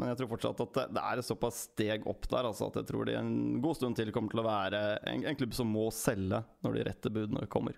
Men 0.00 0.08
jeg 0.10 0.16
tror 0.18 0.30
fortsatt 0.32 0.60
at 0.64 0.72
det, 0.78 0.86
det 0.96 1.02
er 1.04 1.20
et 1.20 1.28
såpass 1.28 1.56
steg 1.68 2.06
opp 2.08 2.24
der 2.32 2.46
altså, 2.48 2.70
at 2.72 2.80
jeg 2.80 2.88
tror 2.88 3.04
de 3.06 3.14
en 3.20 3.60
god 3.60 3.76
stund 3.76 3.98
til 4.00 4.10
kommer 4.16 4.32
til 4.32 4.40
å 4.40 4.46
være 4.48 4.80
en, 5.12 5.26
en 5.28 5.36
klubb 5.36 5.52
som 5.54 5.68
må 5.68 5.90
selge 5.92 6.40
når 6.64 6.78
de 6.78 6.84
rette 6.88 7.12
budene 7.12 7.44
kommer. 7.52 7.76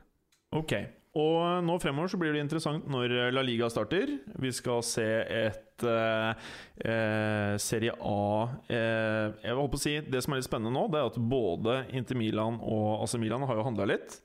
Ok, 0.55 0.77
og 1.19 1.65
nå 1.67 1.75
fremover 1.83 2.09
så 2.09 2.19
blir 2.21 2.33
det 2.33 2.41
interessant 2.41 2.87
når 2.89 3.13
La 3.35 3.43
Liga 3.45 3.69
starter. 3.69 4.15
Vi 4.41 4.53
skal 4.57 4.81
se 4.87 5.05
et 5.23 5.85
eh, 5.85 6.49
eh, 6.89 7.53
Serie 7.61 7.93
A 8.01 8.23
eh, 8.65 9.27
Jeg 9.43 9.51
vil 9.51 9.61
holde 9.61 9.73
på 9.75 9.81
å 9.81 9.83
si 9.83 9.93
Det 10.07 10.23
som 10.25 10.33
er 10.33 10.41
litt 10.41 10.49
spennende 10.49 10.73
nå, 10.73 10.87
det 10.89 11.03
er 11.03 11.11
at 11.11 11.19
både 11.21 11.75
Inter 11.93 12.17
Milan 12.17 12.57
og 12.65 13.05
AC 13.05 13.19
Milan 13.21 13.45
har 13.45 13.61
jo 13.61 13.67
handla 13.69 13.91
litt. 13.93 14.23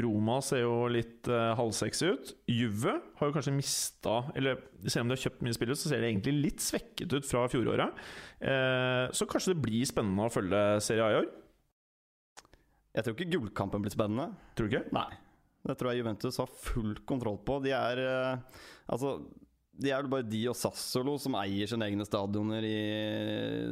Roma 0.00 0.38
ser 0.44 0.62
jo 0.62 0.74
litt 0.88 1.28
eh, 1.28 1.52
halvsexy 1.58 2.10
ut. 2.14 2.34
Juve 2.48 2.96
har 3.18 3.30
jo 3.30 3.34
kanskje 3.34 3.54
mista 3.56 4.20
Eller 4.38 4.60
selv 4.86 5.04
om 5.04 5.10
de 5.10 5.16
har 5.18 5.24
kjøpt 5.26 5.42
mye 5.44 5.56
spillere, 5.56 5.78
så 5.78 5.90
ser 5.90 6.02
det 6.02 6.12
egentlig 6.12 6.36
litt 6.38 6.64
svekket 6.64 7.16
ut 7.18 7.26
fra 7.28 7.46
fjoråret. 7.50 8.04
Eh, 8.40 9.06
så 9.12 9.28
kanskje 9.28 9.52
det 9.56 9.64
blir 9.66 9.88
spennende 9.90 10.28
å 10.28 10.32
følge 10.32 10.62
Serie 10.86 11.08
A 11.08 11.14
i 11.16 11.24
år? 11.24 11.32
Jeg 12.96 13.06
tror 13.06 13.18
ikke 13.18 13.34
gullkampen 13.34 13.84
blir 13.84 13.92
spennende. 13.92 14.32
Tror 14.56 14.70
du 14.70 14.78
ikke? 14.78 14.88
Nei. 14.94 15.10
Det 15.66 15.76
tror 15.76 15.92
jeg 15.92 16.00
Juventus 16.00 16.40
har 16.40 16.50
full 16.62 16.94
kontroll 17.08 17.38
på. 17.44 17.60
De 17.64 17.74
er 17.76 18.00
eh, 18.04 18.60
Altså, 18.90 19.18
de 19.80 19.92
er 19.92 20.02
vel 20.02 20.10
bare 20.12 20.26
de 20.26 20.40
og 20.50 20.56
Sassolo 20.58 21.14
som 21.20 21.36
eier 21.38 21.68
sine 21.70 21.86
egne 21.86 22.04
stadioner 22.04 22.64
i 22.66 22.80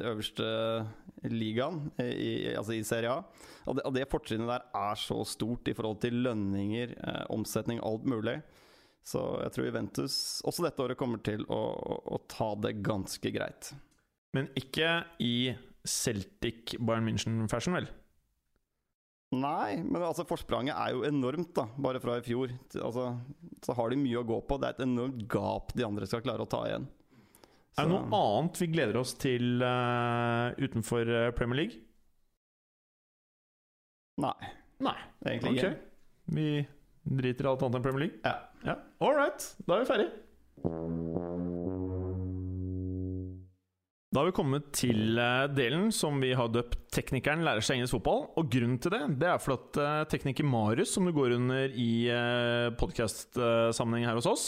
øverste 0.08 0.46
ligaen, 1.28 1.88
i, 1.98 2.54
altså 2.54 2.76
i 2.76 2.84
Serie 2.86 3.10
A. 3.10 3.24
Og 3.66 3.76
det, 3.76 3.84
og 3.88 3.96
det 3.96 4.06
fortrinnet 4.12 4.48
der 4.48 4.68
er 4.78 5.00
så 5.00 5.18
stort 5.28 5.68
i 5.68 5.74
forhold 5.76 5.98
til 6.04 6.20
lønninger, 6.24 6.94
eh, 6.96 7.24
omsetning, 7.34 7.82
alt 7.84 8.06
mulig. 8.08 8.38
Så 9.08 9.22
jeg 9.42 9.54
tror 9.54 9.68
Juventus 9.68 10.16
også 10.46 10.64
dette 10.66 10.84
året 10.84 11.00
kommer 11.00 11.20
til 11.24 11.44
å, 11.48 11.60
å, 11.74 12.00
å 12.14 12.22
ta 12.30 12.52
det 12.62 12.76
ganske 12.84 13.32
greit. 13.34 13.72
Men 14.36 14.50
ikke 14.58 15.00
i 15.24 15.54
Celtic 15.88 16.76
Bayern 16.78 17.08
München-fashion, 17.08 17.76
vel? 17.78 17.88
Nei, 19.36 19.82
men 19.84 20.00
altså 20.00 20.24
forspranget 20.24 20.72
er 20.72 20.94
jo 20.94 21.02
enormt, 21.04 21.50
da, 21.56 21.66
bare 21.76 22.00
fra 22.00 22.14
i 22.16 22.22
fjor. 22.24 22.54
Altså, 22.80 23.10
så 23.64 23.74
har 23.76 23.90
de 23.92 23.98
mye 24.00 24.22
å 24.22 24.24
gå 24.24 24.38
på. 24.48 24.56
Det 24.56 24.70
er 24.70 24.78
et 24.78 24.86
enormt 24.86 25.26
gap 25.28 25.74
de 25.76 25.84
andre 25.84 26.08
skal 26.08 26.24
klare 26.24 26.46
å 26.46 26.48
ta 26.48 26.62
igjen. 26.68 26.86
Er 27.78 27.84
det 27.86 27.92
noe 27.92 28.08
annet 28.18 28.58
vi 28.58 28.70
gleder 28.72 28.96
oss 28.98 29.12
til 29.20 29.60
uh, 29.62 30.50
utenfor 30.58 31.12
eh, 31.12 31.28
Premier 31.36 31.60
League? 31.60 31.76
Nei, 34.18 34.48
Nei. 34.82 34.96
egentlig 35.28 35.52
Ok. 35.52 35.60
ikke. 35.60 35.72
Vi 36.34 36.48
driter 37.20 37.46
i 37.46 37.52
alt 37.52 37.62
annet 37.62 37.78
enn 37.78 37.84
Premier 37.84 38.06
League? 38.08 38.18
Ja. 38.24 38.34
ja. 38.66 38.78
All 39.04 39.14
right, 39.14 39.46
da 39.68 39.76
er 39.78 39.84
vi 39.84 39.92
ferdig. 39.92 40.08
Da 44.08 44.22
har 44.22 44.30
vi 44.30 44.36
kommet 44.38 44.70
til 44.72 45.18
eh, 45.20 45.46
delen 45.52 45.90
som 45.92 46.16
vi 46.22 46.30
har 46.32 46.48
døpt 46.48 46.78
'Teknikeren 46.96 47.42
lærer 47.44 47.60
seg 47.60 47.76
engelsk 47.76 47.98
fotball'. 47.98 48.24
Og 48.40 48.48
grunnen 48.48 48.78
til 48.80 48.94
det 48.94 49.02
det 49.20 49.28
er 49.28 49.42
for 49.42 49.58
at 49.58 49.76
eh, 49.76 50.04
tekniker 50.08 50.48
Marius, 50.48 50.94
som 50.96 51.04
du 51.04 51.12
går 51.12 51.36
under 51.36 51.68
i 51.76 52.08
podkast-sammenheng 52.80 54.08
her 54.08 54.16
hos 54.16 54.26
oss 54.26 54.46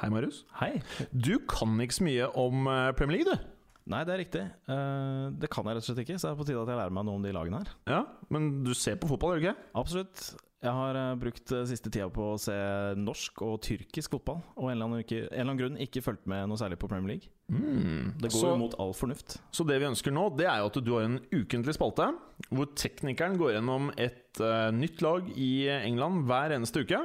Hei, 0.00 0.08
Marius. 0.08 0.44
Hei. 0.56 0.78
Du 1.12 1.34
kan 1.50 1.74
ikke 1.82 1.98
så 1.98 2.04
mye 2.06 2.28
om 2.38 2.68
eh, 2.70 2.92
Premier 2.96 3.18
League, 3.18 3.34
du. 3.34 3.48
Nei, 3.90 4.04
det 4.06 4.14
er 4.14 4.22
riktig. 4.22 4.44
Eh, 4.70 5.24
det 5.42 5.50
kan 5.52 5.66
jeg 5.66 5.76
rett 5.76 5.84
og 5.84 5.88
slett 5.90 6.04
ikke, 6.04 6.16
så 6.16 6.28
det 6.28 6.30
er 6.30 6.38
på 6.38 6.46
tide 6.48 6.62
at 6.62 6.70
jeg 6.70 6.78
lærer 6.80 6.94
meg 6.94 7.08
noe 7.08 7.18
om 7.18 7.26
de 7.26 7.34
lagene 7.34 7.60
her. 7.60 7.72
Ja, 7.90 8.04
Men 8.32 8.62
du 8.64 8.70
ser 8.78 8.96
på 9.00 9.10
fotball, 9.10 9.34
gjør 9.34 9.42
du 9.42 9.48
ikke? 9.48 9.68
Absolutt. 9.82 10.22
Jeg 10.60 10.76
har 10.76 10.96
eh, 10.98 11.14
brukt 11.16 11.52
eh, 11.56 11.62
siste 11.68 11.88
tida 11.88 12.10
på 12.12 12.24
å 12.34 12.40
se 12.40 12.54
norsk 13.00 13.40
og 13.46 13.62
tyrkisk 13.64 14.12
fotball, 14.12 14.42
og 14.58 14.66
en 14.68 14.74
eller 14.74 14.88
annen, 14.90 15.04
uke, 15.06 15.22
en 15.22 15.30
eller 15.30 15.46
annen 15.46 15.60
grunn 15.62 15.78
ikke 15.80 16.02
fulgt 16.04 16.28
med 16.28 16.50
noe 16.50 16.60
særlig 16.60 16.76
på 16.82 16.90
Premier 16.90 17.14
League. 17.14 17.32
Mm. 17.48 18.18
Det 18.20 18.28
går 18.28 18.42
så, 18.42 18.50
mot 18.60 18.76
all 18.82 18.92
fornuft. 18.94 19.38
så 19.56 19.64
det 19.66 19.78
vi 19.80 19.88
ønsker 19.88 20.12
nå, 20.12 20.26
det 20.36 20.50
er 20.50 20.60
jo 20.60 20.68
at 20.68 20.76
du 20.84 20.92
har 20.92 21.06
en 21.06 21.16
ukentlig 21.32 21.74
spalte 21.74 22.10
hvor 22.52 22.68
teknikeren 22.78 23.40
går 23.40 23.56
gjennom 23.56 23.88
et 23.98 24.38
uh, 24.44 24.68
nytt 24.72 25.00
lag 25.02 25.32
i 25.34 25.50
England 25.80 26.28
hver 26.28 26.54
eneste 26.54 26.84
uke. 26.84 27.00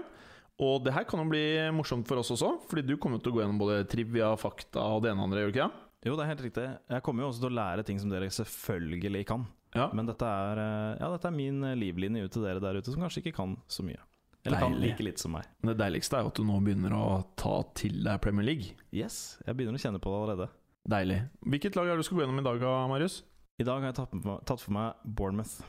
Og 0.64 0.84
det 0.86 0.93
her 0.95 1.08
kan 1.08 1.24
jo 1.24 1.32
bli 1.32 1.45
morsomt 1.76 2.08
for 2.08 2.22
oss 2.22 2.32
også, 2.36 2.53
fordi 2.70 2.86
du 2.88 2.95
kommer 3.01 3.24
til 3.24 3.34
å 3.34 3.38
gå 3.38 3.43
gjennom 3.43 3.60
både 3.60 3.82
trivia, 3.91 4.30
fakta 4.39 4.84
og 4.93 5.03
det 5.03 5.12
ene 5.12 5.24
og 5.24 5.30
andre, 5.30 5.41
gjør 5.43 5.51
du 5.51 5.56
ikke 5.56 5.66
det? 5.66 5.84
Jo, 6.06 6.14
det 6.14 6.24
er 6.24 6.32
helt 6.36 6.43
riktig. 6.45 6.68
Jeg 6.91 7.03
kommer 7.08 7.24
jo 7.24 7.32
også 7.32 7.41
til 7.41 7.49
å 7.49 7.58
lære 7.58 7.88
ting 7.88 7.99
som 8.03 8.12
dere 8.12 8.30
selvfølgelig 8.32 9.26
kan. 9.32 9.47
Ja. 9.76 9.89
Men 9.93 10.07
dette 10.07 10.26
er, 10.26 10.61
eh, 10.63 10.97
ja, 11.01 11.09
dette 11.11 11.30
er 11.30 11.36
min 11.36 11.63
eh, 11.67 11.78
livlinje 11.78 12.26
ut 12.26 12.36
til 12.36 12.45
dere 12.47 12.63
der 12.63 12.80
ute 12.80 12.93
som 12.93 13.03
kanskje 13.03 13.23
ikke 13.23 13.36
kan 13.41 13.57
så 13.67 13.86
mye. 13.86 13.99
Eller 14.45 14.61
kan 14.61 14.76
like 14.78 15.01
litt 15.01 15.19
som 15.19 15.34
meg. 15.34 15.47
Men 15.59 15.73
det 15.73 15.80
deiligste 15.82 16.19
er 16.19 16.26
jo 16.26 16.30
at 16.30 16.38
du 16.38 16.45
nå 16.45 16.59
begynner 16.61 16.93
å 16.93 17.05
ta 17.39 17.57
til 17.78 18.03
deg 18.05 18.19
Premier 18.21 18.45
League. 18.45 18.76
Yes, 18.93 19.39
jeg 19.45 19.57
begynner 19.57 19.80
å 19.80 19.82
kjenne 19.82 20.01
på 20.01 20.11
det 20.13 20.19
allerede. 20.19 20.49
Deilig. 20.86 21.17
Hvilket 21.49 21.80
lag 21.80 21.89
er 21.89 21.95
det 21.97 22.05
du 22.05 22.07
skal 22.07 22.19
gå 22.19 22.26
gjennom 22.26 22.43
i 22.43 22.45
dag, 22.45 22.65
Marius? 22.91 23.23
I 23.57 23.65
dag 23.65 23.82
har 23.82 23.89
jeg 23.89 23.97
tatt 23.97 24.61
for 24.61 24.76
meg 24.76 25.07
Bournemouth. 25.17 25.63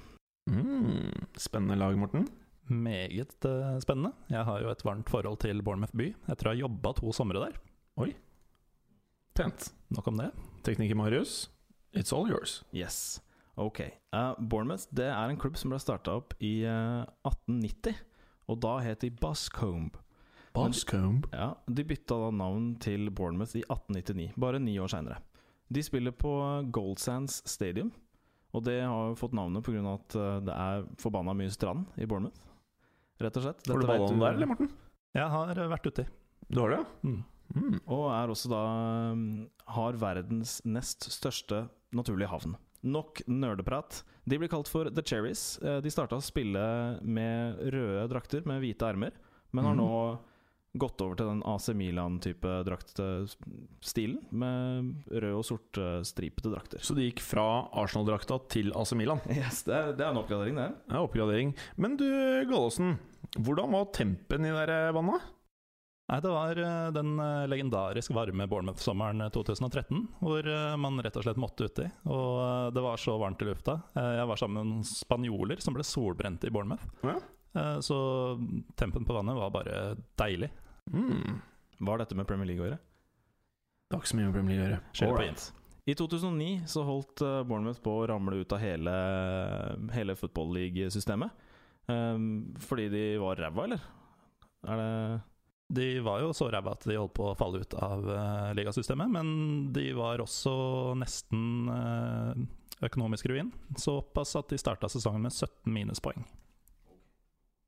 Mm. 0.50 1.24
Spennende 1.40 1.78
lag, 1.80 1.96
Morten. 1.98 2.28
Meget 2.68 3.44
eh, 3.48 3.78
spennende. 3.80 4.12
Jeg 4.28 4.44
har 4.44 4.61
jo 4.61 4.70
et 4.70 4.84
varmt 4.84 5.11
forhold 5.11 5.40
til 5.42 5.62
Bournemouth 5.64 5.94
by 5.96 6.11
etter 6.28 6.50
å 6.50 6.52
ha 6.52 6.61
jobba 6.66 6.92
to 6.98 7.12
somre 7.16 7.42
der. 7.42 7.57
Oi. 8.02 8.11
Pent. 9.38 9.70
Nok 9.94 10.11
om 10.11 10.18
det. 10.20 10.30
Tekniker 10.66 10.98
Marius, 10.98 11.46
it's 11.94 12.12
all 12.12 12.28
yours. 12.28 12.64
Yes. 12.74 13.20
Ok. 13.57 13.80
Uh, 14.12 14.34
Bournemouth 14.38 14.88
det 14.96 15.09
er 15.09 15.30
en 15.32 15.38
klubb 15.40 15.57
som 15.57 15.72
ble 15.72 15.80
starta 15.80 16.18
opp 16.20 16.34
i 16.44 16.61
uh, 16.68 17.04
1890. 17.24 17.96
Og 18.46 18.61
da 18.62 18.76
het 18.84 19.02
de 19.02 19.11
Buscombe. 19.11 20.02
De, 20.57 21.36
Ja, 21.36 21.54
De 21.68 21.84
bytta 21.84 22.16
da 22.16 22.30
navn 22.32 22.76
til 22.80 23.11
Bournemouth 23.11 23.57
i 23.57 23.62
1899, 23.68 24.32
bare 24.40 24.59
ni 24.59 24.78
år 24.80 24.88
seinere. 24.88 25.18
De 25.68 25.82
spiller 25.82 26.14
på 26.16 26.30
Goldsands 26.72 27.42
Stadium, 27.44 27.90
og 28.54 28.64
det 28.64 28.80
har 28.80 29.11
jo 29.11 29.18
fått 29.18 29.34
navnet 29.36 29.64
pga. 29.66 29.82
at 29.92 30.16
eh, 30.16 30.40
det 30.46 30.54
er 30.54 30.86
forbanna 31.02 31.34
mye 31.34 31.50
strand 31.52 31.86
i 31.98 32.07
Bournemouth. 32.07 32.40
Rett 33.20 33.36
og 33.36 33.42
slett. 33.42 33.66
Har 33.68 33.80
du 33.80 33.86
ballene 33.86 34.20
der, 34.20 34.36
eller, 34.38 34.46
Morten? 34.46 34.70
Jeg 35.16 35.28
har 35.32 35.50
eh, 35.59 35.68
vært 35.68 35.90
uti. 35.90 36.07
Du 36.48 36.61
har 36.62 36.72
det, 36.72 36.78
ja? 36.78 36.86
Mm. 37.02 37.24
Mm. 37.57 37.80
Og 37.84 38.07
er 38.11 38.30
også 38.32 38.48
da 38.50 38.61
um, 39.14 39.20
Har 39.70 39.94
verdens 40.00 40.57
nest 40.66 41.07
største 41.14 41.68
naturlige 41.94 42.30
havn. 42.32 42.57
Nok 42.87 43.20
nerdeprat. 43.26 44.05
De 44.26 44.39
blir 44.39 44.49
kalt 44.53 44.68
for 44.70 44.89
The 44.91 45.03
Cherries. 45.03 45.59
Eh, 45.62 45.80
De 45.82 45.91
starta 45.91 46.16
å 46.18 46.22
spille 46.24 46.62
med 47.03 47.59
røde 47.74 48.07
drakter 48.12 48.47
med 48.47 48.62
hvite 48.62 48.87
ermer, 48.93 49.12
men 49.53 49.64
har 49.64 49.74
Mhm. 49.74 49.82
nå 49.82 50.18
gått 50.76 51.01
over 51.01 51.16
til 51.16 51.26
den 51.30 51.43
AC 51.49 51.70
Milan-type 51.72 52.51
draktstilen, 52.66 54.18
med 54.30 55.05
rød 55.11 55.39
og 55.39 55.45
sortstripete 55.49 56.51
drakter. 56.53 56.78
Så 56.84 56.95
de 56.95 57.07
gikk 57.11 57.20
fra 57.24 57.47
Arsenal-drakta 57.72 58.39
til 58.53 58.72
AC 58.76 58.93
Milan. 58.95 59.20
Yes, 59.32 59.62
det 59.64 59.74
er, 59.74 59.93
det 59.97 60.05
er 60.05 60.11
en 60.12 60.20
oppgradering, 60.22 60.57
det. 60.61 60.68
Ja, 60.91 61.01
oppgradering. 61.07 61.55
Men 61.78 61.97
du, 61.97 62.05
Gallosen. 62.51 62.99
Hvordan 63.37 63.72
var 63.72 63.87
tempen 63.93 64.45
i 64.47 64.53
det 64.66 64.95
vannet? 64.95 65.22
Nei, 66.07 66.20
det 66.22 66.30
var 66.30 66.59
eh, 66.62 66.88
den 66.94 67.16
eh, 67.18 67.46
legendarisk 67.50 68.12
varme 68.14 68.44
Bournemouth-sommeren 68.46 69.24
eh, 69.24 69.30
2013, 69.34 70.04
hvor 70.20 70.46
eh, 70.46 70.76
man 70.78 71.00
rett 71.02 71.16
og 71.18 71.24
slett 71.26 71.40
måtte 71.42 71.66
uti. 71.66 71.86
Og 72.07 72.70
det 72.76 72.84
var 72.84 73.00
så 73.02 73.16
varmt 73.18 73.42
i 73.42 73.48
lufta. 73.48 73.74
Jeg 73.98 74.28
var 74.30 74.38
sammen 74.38 74.61
med 74.61 74.70
noen 74.70 74.86
spanjoler 74.86 75.59
som 75.64 75.74
ble 75.74 75.82
solbrente 75.86 76.46
i 76.46 76.54
Bournemouth. 76.54 76.86
Ja. 77.02 77.16
Eh, 77.59 77.78
Så 77.82 77.98
tempen 78.78 79.02
på 79.09 79.18
vannet 79.18 79.34
var 79.34 79.50
bare 79.50 79.96
deilig. 80.22 80.52
Mm. 80.94 81.40
Hva 81.82 81.96
har 81.96 82.04
dette 82.04 82.14
med 82.20 82.30
Premier 82.30 82.52
League 82.52 82.62
å 82.62 82.70
gjøre? 82.70 82.78
Det 83.90 83.96
har 83.96 84.02
ikke 84.04 84.14
så 84.14 84.20
mye 84.20 84.30
med 84.30 84.38
Premier 84.38 84.54
League 84.54 84.62
å 84.62 84.70
gjøre. 84.70 84.82
Skylder 84.94 85.16
på 85.18 85.24
Alright. 85.24 85.52
I 85.86 85.94
2009 85.94 86.54
så 86.70 86.82
holdt 86.86 87.20
Bournemouth 87.46 87.82
på 87.82 87.92
å 87.98 88.07
ramle 88.11 88.40
ut 88.42 88.54
av 88.54 88.62
hele, 88.62 88.94
hele 89.94 90.14
football 90.18 90.54
league-systemet. 90.54 91.34
Um, 91.86 92.24
fordi 92.59 92.88
de 92.90 93.02
var 93.22 93.38
ræva, 93.38 93.66
eller? 93.68 93.84
Er 94.66 94.80
det 94.82 94.90
De 95.68 96.00
var 96.00 96.20
jo 96.22 96.30
så 96.36 96.46
ræva 96.52 96.76
at 96.76 96.84
de 96.86 96.94
holdt 96.94 97.16
på 97.16 97.26
å 97.30 97.36
falle 97.38 97.64
ut 97.64 97.74
av 97.82 98.04
uh, 98.06 98.52
ligasystemet, 98.54 99.10
men 99.10 99.28
de 99.74 99.88
var 99.98 100.22
også 100.22 100.52
nesten 100.98 101.66
uh, 101.66 102.36
økonomisk 102.86 103.26
ruin. 103.32 103.50
Såpass 103.80 104.36
at 104.38 104.52
de 104.52 104.60
starta 104.62 104.90
sesongen 104.92 105.26
med 105.26 105.34
17 105.34 105.72
minuspoeng. 105.74 106.22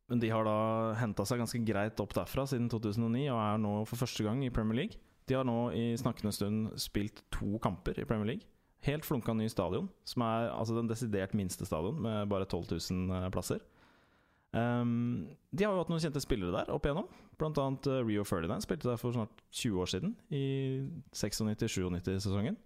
Men 0.09 0.22
de 0.22 0.30
har 0.32 0.46
da 0.46 0.59
henta 0.96 1.26
seg 1.28 1.42
ganske 1.42 1.61
greit 1.68 1.99
opp 2.01 2.14
derfra 2.16 2.46
siden 2.49 2.70
2009, 2.72 3.26
og 3.34 3.40
er 3.42 3.59
nå 3.61 3.72
for 3.88 4.01
første 4.01 4.24
gang 4.24 4.40
i 4.46 4.53
Premier 4.55 4.84
League. 4.84 5.03
De 5.28 5.36
har 5.36 5.44
nå 5.44 5.59
i 5.76 5.90
snakkende 6.01 6.32
stund 6.32 6.70
spilt 6.80 7.20
to 7.34 7.59
kamper 7.61 7.99
i 7.99 8.07
Premier 8.09 8.30
League. 8.30 8.49
Helt 8.86 9.05
flunka 9.05 9.34
ny 9.34 9.51
stadion, 9.51 9.90
som 10.07 10.22
er 10.24 10.53
altså 10.55 10.78
den 10.78 10.88
desidert 10.88 11.34
minste 11.36 11.66
stadion, 11.68 11.99
med 12.01 12.30
bare 12.30 12.46
12 12.46 12.78
000 12.78 13.34
plasser. 13.34 13.61
Um, 14.57 15.28
de 15.53 15.64
har 15.66 15.74
jo 15.74 15.82
hatt 15.82 15.90
noen 15.92 16.01
kjente 16.01 16.22
spillere 16.24 16.55
der 16.64 16.70
opp 16.72 16.86
igjennom. 16.88 17.09
Blant 17.38 17.59
annet 17.61 17.86
uh, 17.90 17.99
Rio 18.07 18.24
Ferdinand 18.26 18.64
spilte 18.64 18.88
der 18.88 18.96
for 19.01 19.12
snart 19.14 19.42
20 19.55 19.82
år 19.82 19.90
siden, 19.92 20.14
i 20.34 20.44
96-97-sesongen. 21.14 22.57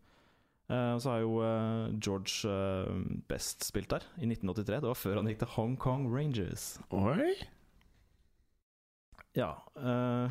Uh, 0.70 0.95
så 1.03 1.11
har 1.11 1.24
jo 1.24 1.33
uh, 1.43 1.91
George 2.01 2.47
eh, 2.49 2.93
Best 3.28 3.66
spilt 3.66 3.91
der, 3.93 4.07
i 4.22 4.28
1983. 4.30 4.78
Det 4.80 4.89
var 4.93 4.97
før 5.01 5.18
han 5.20 5.28
gikk 5.28 5.43
til 5.43 5.51
Hong 5.57 5.74
Kong 5.83 6.07
Rangers. 6.14 6.76
Oi. 6.95 7.35
Ja 9.33 9.51
eh, 9.80 10.28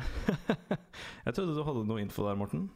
Jeg 1.26 1.34
trodde 1.34 1.56
du 1.56 1.62
hadde 1.66 1.82
noe 1.88 2.02
info 2.02 2.22
der, 2.26 2.36
Morten. 2.38 2.68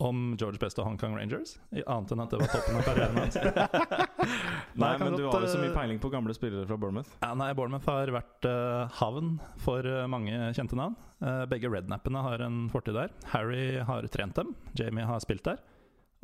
Om 0.00 0.36
George 0.38 0.60
Best 0.62 0.78
og 0.78 0.86
Hong 0.86 0.98
Kong 1.00 1.16
Rangers, 1.18 1.56
i- 1.74 1.82
annet 1.90 2.12
enn 2.14 2.22
at 2.22 2.30
det 2.34 2.38
var 2.38 2.52
toppen 2.52 2.76
av 2.78 2.84
karrieren 2.86 3.18
hans. 3.18 3.36
Nei, 4.78 4.94
men 5.00 5.16
du 5.18 5.24
har 5.26 5.42
jo 5.42 5.50
så 5.50 5.60
mye 5.60 5.72
eh, 5.72 5.76
peiling 5.76 6.00
på 6.02 6.10
gamle 6.12 6.34
spillere 6.36 6.66
fra 6.68 6.78
Bournemouth. 6.80 7.10
Ja, 7.22 7.32
nei, 7.38 7.50
Bournemouth 7.58 7.88
har 7.90 8.12
vært 8.14 8.48
uh, 8.48 8.86
havn 9.00 9.36
for 9.62 9.86
eh, 9.86 10.06
mange 10.10 10.52
kjente 10.56 10.78
navn. 10.78 10.96
Uh, 11.18 11.44
begge 11.50 11.70
rednappene 11.72 12.22
har 12.24 12.44
en 12.46 12.66
fortid 12.72 12.98
der. 12.98 13.14
Harry 13.34 13.80
har 13.88 14.06
trent 14.14 14.38
dem, 14.38 14.54
Jamie 14.78 15.06
har 15.08 15.22
spilt 15.24 15.46
der. 15.48 15.62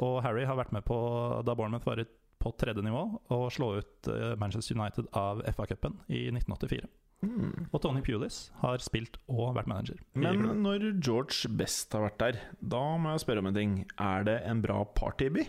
Og 0.03 0.21
Harry 0.27 0.47
har 0.47 0.59
vært 0.59 0.75
med 0.75 0.87
på, 0.87 0.99
da 1.47 1.55
Bournemouth 1.59 1.89
var 1.89 2.03
på 2.45 2.53
tredje 2.61 2.83
nivå, 2.85 3.07
å 3.33 3.47
slå 3.49 3.79
ut 3.81 4.09
Manchester 4.37 4.77
United 4.77 5.07
av 5.17 5.41
FA-cupen 5.55 5.97
i 6.13 6.27
1984. 6.29 6.91
Mm. 7.25 7.69
Og 7.71 7.81
Tony 7.81 8.03
Pulis 8.05 8.49
har 8.61 8.83
spilt 8.85 9.17
og 9.33 9.55
vært 9.57 9.71
manager. 9.71 10.01
Men 10.19 10.43
når 10.65 10.91
George 10.99 11.49
Best 11.57 11.95
har 11.97 12.05
vært 12.05 12.21
der, 12.21 12.41
da 12.61 12.83
må 13.01 13.15
jeg 13.15 13.25
spørre 13.25 13.45
om 13.45 13.49
en 13.49 13.57
ting. 13.57 13.77
Er 13.97 14.27
det 14.29 14.41
en 14.45 14.61
bra 14.65 14.83
partyby? 14.99 15.47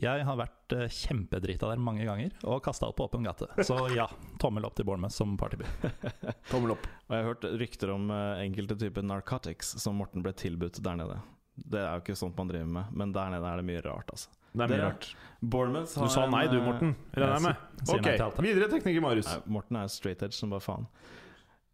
Jeg 0.00 0.24
har 0.24 0.38
vært 0.40 0.74
uh, 0.76 0.86
kjempedrita 0.88 1.68
der 1.68 1.80
mange 1.82 2.06
ganger 2.08 2.32
og 2.48 2.62
kasta 2.64 2.88
opp 2.88 2.96
på 3.00 3.08
åpen 3.08 3.26
gate. 3.26 3.50
Så 3.66 3.76
ja, 3.98 4.06
tommel 4.40 4.64
opp 4.68 4.78
til 4.78 4.88
Bournemouth 4.88 5.14
som 5.14 5.36
partyby. 5.40 5.66
Tommel 6.52 6.74
opp. 6.76 6.88
Og 7.08 7.16
jeg 7.16 7.20
har 7.20 7.28
hørt 7.28 7.46
rykter 7.60 7.92
om 7.92 8.08
eh, 8.14 8.44
enkelte 8.46 8.78
typer 8.80 9.04
narcotics 9.04 9.74
som 9.82 9.98
Morten 10.00 10.24
ble 10.24 10.32
tilbudt 10.36 10.80
der 10.84 10.96
nede. 11.02 11.20
Det 11.60 11.80
er 11.82 11.98
jo 11.98 12.04
ikke 12.04 12.16
sånt 12.16 12.38
man 12.40 12.48
driver 12.48 12.70
med, 12.78 12.92
men 12.96 13.12
der 13.12 13.32
nede 13.34 13.48
er 13.50 13.60
det 13.60 13.66
mye 13.68 13.82
rart, 13.84 14.12
altså. 14.14 14.32
Det 14.50 14.64
er 14.64 14.72
mye 14.72 14.82
rart. 14.82 15.08
Bournemouth 15.40 15.94
Du 15.94 16.10
sa 16.10 16.24
nei 16.30 16.44
du, 16.50 16.58
eh, 16.58 16.64
Morten. 16.66 16.94
Regner 17.14 17.36
jeg 17.36 17.44
med. 17.46 17.66
Ok, 17.94 18.40
videre, 18.46 18.70
tekniker 18.72 19.04
Marius. 19.04 19.28
Nei, 19.30 19.54
Morten 19.58 19.78
er 19.82 19.92
straight 19.92 20.24
edge 20.26 20.38
som 20.38 20.54
bare 20.54 20.64
faen. 20.64 20.88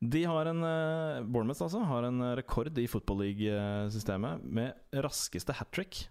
De 0.04 0.24
har 0.28 0.50
en 0.50 0.66
eh, 0.66 1.22
Bournemouth 1.24 1.62
altså, 1.64 1.80
har 1.88 2.08
en 2.10 2.20
eh, 2.20 2.34
rekord 2.42 2.76
i 2.78 2.88
Football 2.90 3.22
League-systemet 3.24 4.44
med 4.44 5.00
raskeste 5.06 5.56
hat 5.56 5.72
trick. 5.72 6.04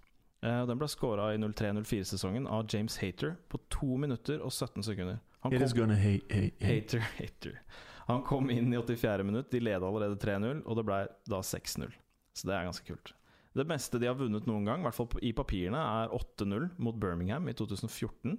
Eh, 0.44 0.62
den 0.70 0.78
ble 0.82 0.88
scora 0.92 1.32
i 1.34 1.38
03-04-sesongen 1.42 2.48
av 2.48 2.66
James 2.70 2.98
Hater 3.02 3.36
på 3.50 3.60
2 3.74 3.98
minutter 4.04 4.42
og 4.44 4.52
17 4.54 4.84
sekunder. 4.84 5.20
Han 5.46 5.54
It 5.54 5.62
is 5.62 5.74
kom, 5.74 5.86
gonna 5.86 5.96
hate, 6.00 6.26
hate, 6.30 6.58
hate. 6.62 6.72
hater, 6.72 7.00
hater. 7.20 7.60
Han 8.08 8.24
kom 8.26 8.50
inn 8.54 8.74
i 8.74 8.78
84. 8.78 9.24
minutt, 9.26 9.50
de 9.52 9.60
leda 9.64 9.86
allerede 9.88 10.18
3-0, 10.22 10.64
og 10.66 10.78
det 10.78 10.86
ble 10.86 11.00
da 11.32 11.40
6-0. 11.42 11.94
Så 12.36 12.50
det 12.50 12.54
er 12.58 12.68
ganske 12.68 12.86
kult. 12.86 13.14
Det 13.56 13.64
meste 13.70 13.98
de 14.02 14.10
har 14.10 14.18
vunnet 14.20 14.46
noen 14.50 14.66
gang, 14.68 14.84
i 14.84 14.86
hvert 14.90 14.98
fall 14.98 15.24
i 15.24 15.32
papirene, 15.34 15.80
er 15.80 16.12
8-0 16.14 16.68
mot 16.84 16.98
Birmingham 17.00 17.48
i 17.50 17.56
2014. 17.56 18.36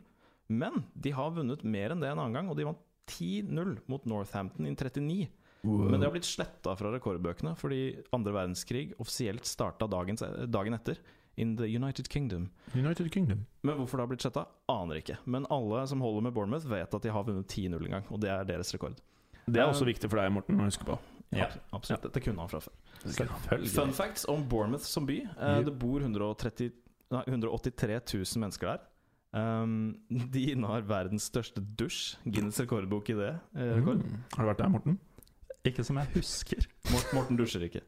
Men 0.52 0.84
de 0.94 1.10
har 1.16 1.32
vunnet 1.34 1.64
mer 1.66 1.94
enn 1.94 2.02
det 2.04 2.10
en 2.12 2.20
annen 2.20 2.36
gang, 2.36 2.50
og 2.52 2.58
de 2.58 2.66
vant 2.68 2.82
10-0 3.10 3.72
mot 3.90 4.04
Northampton 4.06 4.68
i 4.68 4.74
39. 4.76 5.26
Men 5.66 5.98
det 5.98 6.06
har 6.06 6.14
blitt 6.14 6.28
sletta 6.28 6.76
fra 6.78 6.92
rekordbøkene 6.94 7.56
fordi 7.58 7.80
andre 8.14 8.34
verdenskrig 8.36 8.92
offisielt 9.02 9.48
starta 9.48 9.88
dagen, 9.90 10.18
dagen 10.52 10.76
etter. 10.76 11.00
In 11.36 11.56
the 11.58 11.66
United 11.68 12.08
Kingdom. 12.08 12.48
United 12.74 13.10
Kingdom. 13.12 13.42
Men 13.62 13.76
hvorfor 13.76 13.98
det 13.98 14.04
har 14.06 14.08
blitt 14.12 14.24
sletta, 14.24 14.46
aner 14.72 15.02
ikke. 15.02 15.18
Men 15.28 15.44
alle 15.52 15.82
som 15.90 16.00
holder 16.00 16.24
med 16.24 16.32
Bournemouth, 16.36 16.64
vet 16.70 16.94
at 16.96 17.02
de 17.04 17.12
har 17.12 17.26
vunnet 17.26 17.46
10-0 17.52 17.76
en 17.84 17.90
gang, 17.98 18.06
og 18.08 18.20
det 18.22 18.30
er 18.32 18.46
deres 18.48 18.72
rekord. 18.74 18.96
Det 19.46 19.60
er 19.60 19.66
Eh, 19.66 19.70
også 19.74 19.84
viktig 19.86 20.08
for 20.10 20.18
deg, 20.18 20.32
Morten, 20.32 20.58
å 20.60 20.64
huske 20.66 20.86
på. 20.88 20.96
Ja, 21.36 21.50
absolutt. 21.76 22.02
Dette 22.08 22.22
kunne 22.24 22.40
han 22.40 22.48
fra 22.48 22.60
før. 22.64 22.72
Fun 23.68 23.92
facts 23.92 24.24
om 24.28 24.42
Bournemouth 24.48 24.84
som 24.88 25.06
by. 25.06 25.20
Eh, 25.36 25.60
det 25.66 25.74
bor 25.78 26.00
130, 26.00 26.72
nei, 27.12 27.22
183 27.28 28.00
000 28.14 28.40
mennesker 28.42 28.72
der. 28.72 28.80
Um, 29.36 29.96
de 30.32 30.46
innehar 30.54 30.86
verdens 30.88 31.28
største 31.28 31.60
dusj. 31.60 32.16
Guinness 32.24 32.60
rekordbok 32.62 33.10
i 33.12 33.18
det. 33.18 33.32
Eh, 33.54 33.74
rekord. 33.76 34.00
Mm. 34.02 34.24
Har 34.36 34.46
du 34.46 34.50
vært 34.54 34.62
der, 34.64 34.72
Morten? 34.72 34.98
Ikke 35.66 35.84
som 35.84 35.98
jeg 36.00 36.08
husker. 36.14 36.66
Morten, 36.92 37.18
Morten 37.18 37.36
dusjer 37.40 37.66
ikke. 37.68 37.82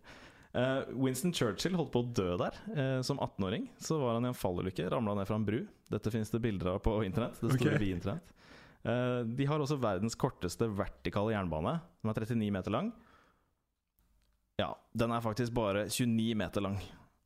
Eh, 0.53 0.80
Winston 0.88 1.32
Churchill 1.32 1.76
holdt 1.76 1.92
på 1.92 2.03
å 2.03 2.09
dø 2.16 2.36
der. 2.40 2.57
Eh, 2.72 3.01
som 3.07 3.20
18-åring 3.20 3.68
så 3.82 3.99
var 4.01 4.16
han 4.16 4.26
i 4.26 4.30
en 4.32 4.38
fallulykke. 4.38 4.88
Ramla 4.92 5.16
ned 5.18 5.28
fra 5.28 5.38
en 5.38 5.46
bru. 5.46 5.61
Dette 5.92 6.12
finnes 6.12 6.32
det 6.32 6.40
bilder 6.44 6.74
av 6.74 6.80
på 6.84 6.96
internett. 7.05 7.40
Det 7.40 7.53
står 7.53 7.61
okay. 7.61 7.82
via 7.82 7.99
internett. 7.99 8.32
Eh, 8.88 9.20
de 9.38 9.49
har 9.51 9.61
også 9.61 9.78
verdens 9.82 10.16
korteste 10.18 10.70
vertikale 10.78 11.34
jernbane. 11.36 11.78
Den 12.03 12.14
er 12.14 12.24
39 12.24 12.51
meter 12.59 12.74
lang. 12.74 12.92
Ja, 14.59 14.72
den 14.96 15.14
er 15.14 15.22
faktisk 15.22 15.55
bare 15.55 15.86
29 15.86 16.34
meter 16.38 16.64
lang. 16.64 16.80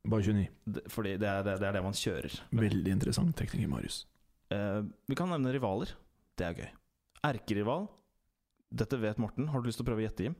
Bare 0.05 0.25
29. 0.27 0.83
Fordi 0.91 1.15
det 1.17 1.29
er 1.29 1.45
det, 1.47 1.57
det, 1.63 1.69
er 1.69 1.77
det 1.79 1.85
man 1.85 1.97
kjører. 1.97 2.39
Veldig 2.53 2.91
interessant 2.99 3.35
tekniker, 3.39 3.71
Marius. 3.71 4.03
Vi 4.53 5.15
kan 5.17 5.31
nevne 5.31 5.49
rivaler. 5.55 5.95
Det 6.37 6.45
er 6.45 6.59
gøy. 6.59 6.67
Erkerival. 7.25 7.87
Dette 8.69 8.99
vet 9.01 9.21
Morten. 9.21 9.47
Har 9.49 9.63
du 9.63 9.69
lyst 9.69 9.79
til 9.79 9.85
å 9.85 9.87
prøve 9.87 10.03
å 10.03 10.05
gjette, 10.05 10.27
Jim? 10.27 10.35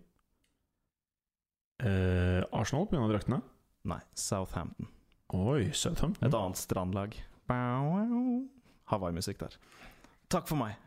Eh, 1.84 2.44
Arsenal 2.56 2.88
pga. 2.88 3.08
draktene? 3.12 3.42
Nei. 3.84 4.00
Southampton. 4.16 4.88
Oi, 5.34 5.72
Southampton. 5.74 6.28
Et 6.28 6.34
annet 6.34 6.58
strandlag. 6.58 7.16
Hawaii-musikk 8.86 9.40
der. 9.40 9.58
Takk 10.30 10.48
for 10.48 10.56
meg. 10.56 10.78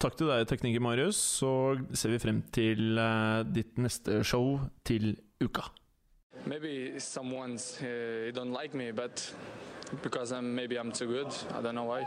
Takk 0.00 0.16
til 0.16 0.30
deg, 0.32 0.46
tekniker 0.48 0.80
Marius. 0.80 1.16
Så 1.16 1.76
ser 1.92 2.14
vi 2.14 2.18
frem 2.22 2.40
til 2.56 2.98
uh, 2.98 3.44
ditt 3.44 3.78
neste 3.78 4.22
show 4.24 4.58
til 4.84 5.12
uka. 5.44 5.68
Maybe 6.46 6.98
someone's 6.98 7.76
uh, 7.84 8.32
don't 8.32 8.56
like 8.56 8.74
me, 8.74 8.92
but 8.92 9.34
because 10.02 10.32
I'm 10.32 10.54
maybe 10.54 10.78
I'm 10.78 10.90
too 10.90 11.06
good. 11.06 11.32
I 11.52 11.60
don't 11.60 11.74
know 11.74 11.84
why. 11.84 12.06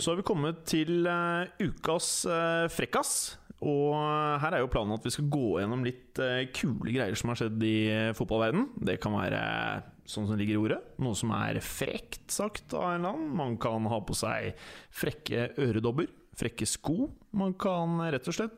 Så 0.00 0.12
har 0.12 0.18
vi 0.20 0.26
kommet 0.26 0.64
til 0.68 1.06
uh, 1.08 1.48
ukas 1.62 2.24
uh, 2.28 2.66
frekkas. 2.72 3.36
Og 3.60 3.92
her 4.40 4.54
er 4.56 4.62
jo 4.62 4.70
planen 4.72 4.96
at 4.96 5.04
vi 5.04 5.12
skal 5.12 5.28
gå 5.32 5.58
gjennom 5.60 5.82
litt 5.84 6.20
uh, 6.22 6.42
kule 6.56 6.94
greier 6.94 7.16
som 7.18 7.32
har 7.32 7.40
skjedd 7.42 7.64
i 7.66 7.76
uh, 7.92 8.12
fotballverden. 8.16 8.70
Det 8.88 8.98
kan 9.02 9.16
være 9.18 9.42
sånn 10.08 10.26
som 10.30 10.40
ligger 10.40 10.56
i 10.56 10.62
ordet. 10.62 10.80
Noe 11.04 11.18
som 11.18 11.32
er 11.36 11.60
frekt 11.64 12.32
sagt 12.32 12.74
av 12.74 12.88
en 12.88 13.00
eller 13.02 13.12
annen. 13.12 13.36
Man 13.42 13.58
kan 13.62 13.88
ha 13.92 14.00
på 14.04 14.16
seg 14.16 14.56
frekke 15.02 15.50
øredobber. 15.60 16.10
Frekke 16.40 16.68
sko. 16.68 17.10
Man 17.36 17.56
kan 17.60 18.00
rett 18.12 18.28
og 18.30 18.36
slett 18.36 18.56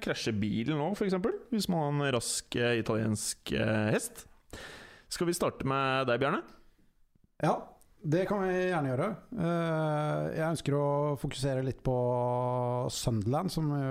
krasje 0.00 0.32
bilen 0.38 0.78
òg, 0.80 0.94
f.eks. 0.94 1.16
Hvis 1.50 1.66
man 1.68 1.82
har 1.82 1.90
en 1.90 2.14
rask 2.14 2.56
italiensk 2.56 3.50
hest. 3.92 4.22
Skal 5.12 5.28
vi 5.28 5.34
starte 5.36 5.66
med 5.68 6.06
deg, 6.08 6.22
Bjarne? 6.22 6.40
Ja, 7.42 7.58
det 8.08 8.22
kan 8.28 8.40
vi 8.40 8.52
gjerne 8.70 8.88
gjøre. 8.92 9.08
Eh, 9.36 10.36
Jeg 10.38 10.46
ønsker 10.52 10.76
å 10.78 10.84
fokusere 11.20 11.64
litt 11.66 11.82
på 11.84 11.96
Sunderland, 12.94 13.52
som 13.52 13.68
vi 13.72 13.82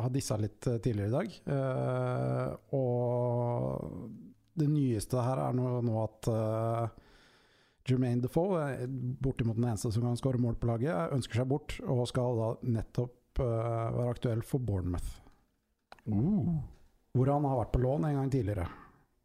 har 0.00 0.12
dissa 0.14 0.36
litt 0.40 0.66
eh, 0.70 0.78
tidligere 0.84 1.10
i 1.10 1.16
dag. 1.16 1.34
Eh, 1.56 2.76
Og 2.76 4.20
det 4.56 4.68
nyeste 4.70 5.20
her 5.26 5.42
er 5.48 5.52
nå, 5.58 5.66
at 6.04 6.28
Jermaine 7.86 8.22
Defoe, 8.24 8.62
bortimot 9.22 9.58
den 9.58 9.68
eneste 9.68 9.92
som 9.94 10.02
kan 10.06 10.16
skåre 10.18 10.40
mål 10.42 10.56
på 10.58 10.66
laget, 10.70 11.12
ønsker 11.14 11.42
seg 11.42 11.50
bort 11.50 11.76
og 11.84 12.06
skal 12.10 12.38
da 12.40 12.48
nettopp 12.78 13.38
være 13.42 14.08
aktuell 14.14 14.40
for 14.48 14.58
Bournemouth. 14.64 15.18
Hvor 16.06 17.30
han 17.30 17.44
har 17.44 17.58
vært 17.60 17.74
på 17.74 17.82
lån 17.84 18.06
en 18.08 18.16
gang 18.22 18.30
tidligere 18.32 18.64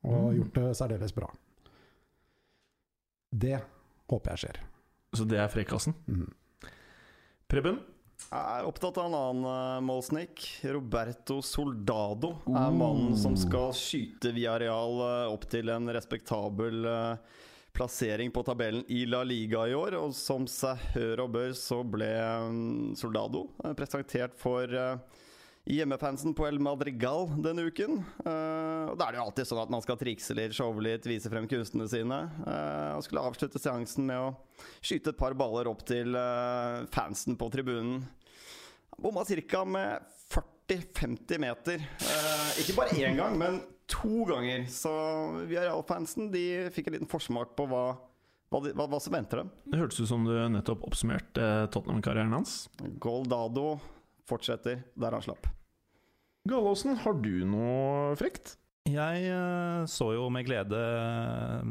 og 0.04 0.28
Mm. 0.34 0.36
gjort 0.41 0.54
det 0.58 0.76
særdeles 0.78 1.14
bra. 1.16 1.30
Det 3.32 3.62
håper 4.12 4.36
jeg 4.36 4.45
skjer. 4.45 4.62
Så 5.18 5.26
det 5.28 5.39
er 5.41 5.51
frekkasen. 5.51 5.95
Mm. 6.07 6.30
Preben? 7.51 7.82
Jeg 8.22 8.62
er 8.62 8.68
opptatt 8.70 8.99
av 9.01 9.09
en 9.09 9.16
annen 9.18 9.47
uh, 9.49 9.84
målsnik. 9.84 10.43
Roberto 10.72 11.41
Soldado 11.43 12.36
er 12.47 12.76
mannen 12.76 13.16
som 13.20 13.34
skal 13.39 13.74
skyte 13.76 14.32
via 14.36 14.53
uh, 14.62 15.32
opp 15.32 15.47
til 15.51 15.72
en 15.74 15.89
respektabel 15.91 16.86
uh, 16.86 17.41
plassering 17.76 18.32
på 18.32 18.43
tabellen 18.43 18.86
i 18.88 19.05
La 19.09 19.24
Liga 19.28 19.66
i 19.68 19.76
år. 19.76 19.97
Og 19.99 20.16
som 20.16 20.47
seg 20.47 20.80
hør 20.95 21.26
og 21.26 21.34
bør, 21.36 21.55
så 21.57 21.82
ble 21.84 22.12
um, 22.45 22.93
Soldado 22.99 23.47
uh, 23.66 23.74
presentert 23.78 24.38
for 24.39 24.70
uh, 24.70 24.95
hjemmefansen 25.70 26.34
på 26.34 26.47
El 26.47 26.59
Madrigal 26.59 27.28
denne 27.41 27.68
uken. 27.70 27.99
Uh, 28.26 28.91
og 28.91 28.97
Da 28.97 29.07
er 29.07 29.14
det 29.14 29.20
jo 29.20 29.26
alltid 29.26 29.49
sånn 29.49 29.62
at 29.64 29.74
man 29.74 29.84
skal 29.86 29.99
trikse 29.99 30.36
litt, 30.38 30.55
showe 30.57 30.82
litt, 30.84 31.05
vise 31.09 31.30
frem 31.32 31.47
kunstene 31.49 31.88
sine. 31.91 32.22
Uh, 32.45 32.97
og 32.97 33.05
skulle 33.05 33.26
avslutte 33.26 33.62
seansen 33.62 34.07
med 34.09 34.18
å 34.18 34.32
skyte 34.82 35.14
et 35.14 35.20
par 35.20 35.38
baller 35.38 35.70
opp 35.72 35.86
til 35.88 36.18
uh, 36.18 36.82
fansen 36.93 37.38
på 37.39 37.51
tribunen. 37.53 38.01
Bomma 39.01 39.26
ca. 39.26 39.64
med 39.66 40.09
40-50 40.32 41.41
meter. 41.41 41.84
Ikke 42.62 42.76
bare 42.78 42.97
én 43.01 43.18
gang, 43.18 43.38
men 43.39 43.62
to 43.89 44.26
ganger. 44.30 44.68
Så 44.70 44.91
Villarreal-fansen 45.47 46.30
de 46.34 46.45
fikk 46.74 46.89
en 46.89 46.97
liten 46.99 47.09
forsmak 47.09 47.55
på 47.57 47.66
hva, 47.72 47.86
hva, 48.51 48.62
hva, 48.68 48.86
hva 48.91 48.99
som 49.01 49.16
venter 49.16 49.41
dem. 49.41 49.49
Det 49.66 49.82
hørtes 49.82 50.03
ut 50.03 50.12
som 50.12 50.28
du 50.28 50.36
nettopp 50.53 50.86
oppsummerte 50.89 51.49
Tottenham-karrieren 51.74 52.38
hans. 52.38 52.66
Goldado 53.01 53.80
fortsetter 54.32 54.82
der 54.96 55.18
han 55.18 55.26
slapp. 55.26 55.50
Gallåsen, 56.50 56.96
har 57.04 57.20
du 57.22 57.44
noe 57.46 58.16
frekt? 58.18 58.56
Jeg 58.90 59.28
eh, 59.30 59.84
så 59.92 60.08
jo 60.16 60.26
med 60.34 60.48
glede 60.48 60.80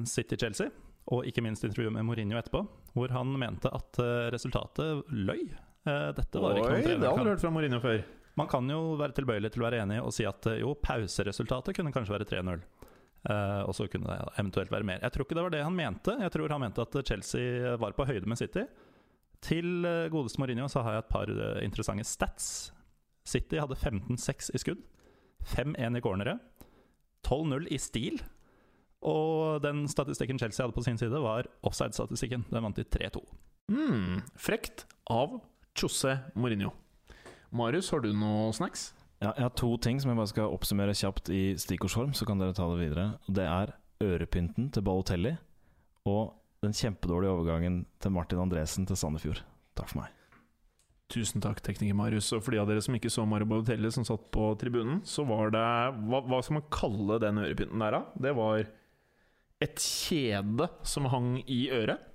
City-Chelsea, 0.06 0.70
og 1.10 1.26
ikke 1.26 1.42
minst 1.42 1.64
intervjuet 1.66 1.96
med 1.96 2.06
Mourinho 2.06 2.38
etterpå, 2.38 2.62
hvor 2.94 3.10
han 3.16 3.32
mente 3.40 3.72
at 3.74 3.98
eh, 3.98 4.28
resultatet 4.34 5.10
løy. 5.10 5.48
Eh, 5.88 6.08
Dette 6.14 6.42
var 6.42 6.60
ikke 6.60 6.76
Oi, 6.76 6.84
noen 6.84 7.02
det 7.02 7.10
har 7.10 7.24
du 7.24 7.32
hørt 7.32 7.42
fra 7.42 7.52
Mourinho 7.54 7.80
før. 7.82 8.04
Man 8.38 8.48
kan 8.50 8.68
jo 8.70 8.94
være 9.00 9.16
tilbøyelig 9.16 9.50
til 9.52 9.64
å 9.64 9.66
være 9.66 9.80
enig 9.82 9.98
og 10.04 10.14
si 10.14 10.26
at 10.28 10.46
eh, 10.52 10.60
jo, 10.62 10.76
pauseresultatet 10.78 11.76
kunne 11.76 11.92
kanskje 11.94 12.14
være 12.14 12.28
3-0. 12.30 12.62
Eh, 13.30 13.62
og 13.66 13.74
så 13.76 13.88
kunne 13.90 14.06
det 14.14 14.36
eventuelt 14.40 14.70
være 14.72 14.86
mer. 14.86 15.02
Jeg 15.04 15.16
tror 15.16 15.26
ikke 15.26 15.40
det 15.40 15.46
var 15.48 15.56
det 15.56 15.64
han 15.66 15.76
mente. 15.76 16.14
Jeg 16.22 16.34
tror 16.36 16.54
han 16.54 16.62
mente 16.62 16.86
at 16.86 17.00
Chelsea 17.10 17.74
var 17.80 17.96
på 17.98 18.06
høyde 18.08 18.30
med 18.30 18.38
City. 18.40 18.64
Til 19.44 19.86
eh, 19.88 20.08
godeste 20.12 20.40
Mourinho 20.40 20.68
så 20.68 20.82
har 20.84 20.96
jeg 20.98 21.04
et 21.04 21.12
par 21.12 21.30
eh, 21.32 21.62
interessante 21.64 22.04
stats. 22.04 22.72
City 23.24 23.60
hadde 23.60 23.78
15-6 23.78 24.50
i 24.54 24.60
skudd. 24.60 24.82
5-1 25.54 25.96
i 25.96 26.04
cornere. 26.04 26.38
12-0 27.26 27.68
i 27.72 27.78
stil. 27.80 28.20
Og 29.00 29.62
den 29.64 29.86
statistikken 29.88 30.38
Chelsea 30.38 30.64
hadde 30.64 30.76
på 30.76 30.84
sin 30.84 30.98
side, 31.00 31.22
var 31.22 31.48
offside-statistikken. 31.64 32.44
Den 32.50 32.66
vant 32.66 32.76
de 32.76 32.84
3-2. 32.84 33.22
Mm, 33.72 34.20
frekt 34.36 34.84
av 35.08 35.38
Jose 35.78 36.18
Mourinho. 36.34 36.74
Marius, 37.50 37.90
har 37.90 38.02
du 38.04 38.12
noe 38.14 38.50
snacks? 38.54 38.90
Ja, 39.20 39.32
jeg 39.36 39.44
har 39.44 39.54
to 39.58 39.74
ting 39.82 40.00
som 40.00 40.10
jeg 40.10 40.18
bare 40.18 40.30
skal 40.30 40.52
oppsummere 40.54 40.96
kjapt 40.96 41.28
i 41.34 41.42
stikkordsform, 41.60 42.12
så 42.16 42.26
kan 42.28 42.40
dere 42.40 42.56
ta 42.56 42.68
det 42.72 42.80
videre. 42.80 43.06
Det 43.28 43.44
er 43.44 43.74
ørepynten 44.00 44.70
til 44.72 44.84
Balotelli 44.86 45.34
og 46.08 46.39
den 46.64 46.76
kjempedårlige 46.76 47.32
overgangen 47.32 47.84
til 48.02 48.12
Martin 48.12 48.40
Andresen 48.42 48.88
til 48.88 48.98
Sandefjord. 49.00 49.40
Takk 49.78 49.92
for 49.92 50.02
meg. 50.02 50.16
Tusen 51.10 51.42
takk, 51.42 51.58
tekniker 51.64 51.96
Marius. 51.98 52.28
Og 52.36 52.44
for 52.44 52.54
de 52.54 52.60
av 52.62 52.68
dere 52.70 52.82
som 52.84 52.94
ikke 52.94 53.10
så 53.10 53.24
Mario 53.26 53.48
Balotelli 53.50 53.90
som 53.94 54.04
satt 54.06 54.28
på 54.34 54.52
tribunen, 54.60 55.00
så 55.08 55.24
var 55.26 55.50
det 55.54 55.64
Hva, 56.04 56.20
hva 56.22 56.42
skal 56.44 56.60
man 56.60 56.68
kalle 56.70 57.18
den 57.22 57.40
ørepynten 57.42 57.82
der, 57.82 57.96
da? 57.96 58.02
Det 58.28 58.34
var 58.38 58.68
et 59.60 59.82
kjede 59.82 60.68
som 60.86 61.08
hang 61.12 61.32
i 61.50 61.64
øret. 61.74 62.06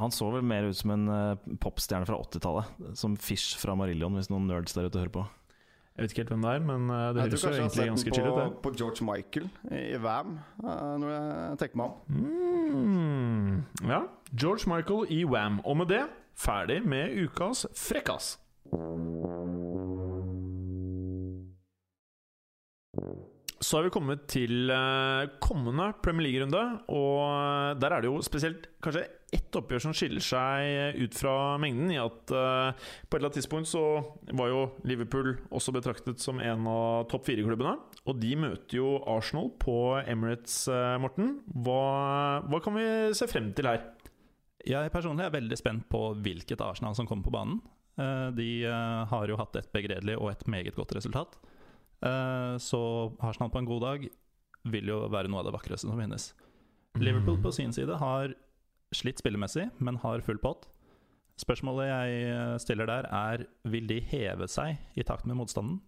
Han 0.00 0.12
så 0.14 0.28
vel 0.32 0.44
mer 0.46 0.66
ut 0.70 0.78
som 0.78 0.92
en 0.94 1.06
eh, 1.12 1.54
popstjerne 1.60 2.08
fra 2.08 2.18
80-tallet. 2.24 2.96
Som 2.98 3.14
Fish 3.20 3.60
fra 3.60 3.76
Marillion, 3.78 4.16
hvis 4.16 4.30
noen 4.32 4.48
nerds 4.50 4.74
der 4.76 4.88
ute 4.88 5.00
hører 5.00 5.14
på. 5.14 5.24
Jeg 5.92 6.02
vet 6.02 6.12
ikke 6.14 6.22
helt 6.22 6.32
hvem 6.32 6.44
det 6.46 6.50
er, 6.50 6.62
men 6.64 6.88
det 6.88 7.22
høres 7.22 7.42
jo 7.44 7.50
egentlig 7.52 7.86
ganske 7.90 8.14
chill 8.14 8.24
ut. 8.24 8.28
Jeg 8.28 8.32
tror 8.32 8.32
kanskje 8.32 8.32
jeg 8.32 8.32
har 8.32 8.38
sett 8.38 8.48
den 8.48 8.54
på, 8.54 8.62
på 8.64 8.74
George 8.80 9.04
Michael 9.04 9.48
i, 9.70 10.02
Vam, 10.02 10.38
eh, 10.64 10.94
når 11.02 11.10
jeg 11.12 11.58
tenker 11.60 11.76
meg 11.76 11.86
om. 11.86 11.92
Mm, 12.08 13.88
ja. 13.90 14.00
George 14.32 14.72
Michael 14.72 15.06
i 15.12 15.24
Wam. 15.28 15.60
Og 15.64 15.76
med 15.76 15.92
det 15.92 16.04
ferdig 16.38 16.80
med 16.88 17.12
ukas 17.26 17.66
Frekkas. 17.76 18.38
Så 23.62 23.78
har 23.78 23.86
vi 23.86 23.92
kommet 23.94 24.24
til 24.30 24.70
eh, 24.74 25.28
kommende 25.42 25.92
Premier 26.02 26.26
League-runde, 26.26 26.62
og 26.90 27.18
eh, 27.22 27.74
der 27.78 27.94
er 27.94 28.02
det 28.02 28.08
jo 28.10 28.22
spesielt 28.26 28.64
kanskje 28.82 29.04
ett 29.32 29.54
oppgjør 29.56 29.84
som 29.84 29.94
skiller 29.96 30.24
seg 30.24 30.98
ut 30.98 31.14
fra 31.16 31.34
mengden, 31.62 31.92
i 31.94 32.00
at 32.02 32.32
eh, 32.34 32.88
på 33.06 33.14
et 33.14 33.20
eller 33.20 33.28
annet 33.30 33.38
tidspunkt 33.38 33.70
så 33.70 33.84
var 34.34 34.50
jo 34.50 34.64
Liverpool 34.88 35.30
også 35.54 35.74
betraktet 35.76 36.20
som 36.20 36.42
en 36.42 36.66
av 36.68 37.06
topp 37.12 37.30
fire-klubbene. 37.30 37.76
Og 38.10 38.18
de 38.18 38.32
møter 38.42 38.80
jo 38.80 38.96
Arsenal 39.14 39.52
på 39.62 39.76
Emirates, 40.02 40.64
eh, 40.66 40.96
Morten. 41.02 41.36
Hva, 41.62 42.42
hva 42.48 42.62
kan 42.66 42.76
vi 42.76 42.88
se 43.16 43.30
frem 43.30 43.52
til 43.54 43.70
her? 43.70 43.86
Jeg 44.66 44.90
personlig 44.94 45.26
er 45.26 45.38
veldig 45.38 45.58
spent 45.58 45.86
på 45.90 46.02
hvilket 46.22 46.60
Arsenal 46.66 46.98
som 46.98 47.06
kommer 47.06 47.30
på 47.30 47.34
banen. 47.38 47.62
Eh, 47.94 48.28
De 48.34 48.50
eh, 48.66 49.00
har 49.14 49.30
jo 49.30 49.38
hatt 49.38 49.62
et 49.62 49.70
begredelig 49.74 50.18
og 50.18 50.32
et 50.34 50.46
meget 50.50 50.74
godt 50.74 50.98
resultat. 50.98 51.38
Eh, 52.02 52.56
Så 52.58 52.82
Arsenal 53.20 53.50
på 53.50 53.62
en 53.62 53.68
god 53.68 53.82
dag 53.86 54.08
vil 54.72 54.90
jo 54.92 55.04
være 55.10 55.30
noe 55.30 55.42
av 55.42 55.48
det 55.48 55.54
vakreste 55.56 55.88
som 55.88 55.98
finnes. 55.98 56.32
Liverpool 57.00 57.40
på 57.42 57.52
sin 57.54 57.72
side 57.72 57.96
har 57.98 58.34
slitt 58.92 59.22
spillemessig, 59.22 59.70
men 59.80 59.96
har 60.02 60.22
full 60.26 60.38
pott. 60.42 60.68
Spørsmålet 61.40 61.88
jeg 61.88 62.28
eh, 62.28 62.58
stiller 62.60 62.90
der, 62.90 63.08
er 63.08 63.46
vil 63.64 63.88
de 63.88 64.02
heve 64.04 64.46
seg 64.50 64.76
i 64.98 65.06
takt 65.06 65.26
med 65.26 65.38
motstanden? 65.38 65.80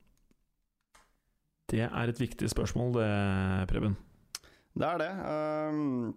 Det 1.71 1.85
er 1.87 2.11
et 2.11 2.21
viktig 2.21 2.49
spørsmål, 2.53 2.93
det, 2.99 3.09
Preben. 3.71 3.97
Det 4.75 4.87
er 4.89 5.01
det. 5.01 5.13
Um, 5.73 6.15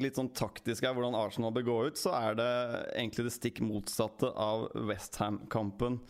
litt 0.00 0.18
sånn 0.18 0.32
taktisk 0.34 0.86
her, 0.86 0.94
hvordan 0.96 1.16
Arsenal 1.18 1.52
bør 1.54 1.66
gå 1.66 1.76
ut, 1.90 2.00
så 2.00 2.14
er 2.16 2.38
det 2.38 2.52
egentlig 2.96 3.26
det 3.26 3.34
stikk 3.34 3.60
motsatte 3.64 4.30
av 4.30 4.68
Westham-kampen. 4.88 6.00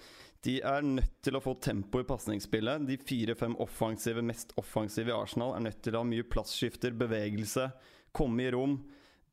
De 0.47 0.61
er 0.63 0.85
nødt 0.87 1.17
til 1.27 1.35
å 1.35 1.43
få 1.43 1.57
tempo 1.59 1.99
i 1.99 2.07
pasningsspillet. 2.07 2.85
De 2.87 2.99
fire-fem 3.03 3.57
offensive, 3.63 4.23
mest 4.23 4.53
offensive 4.61 5.11
i 5.11 5.17
Arsenal 5.17 5.57
er 5.57 5.65
nødt 5.65 5.81
til 5.83 5.97
å 5.97 6.05
ha 6.05 6.07
mye 6.07 6.27
plassskifter, 6.31 6.95
bevegelse, 6.95 7.67
komme 8.15 8.47
i 8.47 8.53
rom. 8.55 8.77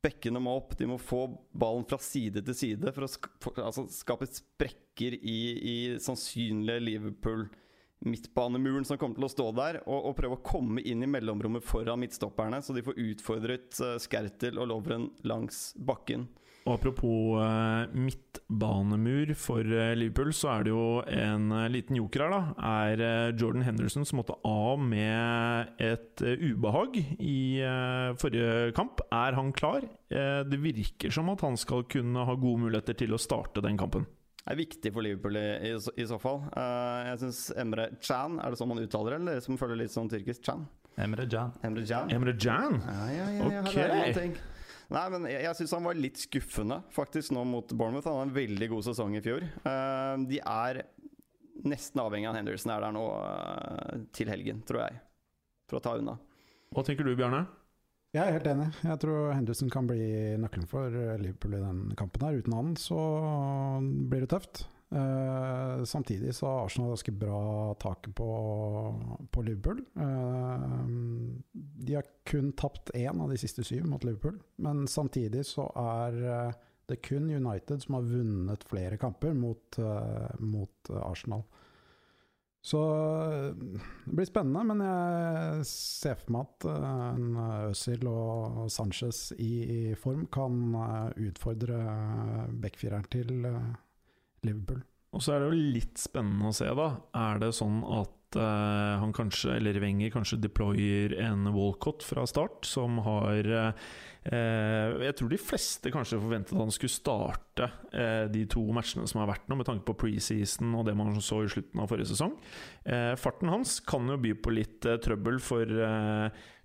Bekkene 0.04 0.42
må 0.42 0.56
opp, 0.58 0.74
de 0.76 0.88
må 0.90 0.98
få 1.00 1.22
ballen 1.54 1.86
fra 1.88 2.00
side 2.02 2.42
til 2.44 2.56
side 2.58 2.90
for 2.92 3.06
å 3.06 3.10
sk 3.10 3.30
for, 3.40 3.60
altså, 3.62 3.86
skape 3.94 4.26
sprekker 4.28 5.14
i, 5.16 5.38
i 5.54 5.76
sannsynlige 6.02 6.82
Liverpool 6.82 7.46
midtbanemuren 8.08 8.86
som 8.88 9.00
kommer 9.00 9.18
til 9.18 9.26
å 9.28 9.32
stå 9.32 9.50
der, 9.56 9.80
og, 9.84 10.10
og 10.10 10.16
prøve 10.20 10.38
å 10.38 10.44
komme 10.44 10.84
inn 10.84 11.04
i 11.04 11.10
mellomrommet 11.10 11.64
foran 11.66 12.00
midtstopperne, 12.04 12.62
så 12.62 12.76
de 12.76 12.84
får 12.86 13.00
utfordret 13.10 13.82
uh, 13.82 13.96
Skertel 14.02 14.60
og 14.62 14.70
Lovren 14.72 15.10
langs 15.26 15.70
bakken. 15.76 16.28
Og 16.64 16.78
apropos 16.78 17.34
uh, 17.36 17.90
midtbanemur 17.92 19.34
for 19.36 19.60
uh, 19.60 19.92
Liverpool, 19.92 20.30
så 20.32 20.54
er 20.54 20.64
det 20.64 20.72
jo 20.72 20.86
en 21.12 21.52
eh, 21.52 21.66
liten 21.68 21.98
joker 21.98 22.24
her, 22.24 22.32
da. 22.32 22.70
Er 22.86 23.02
eh, 23.04 23.34
Jordan 23.36 23.66
Henderson 23.66 24.08
som 24.08 24.22
måtte 24.22 24.38
av 24.48 24.80
med 24.80 25.76
et 25.76 26.24
eh, 26.24 26.40
ubehag 26.40 26.96
i 27.20 27.60
eh, 27.60 28.16
forrige 28.16 28.72
kamp. 28.78 29.04
Er 29.12 29.36
han 29.36 29.52
klar? 29.52 29.84
Eh, 30.08 30.40
det 30.48 30.62
virker 30.64 31.12
som 31.12 31.28
at 31.34 31.44
han 31.44 31.60
skal 31.60 31.84
kunne 31.84 32.24
ha 32.24 32.32
gode 32.32 32.64
muligheter 32.64 32.96
til 32.96 33.12
å 33.12 33.20
starte 33.20 33.60
den 33.64 33.76
kampen. 33.76 34.08
Er 34.44 34.58
viktig 34.58 34.90
for 34.92 35.00
Liverpool 35.06 35.36
i, 35.40 35.44
i, 35.70 35.74
så- 35.80 35.92
i 35.96 36.04
så 36.04 36.18
fall. 36.20 36.42
Uh, 36.52 37.10
jeg 37.10 37.20
syns 37.22 37.38
Emre 37.56 37.86
Chan, 38.04 38.38
er 38.44 38.50
det 38.52 38.58
sånn 38.60 38.68
man 38.68 38.82
uttaler 38.82 39.14
det, 39.14 39.20
eller 39.22 39.38
dere 39.38 39.44
som 39.46 39.56
føler 39.60 39.78
litt 39.80 39.94
sånn 39.94 40.10
tyrkisk? 40.12 40.42
Chan? 40.44 40.66
Emre 41.00 41.24
Can. 41.26 41.54
Emre 41.66 41.82
Can? 41.88 42.10
Emre 42.14 42.34
Jan? 42.38 42.76
Ja, 42.84 43.06
ja, 43.10 43.24
ja, 43.34 43.46
ja, 43.50 43.62
Ok. 43.64 43.72
her 43.74 43.94
er 43.96 44.12
det. 44.14 44.26
Nei, 44.94 45.08
men 45.10 45.24
Jeg, 45.26 45.40
jeg 45.42 45.56
syns 45.58 45.72
han 45.74 45.82
var 45.88 45.96
litt 45.96 46.20
skuffende 46.20 46.76
faktisk 46.92 47.32
nå 47.34 47.42
mot 47.48 47.72
Bournemouth. 47.72 48.04
Han 48.06 48.20
hadde 48.20 48.28
en 48.28 48.36
veldig 48.36 48.68
god 48.70 48.84
sesong 48.86 49.16
i 49.16 49.22
fjor. 49.24 49.42
Uh, 49.64 50.20
de 50.28 50.38
er 50.44 50.82
nesten 51.64 52.02
avhengig 52.04 52.28
av 52.28 52.36
Henderson 52.36 52.70
er 52.76 52.84
der 52.84 52.92
nå 52.94 53.02
uh, 53.16 54.04
til 54.14 54.28
helgen, 54.30 54.60
tror 54.68 54.84
jeg. 54.84 55.00
For 55.70 55.80
å 55.80 55.82
ta 55.82 55.96
unna. 55.98 56.18
Hva 56.74 56.84
tenker 56.84 57.08
du, 57.08 57.14
Bjarne? 57.16 57.46
Jeg 58.14 58.22
er 58.22 58.36
helt 58.36 58.46
enig. 58.46 58.68
Jeg 58.86 59.00
tror 59.02 59.32
Henderson 59.34 59.72
kan 59.74 59.88
bli 59.90 60.04
nøkkelen 60.38 60.68
for 60.70 60.92
Liverpool 61.18 61.56
i 61.58 61.64
den 61.64 61.80
kampen. 61.98 62.22
her 62.22 62.38
Uten 62.38 62.54
han 62.54 62.76
så 62.78 63.00
blir 64.06 64.22
det 64.22 64.30
tøft. 64.30 64.62
Uh, 64.94 65.84
samtidig 65.84 66.34
så 66.34 66.46
har 66.46 66.64
Arsenal 66.64 66.92
ganske 66.92 67.12
bra 67.18 67.74
taket 67.82 68.14
på, 68.14 68.28
på 69.30 69.42
Liverpool. 69.42 69.80
Uh, 69.98 70.86
de 71.52 71.96
har 71.96 72.06
kun 72.28 72.52
tapt 72.52 72.92
én 72.94 73.18
av 73.20 73.32
de 73.32 73.38
siste 73.40 73.64
syv 73.66 73.88
mot 73.90 74.04
Liverpool, 74.06 74.38
men 74.62 74.86
samtidig 74.86 75.42
så 75.48 75.66
er 75.80 76.20
eh, 76.22 76.60
det 76.86 77.00
kun 77.02 77.26
United 77.32 77.82
som 77.82 77.98
har 77.98 78.06
vunnet 78.06 78.64
flere 78.68 79.00
kamper 79.00 79.34
mot, 79.34 79.78
uh, 79.82 80.30
mot 80.38 80.94
Arsenal. 81.02 81.42
Så 82.64 82.80
eh, 82.80 83.50
det 84.06 84.14
blir 84.16 84.28
spennende, 84.28 84.62
men 84.70 84.80
jeg 84.80 85.66
ser 85.68 86.16
for 86.16 86.32
meg 86.32 86.46
at 86.48 86.66
eh, 86.72 86.86
en 87.10 87.36
Øzil 87.68 88.08
og 88.08 88.64
Sanchez 88.72 89.26
i, 89.36 89.52
i 89.64 89.80
form 90.00 90.24
kan 90.32 90.56
eh, 90.80 91.26
utfordre 91.28 91.76
backfireren 92.64 93.04
til 93.12 93.44
eh, 93.50 93.68
Liverpool. 94.48 94.80
Og 95.14 95.22
så 95.22 95.34
er 95.34 95.44
det 95.44 95.50
jo 95.50 95.72
litt 95.76 96.00
spennende 96.00 96.48
å 96.48 96.56
se, 96.56 96.70
da. 96.74 96.88
Er 97.20 97.44
det 97.44 97.52
sånn 97.54 97.82
at 98.00 98.23
eh, 98.38 98.94
han 99.00 99.12
kanskje, 99.14 99.56
eller 99.58 99.78
Wenger 99.82 100.12
kanskje 100.14 100.40
deployer 100.42 101.14
en 101.24 101.46
Walcott 101.54 102.04
fra 102.06 102.26
start, 102.28 102.64
som 102.68 102.98
har 103.04 103.48
uh, 103.50 103.92
Jeg 104.24 105.16
tror 105.18 105.28
de 105.28 105.38
fleste 105.40 105.92
kanskje 105.92 106.20
forventet 106.22 106.54
at 106.54 106.62
han 106.62 106.72
skulle 106.72 106.94
starte 106.94 107.68
uh, 107.92 108.24
de 108.32 108.46
to 108.50 108.62
matchene 108.72 109.06
som 109.10 109.20
har 109.20 109.30
vært 109.34 109.48
nå, 109.50 109.58
med 109.60 109.68
tanke 109.68 109.84
på 109.88 109.96
preseason 110.06 110.72
og 110.78 110.86
det 110.88 110.96
man 110.96 111.20
så 111.20 111.42
i 111.44 111.52
slutten 111.52 111.82
av 111.82 111.90
forrige 111.92 112.10
sesong. 112.14 112.34
Farten 113.20 113.52
hans 113.52 113.78
kan 113.84 114.08
jo 114.10 114.18
by 114.20 114.34
på 114.42 114.54
litt 114.56 114.84
trøbbel 115.04 115.38
for 115.44 115.70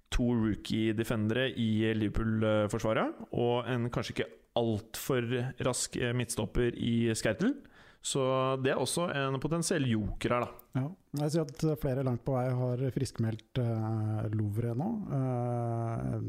to 0.10 0.28
rookie-defendere 0.34 1.52
i 1.60 1.70
Liverpool-forsvaret, 2.00 3.28
og 3.38 3.70
en 3.70 3.90
kanskje 3.94 4.16
ikke 4.16 4.32
altfor 4.60 5.28
rask 5.68 6.00
midtstopper 6.18 6.74
i 6.76 7.12
Skertel. 7.16 7.54
Så 8.02 8.22
det 8.64 8.72
er 8.72 8.80
også 8.80 9.10
en 9.12 9.36
potensiell 9.44 9.84
joker 9.92 10.36
her, 10.36 10.46
da. 10.46 10.66
Ja. 10.80 10.86
Jeg 11.20 11.34
ser 11.34 11.48
at 11.50 11.82
flere 11.82 12.04
langt 12.06 12.22
på 12.24 12.36
vei 12.36 12.46
har 12.54 12.82
friskmeldt 12.96 13.60
uh, 13.60 14.26
Louvre 14.36 14.76
nå, 14.78 14.90
Uh, 15.10 16.20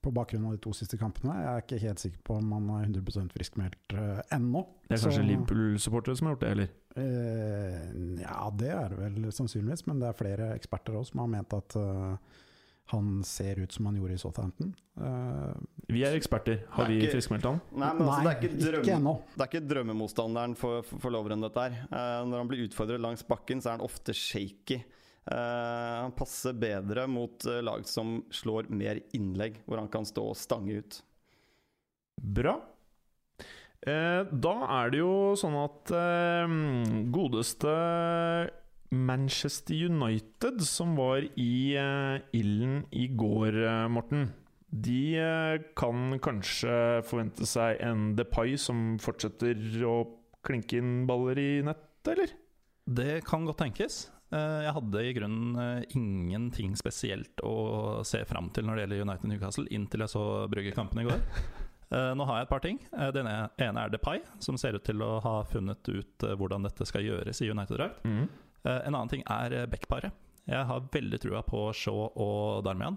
på 0.00 0.12
bakgrunn 0.16 0.46
av 0.48 0.54
de 0.54 0.60
to 0.64 0.72
siste 0.76 0.96
kampene. 1.00 1.34
Jeg 1.42 1.50
er 1.50 1.64
ikke 1.64 1.80
helt 1.82 2.02
sikker 2.02 2.22
på 2.24 2.36
om 2.40 2.52
han 2.56 2.68
er 2.78 2.86
100 2.88 3.32
friskmeldt 3.34 3.96
uh, 3.96 4.22
ennå. 4.32 4.62
Det 4.86 4.96
er 4.96 5.02
kanskje 5.04 5.26
Liverpool-supportere 5.26 6.16
som 6.16 6.28
har 6.28 6.36
gjort 6.36 6.46
det, 6.46 6.52
eller? 6.54 6.70
Uh, 6.96 8.20
ja, 8.22 8.38
det 8.56 8.70
er 8.74 8.94
det 8.94 9.00
vel 9.02 9.28
sannsynligvis, 9.34 9.84
men 9.90 10.00
det 10.00 10.08
er 10.08 10.20
flere 10.22 10.52
eksperter 10.56 10.96
også 10.96 11.12
som 11.12 11.24
har 11.24 11.34
ment 11.34 11.54
at 11.56 11.76
eh, 11.78 12.38
han 12.90 13.20
ser 13.26 13.60
ut 13.62 13.72
som 13.72 13.86
han 13.86 14.00
gjorde 14.00 14.16
i 14.16 14.22
Southampton. 14.22 14.72
Vi 15.90 16.04
er 16.06 16.14
eksperter. 16.16 16.62
Har 16.76 16.88
vi 16.90 17.00
friskmeldt 17.10 17.48
han? 17.48 17.58
Nei, 17.72 17.90
men 17.98 18.06
altså, 18.06 18.22
det 18.22 18.30
er 18.30 18.38
ikke, 18.38 18.50
ikke 18.54 18.70
drømme, 18.70 18.94
ennå. 18.96 19.14
det 19.34 19.42
er 19.44 19.50
ikke 19.50 19.66
drømmemotstanderen 19.72 20.56
for, 20.58 20.86
for, 20.86 21.02
for 21.02 21.14
loveren, 21.14 21.42
dette 21.44 21.66
her. 21.66 21.76
Uh, 21.90 22.22
når 22.30 22.42
han 22.42 22.50
blir 22.50 22.64
utfordret 22.68 23.02
langs 23.02 23.26
bakken, 23.26 23.62
så 23.62 23.72
er 23.72 23.78
han 23.78 23.86
ofte 23.86 24.14
shaky. 24.16 24.80
Uh, 25.30 26.06
han 26.06 26.14
passer 26.16 26.56
bedre 26.56 27.04
mot 27.10 27.44
uh, 27.46 27.60
lag 27.62 27.84
som 27.86 28.20
slår 28.32 28.70
mer 28.72 29.02
innlegg, 29.16 29.60
hvor 29.66 29.82
han 29.82 29.90
kan 29.92 30.06
stå 30.08 30.24
og 30.32 30.38
stange 30.38 30.80
ut. 30.80 31.00
Bra. 32.20 32.56
Uh, 33.84 34.24
da 34.30 34.54
er 34.80 34.92
det 34.92 35.02
jo 35.02 35.12
sånn 35.40 35.56
at 35.60 35.92
godeste 37.14 37.74
Manchester 38.90 39.86
United, 39.86 40.64
som 40.66 40.96
var 40.98 41.22
i 41.38 41.54
ilden 42.34 42.82
i 42.90 43.06
går, 43.14 43.60
Morten 43.92 44.30
De 44.70 45.18
eh, 45.18 45.62
kan 45.76 46.14
kanskje 46.22 47.02
forvente 47.06 47.46
seg 47.48 47.80
en 47.82 48.12
Depay 48.18 48.54
som 48.60 48.94
fortsetter 49.02 49.58
å 49.86 49.96
klinke 50.46 50.78
inn 50.78 51.04
baller 51.10 51.38
i 51.42 51.50
nett, 51.66 51.88
eller? 52.08 52.30
Det 52.86 53.20
kan 53.26 53.44
godt 53.48 53.58
tenkes. 53.64 54.04
Eh, 54.30 54.60
Jeg 54.68 54.74
hadde 54.76 55.02
i 55.04 55.14
grunnen 55.16 55.58
eh, 55.58 55.96
ingenting 55.98 56.76
spesielt 56.78 57.42
å 57.42 58.04
se 58.06 58.22
fram 58.30 58.52
til 58.54 58.68
når 58.68 58.78
det 58.78 58.84
gjelder 58.84 59.02
United 59.08 59.32
Newcastle, 59.32 59.66
inntil 59.74 60.06
jeg 60.06 60.14
så 60.14 60.24
Brugge-kampen 60.52 61.02
i 61.02 61.08
går. 61.10 61.26
Nå 61.90 62.22
har 62.22 62.36
jeg 62.38 62.46
et 62.46 62.50
par 62.52 62.60
ting. 62.62 62.76
Den 63.16 63.26
ene 63.26 63.82
er 63.82 63.90
Depay, 63.90 64.20
som 64.38 64.54
ser 64.54 64.76
ut 64.78 64.84
til 64.86 65.00
å 65.02 65.16
ha 65.24 65.32
funnet 65.50 65.88
ut 65.90 66.22
hvordan 66.38 66.62
dette 66.62 66.86
skal 66.86 67.02
gjøres 67.02 67.40
i 67.42 67.48
United-drakt. 67.50 68.04
Mm. 68.06 68.28
En 68.62 68.94
annen 68.94 69.10
ting 69.10 69.24
er 69.26 69.56
backparet. 69.66 70.14
Jeg 70.46 70.68
har 70.68 70.86
veldig 70.94 71.18
trua 71.18 71.40
på 71.42 71.64
Shaw 71.74 72.04
og 72.14 72.62
Darmian. 72.62 72.94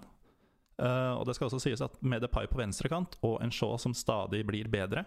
Eh, 0.82 1.14
og 1.14 1.28
det 1.28 1.36
skal 1.38 1.50
også 1.50 1.62
sies 1.62 1.84
at 1.86 2.00
med 2.02 2.24
Depay 2.24 2.48
på 2.50 2.58
venstrekant 2.58 3.18
og 3.22 3.38
en 3.44 3.54
Shaw 3.54 3.76
som 3.82 3.94
stadig 3.98 4.42
blir 4.48 4.70
bedre, 4.74 5.06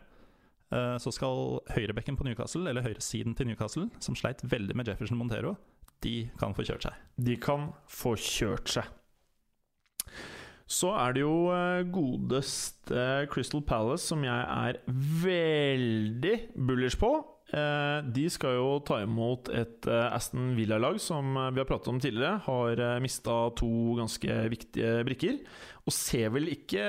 uh, 0.71 0.95
så 1.03 1.11
skal 1.15 1.59
høyrebekken 1.75 2.19
på 2.19 2.27
Newcastle, 2.27 2.69
eller 2.71 2.87
høyresiden 2.87 3.35
til 3.35 3.51
Newcastle, 3.51 3.89
som 3.99 4.19
sleit 4.19 4.45
veldig 4.47 4.77
med 4.79 4.89
Jefferson 4.89 5.19
Montero, 5.19 5.57
de 6.05 6.29
kan 6.39 6.55
få 6.55 6.67
kjørt 6.69 6.87
seg. 6.87 7.05
De 7.19 7.37
kan 7.41 7.71
få 7.91 8.15
kjørt 8.21 8.71
seg. 8.77 8.91
Så 10.67 10.91
er 10.99 11.15
det 11.15 11.23
jo 11.23 11.35
eh, 11.55 11.87
godeste 11.95 13.03
Crystal 13.31 13.63
Palace, 13.63 14.07
som 14.11 14.25
jeg 14.27 14.35
er 14.35 14.81
veldig 15.23 16.37
bullish 16.59 16.99
på. 16.99 17.13
Eh, 17.55 17.99
De 18.17 18.25
skal 18.33 18.57
jo 18.59 18.71
ta 18.87 18.99
imot 19.05 19.51
et 19.55 19.87
eh, 19.87 20.09
Aston 20.17 20.55
Villa-lag 20.57 20.99
som 21.03 21.37
eh, 21.37 21.53
vi 21.55 21.63
har 21.63 21.69
pratet 21.69 21.93
om 21.93 22.01
tidligere. 22.03 22.41
Har 22.49 22.83
mista 23.05 23.37
to 23.59 23.71
ganske 24.01 24.41
viktige 24.53 24.97
brikker. 25.07 25.39
Og 25.87 25.95
ser 25.95 26.33
vel 26.35 26.51
ikke 26.51 26.83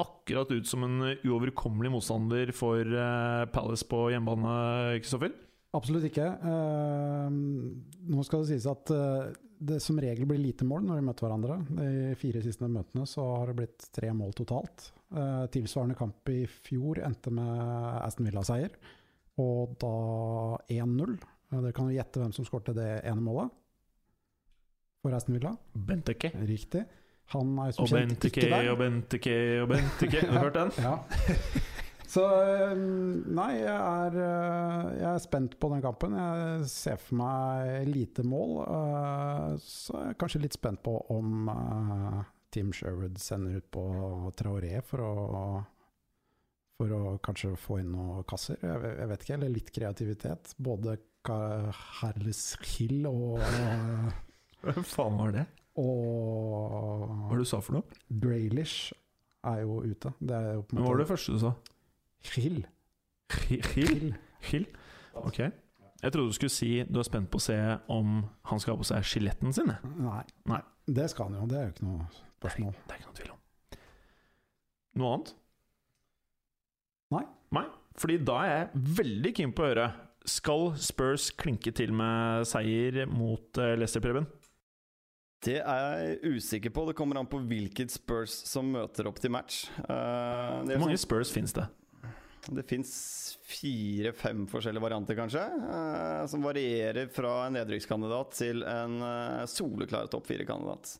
akkurat 0.00 0.54
ut 0.54 0.66
som 0.68 0.86
en 0.86 1.12
uoverkommelig 1.20 1.92
motstander 1.92 2.54
for 2.56 2.80
eh, 2.80 3.44
Palace 3.52 3.84
på 3.88 4.06
hjemmebane, 4.14 4.56
Kristoffer? 5.02 5.34
Absolutt 5.76 6.08
ikke. 6.08 6.24
Eh, 6.26 7.28
nå 8.10 8.24
skal 8.26 8.42
det 8.42 8.54
sies 8.54 8.66
at 8.70 8.90
eh, 8.94 9.36
det 9.60 9.76
som 9.84 9.98
regel 10.00 10.24
blir 10.24 10.40
lite 10.40 10.64
mål 10.64 10.86
når 10.88 10.98
de 10.98 11.04
møter 11.04 11.26
hverandre. 11.26 11.58
De 11.76 12.14
fire 12.18 12.40
siste 12.42 12.64
møtene 12.64 13.04
så 13.06 13.26
har 13.36 13.50
det 13.52 13.58
blitt 13.60 13.90
tre 13.92 14.08
mål 14.16 14.32
totalt. 14.40 14.88
Eh, 15.12 15.44
tilsvarende 15.52 15.98
kamp 15.98 16.32
i 16.32 16.46
fjor 16.48 17.02
endte 17.04 17.30
med 17.34 17.60
Aston 18.00 18.26
Villa-seier, 18.30 18.72
og 19.40 19.74
da 19.82 19.92
1-0. 20.76 21.16
Eh, 21.50 21.58
Dere 21.60 21.72
kan 21.76 21.88
jo 21.90 21.96
gjette 21.96 22.20
hvem 22.22 22.32
som 22.36 22.46
skårte 22.48 22.74
det 22.76 22.90
ene 23.08 23.24
målet 23.24 23.50
for 25.00 25.16
Aston 25.16 25.36
Villa. 25.38 25.54
Benteke. 25.74 26.30
Riktig. 26.46 26.84
Han 27.32 27.52
er 27.62 27.72
som 27.72 27.84
Og 27.86 27.92
kjent 27.92 28.10
Benteke 28.18 28.42
ikke 28.42 28.50
der. 28.52 28.70
og 28.72 28.78
Benteke 28.82 29.36
og 29.62 29.68
Benteke. 29.72 30.24
Har 30.26 30.34
du 30.34 30.44
hørt 30.48 30.58
den? 30.58 30.72
Ja. 30.86 30.96
Så 32.10 32.24
eh, 32.26 32.72
nei, 33.30 33.52
jeg 33.60 33.70
er, 33.70 34.16
eh, 34.18 34.86
jeg 34.98 35.06
er 35.12 35.20
spent 35.22 35.52
på 35.62 35.68
den 35.70 35.82
kampen. 35.84 36.16
Jeg 36.18 36.64
ser 36.72 36.96
for 36.98 37.20
meg 37.20 37.86
lite 37.86 38.24
mål. 38.26 38.56
eh, 38.64 39.52
Så 39.62 39.94
jeg 39.94 40.08
er 40.10 40.18
kanskje 40.18 40.40
litt 40.42 40.56
spent 40.58 40.82
på 40.82 40.96
om 41.14 41.46
eh, 41.54 42.16
Tim 42.50 42.72
Sherwood 42.74 43.14
sender 43.22 43.60
ut 43.62 43.68
på 43.70 43.84
Traoré 44.34 44.80
for 44.82 45.04
å 45.06 45.12
for 46.80 46.96
å 46.96 47.00
kanskje 47.24 47.52
få 47.60 47.78
inn 47.82 47.92
noen 47.92 48.24
kasser. 48.30 48.56
Jeg, 48.64 48.80
vet- 48.82 48.98
jeg 49.04 49.08
vet 49.12 49.24
ikke, 49.26 49.36
eller 49.38 49.52
litt 49.54 49.70
kreativitet. 49.76 50.54
Både 50.64 50.96
Herles 52.00 52.42
Hill 52.72 53.04
og, 53.10 53.38
Hvem 54.64 54.84
faen 54.88 55.18
var 55.20 55.34
det? 55.36 55.46
og 55.80 57.04
Hva 57.06 57.28
var 57.30 57.38
det 57.38 57.44
du 57.46 57.48
sa 57.50 57.60
for 57.64 57.76
noe? 57.78 57.98
Graylish 58.22 58.90
er 59.48 59.62
jo 59.62 59.78
ute. 59.84 60.10
Det 60.20 60.36
er 60.36 60.54
jo 60.58 60.64
på 60.68 60.76
en 60.76 60.82
Hva 60.82 60.90
var 60.94 61.00
det 61.02 61.08
første 61.08 61.36
du 61.36 61.40
sa? 61.44 61.52
Hill. 62.34 62.62
Hill? 63.76 64.10
Hill. 64.50 64.66
Ok. 65.20 65.38
Jeg 66.00 66.12
trodde 66.14 66.32
du 66.32 66.36
skulle 66.36 66.52
si 66.52 66.70
du 66.88 66.98
er 67.00 67.06
spent 67.08 67.28
på 67.32 67.36
å 67.40 67.44
se 67.44 67.56
om 67.92 68.22
han 68.50 68.60
skal 68.60 68.74
ha 68.74 68.80
på 68.80 68.88
seg 68.88 69.04
skjeletten 69.08 69.52
sin. 69.56 69.72
Nei. 70.00 70.22
Nei. 70.48 70.60
Det 70.88 71.06
skal 71.12 71.28
han 71.30 71.38
jo, 71.42 71.46
det 71.52 71.58
er 71.60 71.66
jo 71.68 71.74
ikke 71.74 71.86
noe 71.88 72.08
spørsmål. 72.40 72.72
Det 72.88 72.94
er 72.96 73.00
ikke 73.02 73.10
noe 73.10 73.18
tvil 73.20 73.32
om. 73.36 73.40
Noe 75.00 75.10
annet? 75.14 75.32
Nei. 77.14 77.24
Nei, 77.56 77.66
fordi 77.98 78.18
da 78.22 78.36
er 78.44 78.52
jeg 78.52 78.84
veldig 79.00 79.32
keen 79.40 79.54
på 79.56 79.64
å 79.64 79.70
høre. 79.72 79.88
Skal 80.30 80.68
Spurs 80.78 81.30
klinke 81.34 81.72
til 81.74 81.94
med 81.96 82.46
seier 82.48 83.02
mot 83.10 83.58
eh, 83.58 83.74
Leicester, 83.80 84.04
Preben? 84.04 84.28
Det 85.40 85.56
er 85.64 85.84
jeg 86.04 86.36
usikker 86.36 86.72
på. 86.76 86.84
Det 86.90 86.96
kommer 86.98 87.18
an 87.18 87.28
på 87.30 87.40
hvilket 87.48 87.92
Spurs 87.94 88.34
som 88.46 88.68
møter 88.74 89.08
opp 89.08 89.18
til 89.22 89.32
match. 89.32 89.64
Eh, 89.80 89.86
det, 89.88 90.74
er 90.74 90.76
Hvor 90.76 90.84
mange 90.84 90.98
sånn- 91.00 91.06
Spurs 91.08 91.32
fins 91.34 91.56
det? 91.56 91.66
det 92.48 92.64
fins 92.68 92.90
fire-fem 93.44 94.46
forskjellige 94.48 94.82
varianter, 94.82 95.16
kanskje. 95.18 95.42
Uh, 95.60 96.26
som 96.30 96.44
varierer 96.44 97.10
fra 97.12 97.46
en 97.46 97.58
nedrykkskandidat 97.58 98.32
til 98.38 98.64
en 98.66 98.96
uh, 99.04 99.44
soleklar 99.50 100.08
topp 100.12 100.30
fire-kandidat. 100.30 100.94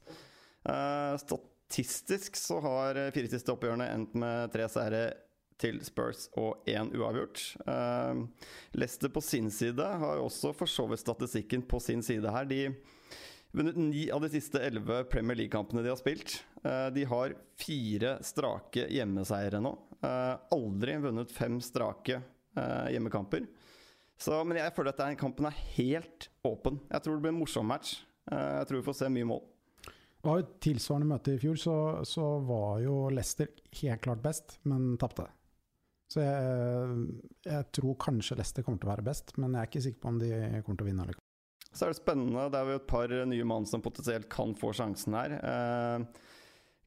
Eh, 0.60 1.14
statistisk 1.16 2.36
så 2.36 2.58
har 2.60 2.98
fire 3.14 3.30
siste 3.32 3.52
oppgjørene 3.54 3.86
endt 3.94 4.16
med 4.20 4.50
tre 4.52 4.66
seire 4.68 5.04
til 5.60 5.78
Spurs 5.84 6.26
og 6.40 6.64
én 6.70 6.88
uavgjort. 6.96 7.42
Uh, 7.66 8.24
Leicester 8.80 9.12
på 9.12 9.20
sin 9.24 9.50
side 9.52 9.84
har 10.02 10.22
også 10.24 10.54
for 10.56 10.70
så 10.70 10.86
vidt 10.90 11.02
statistikken 11.04 11.62
på 11.68 11.80
sin 11.84 12.02
side 12.06 12.32
her. 12.32 12.48
De 12.48 12.62
vunnet 13.52 13.76
ni 13.76 14.04
av 14.14 14.22
de 14.22 14.30
siste 14.30 14.60
elleve 14.62 15.02
Premier 15.10 15.36
League-kampene 15.40 15.82
de 15.84 15.90
har 15.90 15.98
spilt. 15.98 16.36
Eh, 16.62 16.86
De 16.94 17.02
har 17.10 17.32
fire 17.58 18.12
strake 18.22 18.84
hjemmeseiere 18.94 19.58
nå. 19.64 19.72
Eh, 20.06 20.36
Aldri 20.54 20.94
vunnet 21.02 21.32
fem 21.34 21.56
strake 21.64 22.20
eh, 22.20 22.92
hjemmekamper. 22.94 23.48
Så, 24.20 24.36
men 24.46 24.60
jeg 24.60 24.70
føler 24.76 24.92
at 24.94 25.00
den 25.02 25.18
kampen 25.18 25.48
er 25.48 25.58
helt 25.74 26.28
åpen. 26.46 26.78
Jeg 26.92 27.02
tror 27.02 27.16
det 27.18 27.24
blir 27.24 27.34
en 27.34 27.40
morsom 27.40 27.66
match. 27.66 27.96
Eh, 28.30 28.52
Jeg 28.60 28.68
tror 28.70 28.78
vi 28.82 28.86
får 28.86 28.98
se 29.00 29.10
mye 29.18 29.28
mål. 29.32 29.42
Det 29.88 30.28
var 30.28 30.42
jo 30.42 30.48
tilsvarende 30.68 31.08
møte 31.10 31.34
i 31.34 31.40
fjor, 31.40 31.56
så, 31.58 31.74
så 32.06 32.24
var 32.46 32.82
jo 32.84 32.96
Leicester 33.10 33.48
helt 33.80 34.02
klart 34.04 34.20
best, 34.22 34.58
men 34.68 34.92
tapte. 35.00 35.26
Så 36.10 36.18
jeg, 36.24 37.24
jeg 37.46 37.66
tror 37.76 37.94
kanskje 38.02 38.36
Leicester 38.40 38.64
kommer 38.66 38.80
til 38.82 38.88
å 38.88 38.94
være 38.96 39.04
best, 39.06 39.30
men 39.38 39.52
jeg 39.54 39.62
er 39.62 39.68
ikke 39.70 39.82
sikker 39.84 40.00
på 40.02 40.08
om 40.10 40.16
de 40.18 40.30
kommer 40.66 40.80
til 40.80 40.86
å 40.86 40.88
vinne. 40.90 41.04
likevel. 41.06 41.26
Så 41.70 41.86
er 41.86 41.92
det 41.92 42.00
spennende. 42.00 42.48
Det 42.50 42.58
er 42.58 42.66
jo 42.72 42.78
et 42.80 42.88
par 42.90 43.12
nye 43.30 43.44
mann 43.46 43.66
som 43.70 43.82
potensielt 43.84 44.26
kan 44.32 44.56
få 44.58 44.72
sjansen 44.74 45.14
her. 45.14 45.36
Eh, 45.38 46.24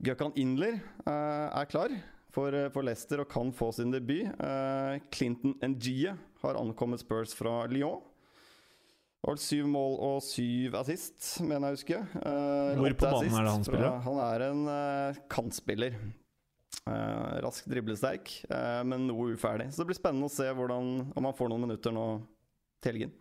Gökhan 0.04 0.34
Inler 0.44 0.76
eh, 0.76 1.48
er 1.56 1.70
klar 1.72 1.94
for, 2.36 2.52
for 2.76 2.84
Leicester 2.84 3.22
og 3.24 3.30
kan 3.32 3.54
få 3.56 3.70
sin 3.78 3.94
debut. 3.96 4.28
Eh, 4.28 4.98
Clinton 5.16 5.56
Ngie 5.72 6.18
har 6.44 6.60
ankommet 6.60 7.00
Spurs 7.00 7.32
fra 7.38 7.62
Lyon. 7.72 8.02
Og 9.24 9.40
syv 9.40 9.70
mål 9.72 9.94
og 10.04 10.18
syv 10.28 10.74
assist, 10.82 11.38
mener 11.48 11.70
jeg 11.72 11.78
å 11.78 11.78
huske. 11.78 12.00
Eh, 12.28 12.74
Hvor 12.76 12.98
på 13.00 13.08
banen 13.08 13.38
er 13.40 13.48
det 13.48 13.54
han 13.56 13.64
spiller? 13.64 13.88
fra- 13.88 14.04
Han 14.10 14.20
er 14.26 14.46
en 14.50 14.66
eh, 14.74 15.22
kantspiller. 15.32 15.96
Eh, 16.84 17.40
rask 17.40 17.66
driblesterk, 17.72 18.46
eh, 18.50 18.84
men 18.84 19.08
noe 19.08 19.32
uferdig. 19.38 19.70
Så 19.72 19.82
det 19.82 19.92
blir 19.94 19.96
spennende 20.00 20.28
å 20.28 20.32
se 20.34 20.50
hvordan, 20.52 21.14
om 21.16 21.28
han 21.30 21.36
får 21.38 21.52
noen 21.52 21.64
minutter 21.64 21.96
nå 21.96 22.08
til 22.84 22.92
helgen. 22.92 23.14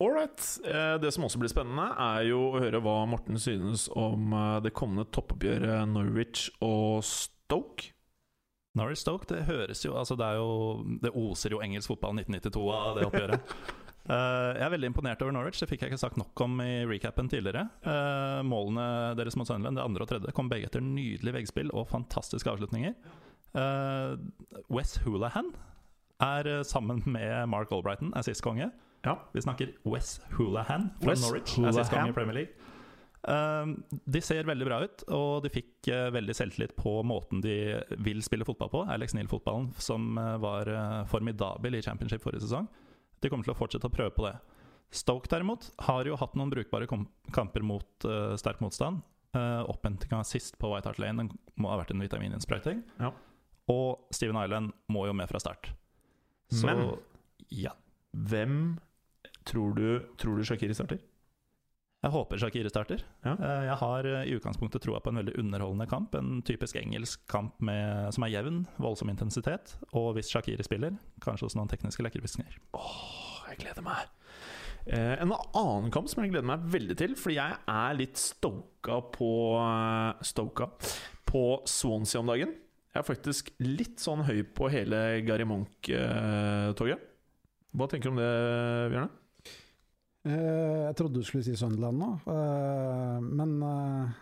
Ålreit. 0.00 0.40
right. 0.40 0.74
Eh, 0.74 0.98
Det 0.98 1.12
som 1.12 1.24
også 1.24 1.38
blir 1.38 1.52
spennende, 1.52 1.92
er 2.00 2.30
jo 2.30 2.38
å 2.50 2.60
høre 2.60 2.80
hva 2.80 3.06
Morten 3.06 3.36
synes 3.38 3.88
om 3.94 4.32
det 4.62 4.72
kommende 4.72 5.04
toppoppgjøret 5.04 5.86
Norwich 5.88 6.48
og 6.62 7.04
Stoke. 7.04 7.92
Norwich 8.74 9.04
Stoke, 9.04 9.26
det 9.28 9.44
høres 9.44 9.84
jo 9.84 9.92
Altså, 9.92 10.16
det 10.16 10.24
er 10.24 10.38
jo 10.40 10.82
Det 11.02 11.10
oser 11.12 11.50
jo 11.50 11.60
engelsk 11.60 11.88
fotball 11.92 12.14
1992 12.16 12.72
av 12.72 12.96
det 12.96 13.04
oppgjøret. 13.04 13.40
Eh, 14.02 14.50
jeg 14.58 14.64
er 14.66 14.72
veldig 14.74 14.88
imponert 14.90 15.22
over 15.22 15.34
Norwich. 15.34 15.60
Det 15.62 15.68
fikk 15.70 15.84
jeg 15.84 15.92
ikke 15.92 16.02
sagt 16.02 16.18
nok 16.18 16.42
om 16.42 16.58
i 16.64 16.82
recapen 16.88 17.30
tidligere. 17.30 17.68
Uh, 17.86 18.42
målene 18.46 18.86
deres 19.18 19.36
mot 19.38 19.46
Sunderland, 19.46 19.78
det 19.78 19.84
andre 19.84 20.06
og 20.06 20.10
tredje, 20.10 20.34
kom 20.34 20.50
begge 20.50 20.70
etter 20.70 20.82
nydelig 20.82 21.36
veggspill 21.38 21.70
og 21.70 21.86
fantastiske 21.92 22.50
avslutninger. 22.50 22.96
Uh, 23.54 24.18
Wes 24.72 24.96
Hulahan 25.04 25.52
er 26.22 26.62
sammen 26.66 27.02
med 27.06 27.48
Mark 27.50 27.72
Albrighton 27.74 28.12
er 28.16 28.26
sist 28.26 28.42
konge. 28.42 28.70
Ja. 29.06 29.16
Vi 29.34 29.42
snakker 29.42 29.72
Wes 29.86 30.20
Hulahan 30.36 30.90
fra 31.00 31.14
Wes 31.14 31.22
Norwich. 31.22 31.56
Er 31.58 31.74
sist 31.74 31.90
Hoolahan. 31.90 31.94
konge 31.94 32.14
i 32.14 32.18
Premier 32.18 32.38
League. 32.42 32.70
Um, 33.22 33.76
de 34.10 34.18
ser 34.18 34.48
veldig 34.48 34.66
bra 34.66 34.80
ut, 34.82 35.02
og 35.14 35.44
de 35.44 35.50
fikk 35.54 35.90
uh, 35.94 36.08
veldig 36.14 36.34
selvtillit 36.34 36.72
på 36.74 36.96
måten 37.06 37.42
de 37.44 37.78
vil 38.02 38.22
spille 38.26 38.46
fotball 38.46 38.70
på. 38.72 38.80
Alex 38.90 39.14
Neal-fotballen, 39.14 39.70
som 39.78 40.18
uh, 40.18 40.34
var 40.42 40.70
uh, 40.70 41.04
formidabel 41.10 41.78
i 41.78 41.82
championship 41.86 42.24
forrige 42.24 42.42
sesong. 42.48 42.66
De 43.22 43.30
kommer 43.30 43.46
til 43.46 43.54
å 43.54 43.58
fortsette 43.58 43.88
å 43.88 43.94
prøve 43.94 44.12
på 44.16 44.26
det. 44.26 44.34
Stoke 44.92 45.30
derimot 45.30 45.70
har 45.86 46.08
jo 46.08 46.18
hatt 46.20 46.34
noen 46.36 46.52
brukbare 46.52 46.88
kamper 47.32 47.64
mot 47.64 48.06
uh, 48.08 48.34
sterk 48.40 48.60
motstand. 48.60 49.00
Uh, 49.32 49.64
Opphentinga 49.72 50.20
sist 50.28 50.58
på 50.60 50.68
White 50.68 50.90
Hart 50.90 51.00
Lane 51.00 51.22
den 51.22 51.30
må 51.56 51.70
ha 51.72 51.78
vært 51.80 51.94
en 51.94 52.02
vitamininnsprøyting. 52.02 52.82
Ja. 53.00 53.12
Og 53.72 54.12
Steven 54.12 54.36
Island 54.42 54.74
må 54.92 55.06
jo 55.08 55.14
med 55.16 55.30
fra 55.30 55.40
start. 55.40 55.70
Så 56.52 56.66
Men 56.68 56.82
ja. 57.48 57.72
hvem 58.12 58.76
tror 59.48 59.72
du, 59.78 59.86
tror 60.20 60.36
du 60.36 60.44
Shakiri 60.44 60.76
starter? 60.76 61.00
Jeg 62.02 62.10
håper 62.10 62.40
Shakiri 62.42 62.70
starter. 62.72 63.02
Ja. 63.22 63.36
Eh, 63.38 63.64
Jeg 63.68 63.76
har 63.78 64.06
eh, 64.10 64.24
i 64.26 64.32
utgangspunktet 64.34 64.82
troa 64.82 64.98
på 65.04 65.12
en 65.12 65.20
veldig 65.20 65.36
underholdende 65.38 65.86
kamp. 65.90 66.16
En 66.18 66.40
typisk 66.42 66.74
engelsk 66.80 67.22
kamp 67.30 67.60
med, 67.62 68.08
som 68.16 68.24
er 68.26 68.32
jevn, 68.34 68.64
voldsom 68.82 69.12
intensitet. 69.12 69.76
Og 69.94 70.16
hvis 70.16 70.32
Shakiri 70.32 70.66
spiller, 70.66 70.96
kanskje 71.22 71.46
også 71.46 71.60
noen 71.60 71.70
tekniske 71.70 72.02
lekkerbisker. 72.02 72.58
Åh, 72.74 73.46
jeg 73.52 73.60
gleder 73.62 73.86
meg. 73.86 74.10
Eh, 74.90 75.14
en 75.22 75.30
annen 75.30 75.92
kamp 75.94 76.10
som 76.10 76.24
jeg 76.24 76.32
gleder 76.34 76.48
meg 76.50 76.66
veldig 76.74 76.98
til, 76.98 77.14
fordi 77.14 77.38
jeg 77.38 77.60
er 77.70 77.94
litt 78.00 78.18
stoka 78.18 78.98
på 79.14 79.30
Stoka 80.26 80.72
på 81.30 81.44
Swansea 81.70 82.18
om 82.24 82.26
dagen. 82.34 82.56
Jeg 82.92 83.00
er 83.00 83.06
faktisk 83.08 83.54
litt 83.62 84.02
sånn 84.02 84.26
høy 84.26 84.42
på 84.58 84.66
hele 84.74 85.22
Gary 85.24 85.46
Monk-toget. 85.48 87.06
Hva 87.72 87.86
tenker 87.88 88.10
du 88.10 88.16
om 88.16 88.18
det, 88.20 88.32
Bjørne? 88.92 89.08
Eh, 90.22 90.82
jeg 90.86 90.96
trodde 90.98 91.18
du 91.18 91.26
skulle 91.26 91.42
si 91.42 91.54
Sunderland 91.58 91.98
nå, 91.98 92.10
eh, 92.30 93.22
men 93.26 93.56
eh, 93.66 94.12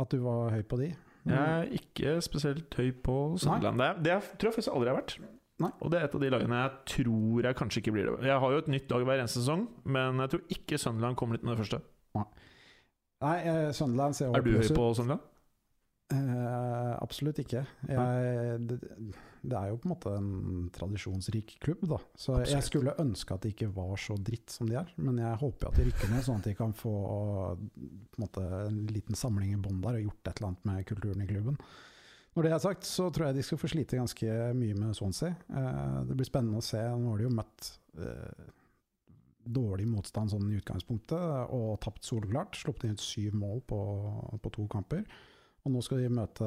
at 0.00 0.12
du 0.12 0.20
var 0.24 0.52
høy 0.52 0.64
på 0.68 0.80
de. 0.80 0.90
Jeg 1.30 1.36
er 1.36 1.72
ikke 1.76 2.18
spesielt 2.24 2.74
høy 2.76 2.90
på 3.04 3.16
Sunderland. 3.40 3.80
Det, 3.80 3.90
det 4.04 4.18
tror 4.36 4.50
jeg 4.50 4.58
faktisk 4.58 4.74
aldri 4.74 4.90
jeg 4.90 4.94
har 4.94 5.00
vært. 5.00 5.16
Nei. 5.60 5.70
Og 5.84 5.92
det 5.92 5.98
er 5.98 6.06
et 6.06 6.14
av 6.16 6.22
de 6.22 6.30
lagene 6.32 6.60
jeg 6.62 6.76
tror 6.94 7.44
jeg 7.44 7.56
kanskje 7.58 7.82
ikke 7.82 7.92
blir 7.96 8.08
det. 8.08 8.14
Jeg 8.28 8.44
har 8.44 8.52
jo 8.54 8.60
et 8.62 8.70
nytt 8.72 8.92
lag 8.92 9.08
hver 9.08 9.24
eneste 9.24 9.42
sesong, 9.42 9.66
men 9.84 10.22
jeg 10.24 10.32
tror 10.34 10.54
ikke 10.56 10.80
Sunderland 10.80 11.18
kommer 11.20 11.36
litt 11.36 11.44
med 11.44 11.52
det 11.52 11.64
første. 11.64 11.82
Nei, 12.16 12.28
Nei 13.24 13.40
Sunderland 13.76 14.16
ser 14.16 14.32
Er 14.36 14.44
du 14.44 14.54
høy 14.56 14.70
på 14.76 14.86
Sunderland? 14.96 15.26
Eh, 16.10 16.94
absolutt 17.00 17.38
ikke. 17.38 17.64
Jeg, 17.88 18.60
det, 18.68 18.80
det 19.40 19.56
er 19.56 19.70
jo 19.70 19.78
på 19.80 19.88
en 19.88 19.92
måte 19.94 20.12
en 20.16 20.32
tradisjonsrik 20.74 21.54
klubb, 21.64 21.84
da. 21.88 21.98
Så 22.18 22.40
jeg 22.44 22.64
skulle 22.66 22.96
ønske 23.00 23.34
at 23.34 23.44
de 23.44 23.52
ikke 23.54 23.70
var 23.72 23.94
så 24.00 24.16
dritt 24.20 24.52
som 24.52 24.68
de 24.68 24.76
er. 24.80 24.90
Men 25.00 25.20
jeg 25.22 25.40
håper 25.40 25.70
at 25.70 25.78
de 25.78 25.86
rykker 25.88 26.12
ned, 26.12 26.24
sånn 26.26 26.42
at 26.42 26.48
de 26.50 26.56
kan 26.58 26.74
få 26.76 26.92
på 27.00 28.18
en, 28.18 28.24
måte, 28.24 28.44
en 28.66 28.82
liten 28.92 29.18
samling 29.18 29.54
i 29.54 29.60
bånn 29.60 29.80
der 29.84 30.00
og 30.00 30.10
gjort 30.10 30.28
et 30.28 30.34
eller 30.34 30.50
annet 30.50 30.68
med 30.68 30.84
kulturen 30.90 31.24
i 31.24 31.30
klubben. 31.30 31.56
Når 32.36 32.46
det 32.46 32.52
er 32.54 32.62
sagt, 32.62 32.86
så 32.86 33.08
tror 33.10 33.30
jeg 33.30 33.40
de 33.40 33.46
skal 33.46 33.58
få 33.58 33.72
slite 33.72 33.98
ganske 33.98 34.34
mye 34.54 34.76
med 34.78 34.94
Swansea. 34.96 35.34
Eh, 35.50 35.96
det 36.06 36.18
blir 36.18 36.28
spennende 36.28 36.60
å 36.60 36.64
se. 36.64 36.78
Nå 36.78 37.10
har 37.10 37.18
de 37.18 37.26
jo 37.26 37.32
møtt 37.34 37.72
eh, 37.98 38.44
dårlig 39.50 39.88
motstand 39.90 40.30
sånn 40.30 40.46
i 40.52 40.60
utgangspunktet, 40.60 41.50
og 41.56 41.80
tapt 41.82 42.06
solklart. 42.06 42.60
Sluppet 42.60 42.90
inn 42.90 43.00
syv 43.02 43.34
mål 43.40 43.64
på, 43.66 43.80
på 44.44 44.54
to 44.54 44.68
kamper. 44.70 45.02
Og 45.60 45.74
nå 45.74 45.82
skal 45.84 46.00
de 46.00 46.12
møte 46.12 46.46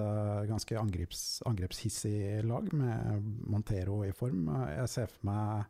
ganske 0.50 0.78
angrips, 0.80 1.42
angrepshissig 1.46 2.42
lag, 2.50 2.70
med 2.74 3.28
Montero 3.46 4.02
i 4.08 4.14
form. 4.16 4.48
Jeg 4.72 4.90
ser 4.90 5.12
for 5.12 5.30
meg 5.30 5.66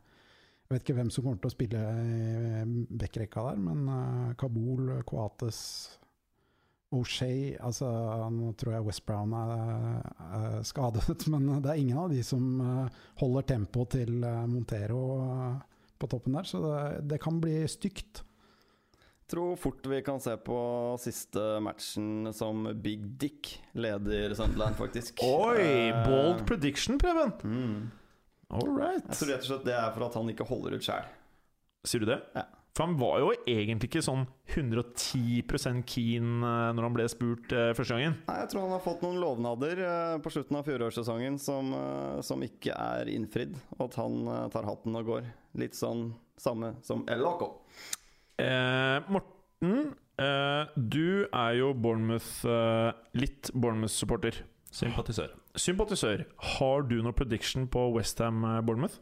Jeg 0.64 0.72
vet 0.72 0.86
ikke 0.86 0.96
hvem 0.96 1.10
som 1.12 1.26
kommer 1.26 1.42
til 1.42 1.50
å 1.50 1.52
spille 1.52 1.82
i 2.00 2.86
backrekka 2.88 3.42
der, 3.50 3.60
men 3.60 3.84
eh, 3.92 4.30
Kabul, 4.40 4.94
Coates 5.04 5.60
O'Shea 6.94 7.58
altså, 7.60 7.90
Nå 8.32 8.54
tror 8.58 8.78
jeg 8.78 8.86
West 8.86 9.04
Brown 9.04 9.34
er, 9.36 9.52
er 10.40 10.58
skadet, 10.66 11.26
men 11.32 11.50
det 11.60 11.72
er 11.72 11.82
ingen 11.82 12.00
av 12.06 12.14
de 12.14 12.22
som 12.24 12.46
eh, 12.64 13.00
holder 13.20 13.48
tempoet 13.52 13.96
til 13.98 14.24
eh, 14.24 14.44
Montero 14.48 15.04
på 16.00 16.08
toppen 16.10 16.40
der, 16.40 16.48
så 16.48 16.62
det, 16.64 16.78
det 17.12 17.20
kan 17.22 17.36
bli 17.44 17.60
stygt. 17.70 18.24
Tror 19.30 19.56
fort 19.56 19.86
vi 19.88 20.02
kan 20.04 20.18
se 20.20 20.34
på 20.36 20.56
siste 21.00 21.40
matchen 21.64 22.28
som 22.36 22.66
Big 22.82 23.06
Dick 23.20 23.54
leder 23.72 24.34
Sunderland, 24.36 24.76
faktisk. 24.76 25.22
Oi! 25.24 25.62
Eh, 25.64 26.00
Bold 26.08 26.42
prediction, 26.46 26.98
Preben. 27.00 27.32
mm. 27.42 27.90
All 28.54 28.68
right. 28.76 29.00
Jeg 29.08 29.16
tror 29.16 29.30
rett 29.32 29.46
og 29.46 29.48
slett 29.48 29.64
det 29.66 29.72
er 29.74 29.94
for 29.96 30.04
at 30.06 30.18
han 30.20 30.28
ikke 30.30 30.44
holder 30.46 30.76
ut 30.76 30.84
sjæl. 30.84 31.08
Sier 31.88 32.04
du 32.04 32.06
det? 32.12 32.20
Ja. 32.36 32.44
For 32.76 32.84
han 32.88 32.96
var 33.00 33.16
jo 33.22 33.30
egentlig 33.48 33.88
ikke 33.88 34.02
sånn 34.04 34.26
110% 34.50 35.84
keen 35.88 36.30
eh, 36.44 36.68
når 36.76 36.86
han 36.88 36.94
ble 36.98 37.06
spurt 37.10 37.52
eh, 37.54 37.70
første 37.78 37.96
gangen. 37.96 38.16
Nei, 38.28 38.36
Jeg 38.42 38.52
tror 38.52 38.66
han 38.66 38.74
har 38.76 38.84
fått 38.84 39.02
noen 39.06 39.18
lovnader 39.22 39.82
på 40.24 40.34
slutten 40.36 40.58
av 40.60 40.68
fjorårssesongen 40.68 41.40
som, 41.40 41.72
som 42.26 42.44
ikke 42.44 42.76
er 42.76 43.10
innfridd, 43.14 43.56
og 43.78 43.88
at 43.88 43.98
han 44.02 44.20
tar 44.52 44.68
hatten 44.68 45.00
og 45.00 45.10
går. 45.14 45.28
Litt 45.64 45.78
sånn 45.78 46.10
samme 46.36 46.74
som 46.84 47.06
El 47.08 47.22
Loco. 47.24 47.54
Eh, 48.40 48.98
Morten, 49.14 49.94
eh, 50.18 50.64
du 50.76 51.26
er 51.30 51.52
jo 51.60 51.72
Bournemouth 51.74 52.44
eh, 52.48 52.92
litt 53.18 53.50
Bournemouth-supporter. 53.54 54.40
Sympatisør. 54.74 55.30
Sympatisør. 55.54 56.24
Har 56.56 56.82
du 56.90 56.96
noe 57.04 57.14
prediction 57.14 57.68
på 57.70 57.84
Westham-Bournemouth? 57.94 58.96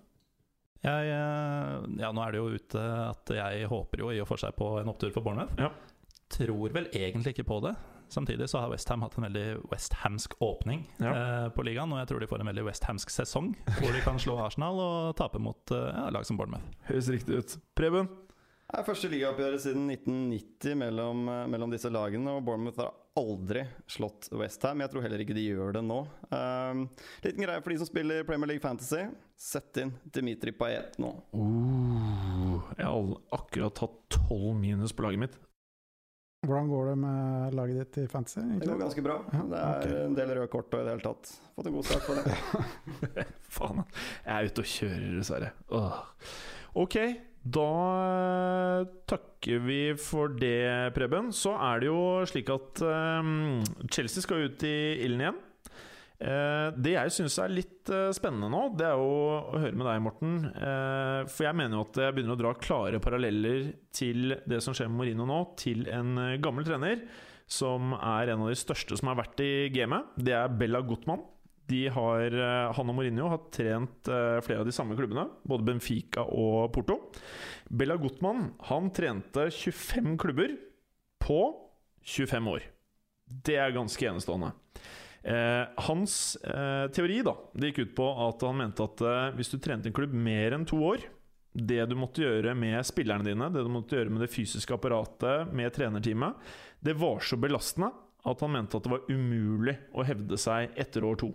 Jeg, 0.82 1.12
eh, 1.14 1.86
ja, 2.02 2.10
nå 2.12 2.24
er 2.26 2.34
det 2.34 2.40
jo 2.42 2.50
ute 2.58 2.82
at 3.06 3.32
jeg 3.38 3.68
håper 3.70 4.02
jo 4.02 4.10
i 4.12 4.20
og 4.20 4.28
for 4.28 4.40
seg 4.42 4.52
på 4.58 4.74
en 4.82 4.90
opptur 4.92 5.12
for 5.14 5.24
Bournemouth. 5.24 5.54
Ja. 5.62 5.70
Tror 6.32 6.72
vel 6.74 6.90
egentlig 6.96 7.36
ikke 7.36 7.46
på 7.48 7.60
det. 7.64 7.72
Samtidig 8.12 8.44
så 8.50 8.60
har 8.60 8.68
Westham 8.68 9.00
hatt 9.06 9.14
en 9.16 9.24
veldig 9.24 9.44
westhamsk 9.70 10.34
åpning 10.44 10.82
Ja. 11.00 11.12
eh, 11.14 11.46
på 11.54 11.64
ligaen, 11.64 11.92
og 11.94 12.02
jeg 12.02 12.08
tror 12.10 12.20
de 12.20 12.26
får 12.28 12.42
en 12.44 12.50
veldig 12.50 12.64
westhamsk 12.66 13.08
sesong, 13.14 13.54
hvor 13.78 13.92
de 13.94 14.02
kan 14.04 14.18
slå 14.20 14.34
Arsenal 14.44 14.76
og 14.84 15.16
tape 15.16 15.40
mot 15.40 15.72
eh, 15.72 16.02
lag 16.12 16.26
som 16.28 16.36
Bournemouth. 16.36 16.66
Høres 16.90 17.08
riktig 17.14 17.38
ut. 17.40 17.54
Preben? 17.78 18.10
Er 18.72 18.86
første 18.86 19.08
ligaoppgjøret 19.12 19.60
siden 19.60 19.84
1990 19.92 20.76
mellom, 20.80 21.26
eh, 21.28 21.46
mellom 21.52 21.72
disse 21.74 21.90
lagene, 21.92 22.32
og 22.32 22.44
Bournemouth 22.46 22.78
har 22.80 22.94
aldri 23.20 23.66
slått 23.84 24.30
Westham. 24.32 24.80
Jeg 24.80 24.88
tror 24.88 25.02
heller 25.04 25.20
ikke 25.20 25.36
de 25.36 25.42
gjør 25.44 25.74
det 25.76 25.82
nå. 25.84 25.98
Um, 26.32 26.86
liten 27.20 27.44
greie 27.44 27.60
for 27.60 27.68
de 27.68 27.76
som 27.82 27.90
spiller 27.90 28.24
Premier 28.24 28.48
League 28.54 28.64
Fantasy. 28.64 29.02
Sett 29.36 29.76
inn 29.82 29.92
Dimitri 30.08 30.54
Payet 30.56 30.96
nå. 31.04 31.10
Uh, 31.36 32.62
jeg 32.78 32.86
har 32.86 33.10
akkurat 33.36 33.76
tatt 33.76 34.16
12 34.30 34.54
minus 34.56 34.96
på 34.96 35.04
laget 35.04 35.20
mitt. 35.26 35.36
Hvordan 36.48 36.70
går 36.72 36.88
det 36.88 36.94
med 37.02 37.58
laget 37.58 37.76
ditt 37.82 37.98
i 38.00 38.06
Fantasy? 38.08 38.40
Det 38.56 38.70
går 38.70 38.80
ganske 38.80 39.04
bra. 39.04 39.18
Det 39.28 39.58
er 39.60 39.84
okay. 39.84 39.98
en 40.06 40.16
del 40.16 40.32
røde 40.38 40.48
kort 40.54 40.72
og 40.72 40.80
i 40.80 40.88
det 40.88 40.94
hele 40.96 41.04
tatt. 41.04 41.34
Fått 41.58 41.68
en 41.68 41.76
god 41.76 41.90
start 41.90 42.08
for 42.08 42.22
det. 42.24 43.28
Faen, 43.58 43.84
jeg 44.24 44.32
er 44.32 44.48
ute 44.48 44.64
og 44.64 44.72
kjører, 44.72 45.06
dessverre. 45.20 45.52
Åh. 45.76 46.00
Ok, 46.82 46.98
da 47.42 47.70
eh, 48.06 48.90
takker 49.10 49.62
vi 49.66 49.80
for 49.98 50.30
det, 50.38 50.92
Preben. 50.94 51.32
Så 51.34 51.56
er 51.58 51.82
det 51.82 51.88
jo 51.90 52.02
slik 52.30 52.52
at 52.54 52.82
eh, 52.86 53.32
Chelsea 53.90 54.22
skal 54.22 54.46
ut 54.46 54.66
i 54.68 54.76
ilden 55.06 55.26
igjen. 55.26 55.40
Eh, 56.22 56.68
det 56.78 56.92
jeg 56.94 57.12
syns 57.16 57.34
er 57.42 57.50
litt 57.50 57.90
eh, 57.90 58.12
spennende 58.14 58.50
nå, 58.52 58.62
det 58.78 58.86
er 58.86 59.00
jo 59.00 59.08
å 59.10 59.58
høre 59.58 59.74
med 59.74 59.88
deg, 59.88 60.04
Morten. 60.04 60.36
Eh, 60.54 61.18
for 61.26 61.48
jeg 61.48 61.58
mener 61.58 61.80
jo 61.80 61.86
at 61.88 61.98
jeg 62.04 62.14
begynner 62.14 62.36
å 62.36 62.42
dra 62.44 62.54
klare 62.62 63.02
paralleller 63.02 63.72
til 63.94 64.36
det 64.46 64.62
som 64.62 64.76
skjer 64.76 64.90
med 64.90 65.00
Morino 65.00 65.26
nå, 65.26 65.40
til 65.58 65.88
en 65.90 66.14
gammel 66.44 66.68
trener 66.68 67.02
som 67.50 67.92
er 67.98 68.30
en 68.32 68.44
av 68.46 68.52
de 68.52 68.56
største 68.56 68.96
som 68.96 69.10
har 69.10 69.18
vært 69.18 69.42
i 69.42 69.52
gamet. 69.74 70.14
Det 70.16 70.34
er 70.36 70.54
Bella 70.60 70.80
Gutmann. 70.86 71.26
De 71.72 71.82
har, 71.94 72.36
eh, 72.36 72.72
han 72.76 72.92
og 72.92 72.98
Mourinho 72.98 73.30
har 73.32 73.46
trent 73.54 74.10
eh, 74.12 74.38
flere 74.44 74.62
av 74.62 74.68
de 74.68 74.74
samme 74.76 74.96
klubbene, 74.98 75.24
både 75.48 75.66
Benfica 75.70 76.26
og 76.28 76.68
Porto. 76.74 76.98
Bella 77.72 77.96
Gutmann 78.00 78.50
han 78.68 78.92
trente 78.94 79.48
25 79.48 80.16
klubber 80.20 80.56
på 81.22 81.40
25 82.04 82.52
år. 82.52 82.68
Det 83.24 83.56
er 83.56 83.74
ganske 83.74 84.08
enestående. 84.10 84.52
Eh, 85.22 85.64
hans 85.86 86.36
eh, 86.36 86.90
teori 86.90 87.20
da, 87.22 87.36
det 87.54 87.70
gikk 87.70 87.84
ut 87.84 87.92
på 88.00 88.06
at 88.24 88.42
han 88.42 88.56
mente 88.58 88.82
at 88.82 89.02
eh, 89.06 89.28
hvis 89.38 89.52
du 89.52 89.60
trente 89.62 89.86
en 89.86 89.94
klubb 89.94 90.16
mer 90.18 90.56
enn 90.56 90.64
to 90.66 90.80
år 90.82 91.04
Det 91.54 91.78
du 91.86 91.94
måtte 91.94 92.24
gjøre 92.24 92.56
med 92.58 92.80
spillerne 92.88 93.22
dine, 93.28 93.46
det 93.54 93.62
du 93.62 93.70
måtte 93.70 94.00
gjøre 94.00 94.10
med 94.10 94.24
det 94.24 94.32
fysiske 94.32 94.74
apparatet, 94.74 95.52
med 95.54 95.70
trenerteamet, 95.76 96.42
det 96.80 96.96
var 96.98 97.22
så 97.22 97.38
belastende 97.38 97.92
at 98.24 98.42
han 98.42 98.54
mente 98.54 98.78
at 98.78 98.86
det 98.86 98.94
var 98.96 99.06
umulig 99.10 99.76
å 99.94 100.06
hevde 100.06 100.38
seg 100.40 100.74
etter 100.80 101.06
år 101.06 101.20
to. 101.22 101.30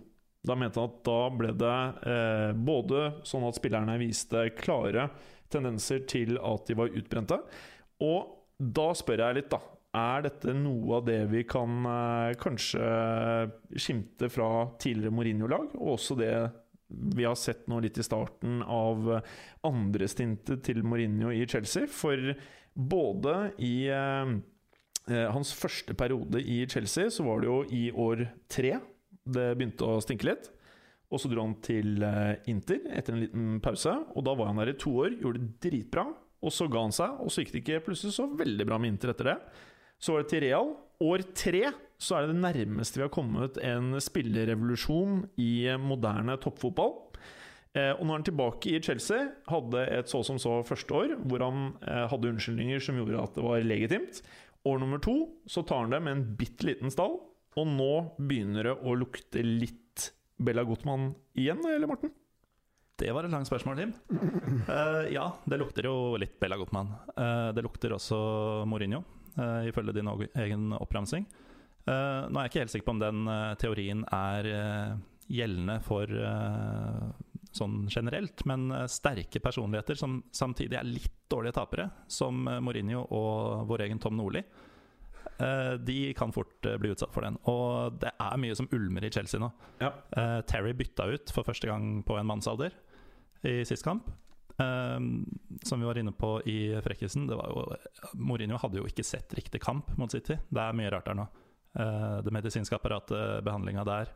Da 0.46 0.54
mente 0.54 0.78
han 0.80 0.90
at 0.92 1.00
da 1.06 1.18
ble 1.34 1.54
det 1.58 1.78
eh, 2.08 2.52
både 2.54 3.02
sånn 3.26 3.46
at 3.48 3.58
spillerne 3.58 3.98
viste 4.00 4.48
klare 4.58 5.08
tendenser 5.50 6.04
til 6.08 6.36
at 6.44 6.68
de 6.68 6.76
var 6.78 6.94
utbrente, 6.94 7.40
og 8.04 8.36
da 8.58 8.92
spør 8.96 9.24
jeg 9.24 9.38
litt, 9.38 9.50
da. 9.52 9.60
Er 9.98 10.26
dette 10.26 10.52
noe 10.52 10.98
av 10.98 11.06
det 11.08 11.22
vi 11.32 11.42
kan 11.48 11.86
eh, 11.88 12.36
kanskje 12.38 12.88
skimte 13.80 14.28
fra 14.30 14.68
tidligere 14.80 15.14
Mourinho-lag, 15.16 15.72
og 15.78 15.94
også 15.96 16.18
det 16.18 16.32
vi 16.88 17.24
har 17.26 17.36
sett 17.36 17.66
nå 17.68 17.80
litt 17.84 17.98
i 18.00 18.04
starten 18.04 18.62
av 18.64 19.10
andre 19.68 20.08
stintet 20.08 20.62
til 20.64 20.84
Mourinho 20.86 21.32
i 21.34 21.42
Chelsea? 21.48 21.88
For 21.90 22.32
både 22.78 23.34
i 23.64 23.88
eh, 23.92 24.36
eh, 25.08 25.26
hans 25.34 25.52
første 25.56 25.96
periode 25.98 26.40
i 26.44 26.62
Chelsea, 26.70 27.10
så 27.10 27.26
var 27.26 27.42
det 27.42 27.50
jo 27.50 27.58
i 27.74 27.88
år 27.92 28.28
tre 28.52 28.76
det 29.34 29.50
begynte 29.58 29.86
å 29.88 29.98
stinke 30.04 30.28
litt. 30.30 30.50
Og 31.08 31.22
så 31.22 31.30
dro 31.30 31.44
han 31.46 31.56
til 31.64 32.02
eh, 32.04 32.34
Inter 32.52 32.82
etter 32.92 33.14
en 33.14 33.22
liten 33.22 33.46
pause, 33.64 33.94
og 34.12 34.24
da 34.26 34.34
var 34.36 34.50
han 34.50 34.60
der 34.60 34.74
i 34.74 34.78
to 34.80 34.92
år, 35.06 35.16
gjorde 35.16 35.40
det 35.40 35.70
dritbra. 35.70 36.04
Og 36.44 36.54
så 36.54 36.68
ga 36.70 36.84
han 36.84 36.94
seg, 36.94 37.16
og 37.24 37.32
så 37.32 37.42
gikk 37.42 37.54
det 37.54 37.62
ikke 37.64 37.84
plutselig 37.88 38.14
så 38.14 38.28
veldig 38.38 38.66
bra 38.68 38.78
med 38.80 38.92
Inter 38.92 39.14
etter 39.14 39.32
det. 39.32 39.38
Så 39.98 40.14
var 40.14 40.22
det 40.22 40.30
til 40.30 40.44
Real. 40.44 40.74
År 41.02 41.24
tre 41.34 41.64
så 41.98 42.14
er 42.14 42.26
det 42.26 42.34
det 42.34 42.42
nærmeste 42.44 43.00
vi 43.00 43.04
har 43.06 43.14
kommet 43.14 43.58
en 43.64 43.96
spillerevolusjon 44.02 45.24
i 45.42 45.52
moderne 45.82 46.36
toppfotball. 46.42 46.92
Eh, 47.76 47.90
og 47.94 48.04
nå 48.04 48.12
er 48.12 48.20
han 48.20 48.26
tilbake 48.28 48.70
i 48.70 48.82
Chelsea. 48.82 49.32
Hadde 49.50 49.86
et 49.96 50.10
så 50.10 50.22
som 50.26 50.38
så 50.40 50.60
første 50.66 50.94
år, 50.94 51.16
hvor 51.26 51.42
han 51.44 51.72
eh, 51.82 52.04
hadde 52.12 52.30
unnskyldninger 52.34 52.84
som 52.84 53.00
gjorde 53.00 53.24
at 53.24 53.34
det 53.38 53.46
var 53.48 53.66
legitimt. 53.66 54.22
År 54.68 54.78
nummer 54.82 55.02
to 55.02 55.16
så 55.50 55.64
tar 55.66 55.84
han 55.84 55.94
det 55.94 56.02
med 56.04 56.16
en 56.16 56.24
bitte 56.38 56.66
liten 56.68 56.92
stall, 56.92 57.18
og 57.58 57.66
nå 57.70 57.92
begynner 58.18 58.70
det 58.70 58.76
å 58.78 58.94
lukte 58.98 59.42
litt 59.44 60.12
Bella 60.38 60.62
Gutmann 60.66 61.10
igjen, 61.38 61.60
eller 61.66 61.90
Morten? 61.90 62.14
Det 62.98 63.10
var 63.14 63.26
et 63.26 63.30
langt 63.34 63.46
spørsmål, 63.46 63.82
Tim. 63.82 63.92
Uh, 64.66 65.04
ja, 65.16 65.26
det 65.46 65.58
lukter 65.60 65.86
jo 65.86 66.16
litt 66.18 66.38
Bella 66.42 66.58
Gottmann. 66.58 66.90
Uh, 67.14 67.50
det 67.54 67.62
lukter 67.62 67.94
også 67.94 68.18
Mourinho, 68.66 69.04
uh, 69.38 69.62
ifølge 69.70 69.94
din 70.00 70.10
egen 70.34 70.72
oppramsing. 70.78 71.26
Eh, 71.88 72.24
nå 72.28 72.36
er 72.36 72.46
jeg 72.46 72.52
ikke 72.52 72.64
helt 72.64 72.74
sikker 72.74 72.88
på 72.88 72.96
om 72.96 73.02
den 73.02 73.30
eh, 73.32 73.54
teorien 73.60 74.04
er 74.12 74.48
eh, 74.52 74.96
gjeldende 75.38 75.78
for 75.84 76.10
eh, 76.10 77.04
sånn 77.56 77.78
generelt, 77.92 78.44
men 78.48 78.68
eh, 78.74 78.88
sterke 78.92 79.40
personligheter 79.44 79.98
som 79.98 80.18
samtidig 80.34 80.78
er 80.78 80.88
litt 80.88 81.14
dårlige 81.32 81.56
tapere, 81.56 81.88
som 82.10 82.44
eh, 82.48 82.60
Mourinho 82.64 83.06
og 83.06 83.64
vår 83.70 83.86
egen 83.86 84.02
Tom 84.02 84.18
Nordli, 84.20 84.42
eh, 84.42 84.66
de 85.78 85.98
kan 86.18 86.32
fort 86.34 86.66
eh, 86.66 86.76
bli 86.80 86.90
utsatt 86.94 87.14
for 87.14 87.26
den. 87.26 87.38
Og 87.50 87.98
det 88.02 88.10
er 88.10 88.40
mye 88.42 88.56
som 88.58 88.68
ulmer 88.74 89.06
i 89.06 89.12
Chelsea 89.14 89.40
nå. 89.42 89.50
Ja. 89.82 89.92
Eh, 90.10 90.40
Terry 90.50 90.74
bytta 90.76 91.08
ut 91.12 91.34
for 91.34 91.46
første 91.46 91.70
gang 91.70 92.00
på 92.06 92.18
en 92.18 92.26
mannsalder. 92.28 92.74
i 93.46 93.64
sist 93.64 93.84
kamp. 93.86 94.08
Som 94.58 95.78
vi 95.80 95.86
var 95.86 95.98
inne 95.98 96.10
på 96.10 96.40
i 96.50 96.74
Frekkisen, 96.82 97.28
det 97.30 97.36
var 97.38 97.52
jo 97.52 97.76
Mourinho 98.18 98.58
hadde 98.58 98.80
jo 98.80 98.86
ikke 98.90 99.04
sett 99.06 99.30
riktig 99.38 99.60
kamp 99.62 99.92
mot 99.96 100.10
City. 100.10 100.34
Det 100.50 100.58
er 100.64 100.74
mye 100.74 100.90
rart 100.90 101.06
der 101.06 101.14
nå. 101.20 101.28
Eh, 101.78 102.16
det 102.26 102.34
medisinske 102.34 102.74
apparatet, 102.74 103.44
behandlinga 103.46 103.84
der. 103.86 104.10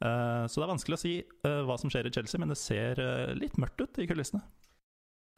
Eh, 0.00 0.44
så 0.48 0.60
det 0.60 0.66
er 0.66 0.72
vanskelig 0.72 0.96
å 0.96 1.00
si 1.00 1.14
eh, 1.20 1.60
hva 1.68 1.76
som 1.80 1.92
skjer 1.92 2.08
i 2.08 2.12
Chelsea, 2.14 2.40
men 2.40 2.52
det 2.52 2.58
ser 2.60 3.00
eh, 3.00 3.32
litt 3.36 3.56
mørkt 3.60 3.80
ut 3.80 4.00
i 4.00 4.08
kulissene. 4.10 4.42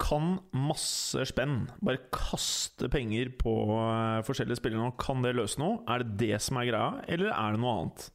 Kan 0.02 0.40
masse 0.56 1.22
spenn, 1.30 1.68
bare 1.84 2.00
kaste 2.14 2.88
penger 2.90 3.30
på 3.38 3.52
eh, 3.76 4.22
forskjellige 4.26 4.58
spillere 4.58 4.82
nå, 4.82 4.96
kan 4.98 5.22
det 5.22 5.36
løse 5.38 5.60
noe? 5.62 5.78
Er 5.86 6.02
det 6.02 6.16
det 6.24 6.40
som 6.42 6.58
er 6.58 6.72
greia, 6.72 6.88
eller 7.06 7.30
er 7.30 7.54
det 7.54 7.62
noe 7.62 7.76
annet? 7.76 8.08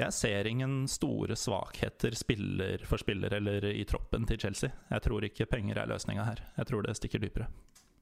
Jeg 0.00 0.16
ser 0.16 0.48
ingen 0.48 0.86
store 0.88 1.36
svakheter 1.36 2.14
spiller 2.16 2.80
for 2.88 3.02
spiller 3.02 3.34
eller 3.36 3.66
i 3.68 3.84
troppen 3.84 4.24
til 4.28 4.40
Chelsea. 4.40 4.72
Jeg 4.88 5.04
tror 5.04 5.26
ikke 5.26 5.48
penger 5.50 5.82
er 5.82 5.90
løsninga 5.90 6.24
her. 6.24 6.40
Jeg 6.56 6.70
tror 6.70 6.86
det 6.86 6.96
stikker 6.96 7.20
dypere. 7.20 7.50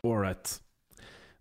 Alright. 0.07 0.59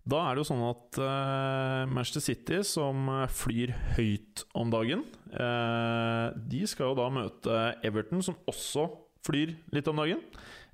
Da 0.08 0.22
er 0.24 0.34
det 0.34 0.42
jo 0.42 0.48
sånn 0.48 0.64
at 0.64 0.98
uh, 1.04 1.84
Manchester 1.92 2.24
City, 2.24 2.62
som 2.64 3.10
flyr 3.28 3.74
høyt 3.98 4.46
om 4.56 4.72
dagen 4.72 5.02
uh, 5.36 6.32
De 6.48 6.62
skal 6.70 6.90
jo 6.90 6.96
da 6.96 7.10
møte 7.12 7.58
Everton, 7.84 8.24
som 8.24 8.38
også 8.48 8.88
flyr 9.28 9.52
litt 9.76 9.90
om 9.92 10.00
dagen. 10.00 10.24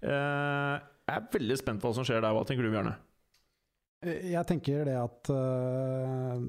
Eh, 0.04 0.74
jeg 1.04 1.16
er 1.16 1.26
veldig 1.34 1.58
spent 1.60 1.82
på 1.82 1.90
hva 1.90 1.98
som 1.98 2.06
skjer 2.06 2.22
der. 2.24 2.32
Hva 2.36 2.44
tenker 2.48 2.66
du, 2.66 2.72
Bjørne? 2.72 2.94
Jeg 4.04 4.44
tenker 4.48 4.84
det 4.88 4.96
at 5.00 5.30
uh, 5.32 6.40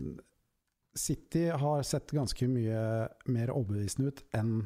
City 0.96 1.46
har 1.52 1.86
sett 1.88 2.12
ganske 2.16 2.48
mye 2.52 2.82
mer 3.32 3.54
overbevisende 3.54 4.12
ut 4.12 4.24
enn 4.36 4.58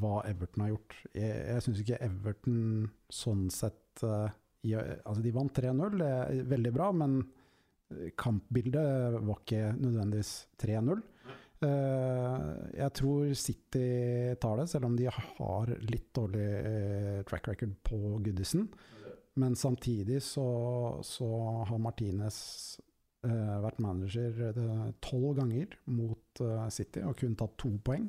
hva 0.00 0.18
Everton 0.28 0.64
har 0.64 0.74
gjort. 0.74 0.96
Jeg, 1.14 1.38
jeg 1.52 1.64
syns 1.64 1.80
ikke 1.84 2.02
Everton 2.04 2.60
sånn 3.12 3.46
sett 3.54 4.04
uh, 4.04 4.28
i, 4.64 4.74
Altså, 4.76 5.20
de 5.24 5.32
vant 5.36 5.52
3-0, 5.52 5.98
det 6.00 6.10
er 6.10 6.46
veldig 6.52 6.72
bra, 6.74 6.88
men 6.96 7.18
kampbildet 8.18 9.18
var 9.20 9.42
ikke 9.42 9.74
nødvendigvis 9.76 10.32
3-0. 10.60 11.02
Uh, 11.64 12.64
jeg 12.74 12.92
tror 12.98 13.34
City 13.38 13.84
tar 14.40 14.58
det, 14.60 14.66
selv 14.72 14.88
om 14.88 14.96
de 14.98 15.06
har 15.12 15.70
litt 15.84 16.10
dårlig 16.16 16.48
uh, 16.64 17.20
track 17.28 17.52
record 17.52 17.76
på 17.86 18.00
Goodison. 18.24 18.66
Men 19.40 19.56
samtidig 19.58 20.20
så, 20.22 20.46
så 21.02 21.28
har 21.68 21.80
Martinez 21.82 22.36
eh, 23.26 23.56
vært 23.64 23.80
manager 23.82 24.54
tolv 25.02 25.32
ganger 25.40 25.74
mot 25.90 26.42
eh, 26.44 26.68
City 26.70 27.02
og 27.02 27.16
kun 27.18 27.34
tatt 27.38 27.56
to 27.58 27.72
poeng. 27.82 28.06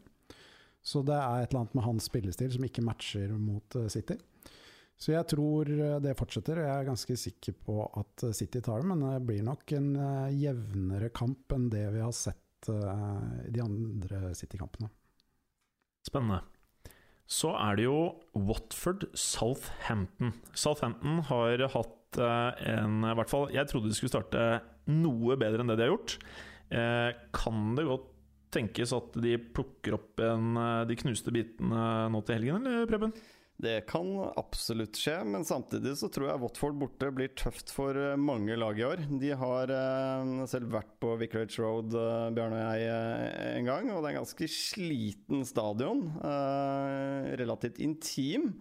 Så 0.86 1.02
det 1.02 1.16
er 1.18 1.42
et 1.42 1.50
eller 1.50 1.64
annet 1.64 1.78
med 1.80 1.86
hans 1.88 2.08
spillestil 2.12 2.52
som 2.54 2.66
ikke 2.68 2.84
matcher 2.86 3.32
mot 3.42 3.78
eh, 3.80 3.90
City. 3.90 4.20
Så 4.96 5.16
jeg 5.16 5.28
tror 5.32 5.70
eh, 5.74 5.98
det 6.04 6.14
fortsetter. 6.20 6.62
Jeg 6.62 6.72
er 6.72 6.90
ganske 6.92 7.18
sikker 7.18 7.56
på 7.66 7.80
at 7.88 8.28
eh, 8.28 8.36
City 8.38 8.62
tar 8.62 8.84
det, 8.84 8.90
men 8.92 9.02
det 9.02 9.24
blir 9.26 9.42
nok 9.48 9.74
en 9.80 9.90
eh, 9.98 10.36
jevnere 10.44 11.10
kamp 11.16 11.56
enn 11.58 11.72
det 11.74 11.88
vi 11.96 12.04
har 12.06 12.14
sett 12.16 12.70
eh, 12.70 13.48
i 13.50 13.56
de 13.56 13.64
andre 13.66 14.30
City-kampene. 14.38 14.92
Spennende. 16.06 16.44
Så 17.26 17.52
er 17.58 17.78
det 17.80 17.88
jo 17.88 18.00
Watford 18.38 19.08
Southampton. 19.18 20.34
Southampton 20.54 21.24
har 21.30 21.64
hatt 21.74 22.20
eh, 22.22 22.66
en 22.76 23.00
I 23.02 23.16
hvert 23.18 23.32
fall 23.32 23.48
Jeg 23.54 23.70
trodde 23.72 23.90
de 23.90 23.98
skulle 23.98 24.14
starte 24.14 24.44
noe 24.92 25.38
bedre 25.42 25.64
enn 25.64 25.72
det 25.72 25.80
de 25.80 25.88
har 25.88 25.96
gjort. 25.96 26.20
Eh, 26.70 27.10
kan 27.34 27.74
det 27.78 27.88
godt 27.88 28.12
tenkes 28.56 28.94
at 28.96 29.18
de 29.20 29.36
plukker 29.58 29.98
opp 29.98 30.22
en, 30.24 30.54
eh, 30.62 30.84
de 30.90 30.98
knuste 31.02 31.34
bitene 31.34 31.88
nå 32.14 32.22
til 32.26 32.38
helgen, 32.38 32.62
eller 32.62 32.86
Preben? 32.90 33.16
Det 33.56 33.86
kan 33.88 34.10
absolutt 34.36 34.98
skje, 35.00 35.22
men 35.32 35.46
samtidig 35.48 35.94
så 35.96 36.10
tror 36.12 36.28
jeg 36.28 36.42
Watford 36.42 36.76
borte 36.80 37.08
blir 37.16 37.32
tøft 37.40 37.72
for 37.72 37.96
eh, 37.96 38.18
mange 38.20 38.58
lag 38.60 38.76
i 38.76 38.84
år. 38.84 39.04
De 39.22 39.30
har 39.40 39.72
eh, 39.72 40.32
selv 40.52 40.74
vært 40.74 40.92
på 41.00 41.14
Vicarage 41.22 41.64
Road, 41.64 41.96
eh, 41.96 42.26
Bjarne 42.36 42.58
og 42.60 42.82
jeg, 42.82 43.30
en 43.54 43.70
gang, 43.70 43.88
og 43.94 44.02
det 44.02 44.10
er 44.10 44.16
en 44.18 44.20
ganske 44.20 44.50
sliten 44.52 45.46
stadion. 45.48 46.10
Relativt 47.40 47.80
intim. 47.84 48.52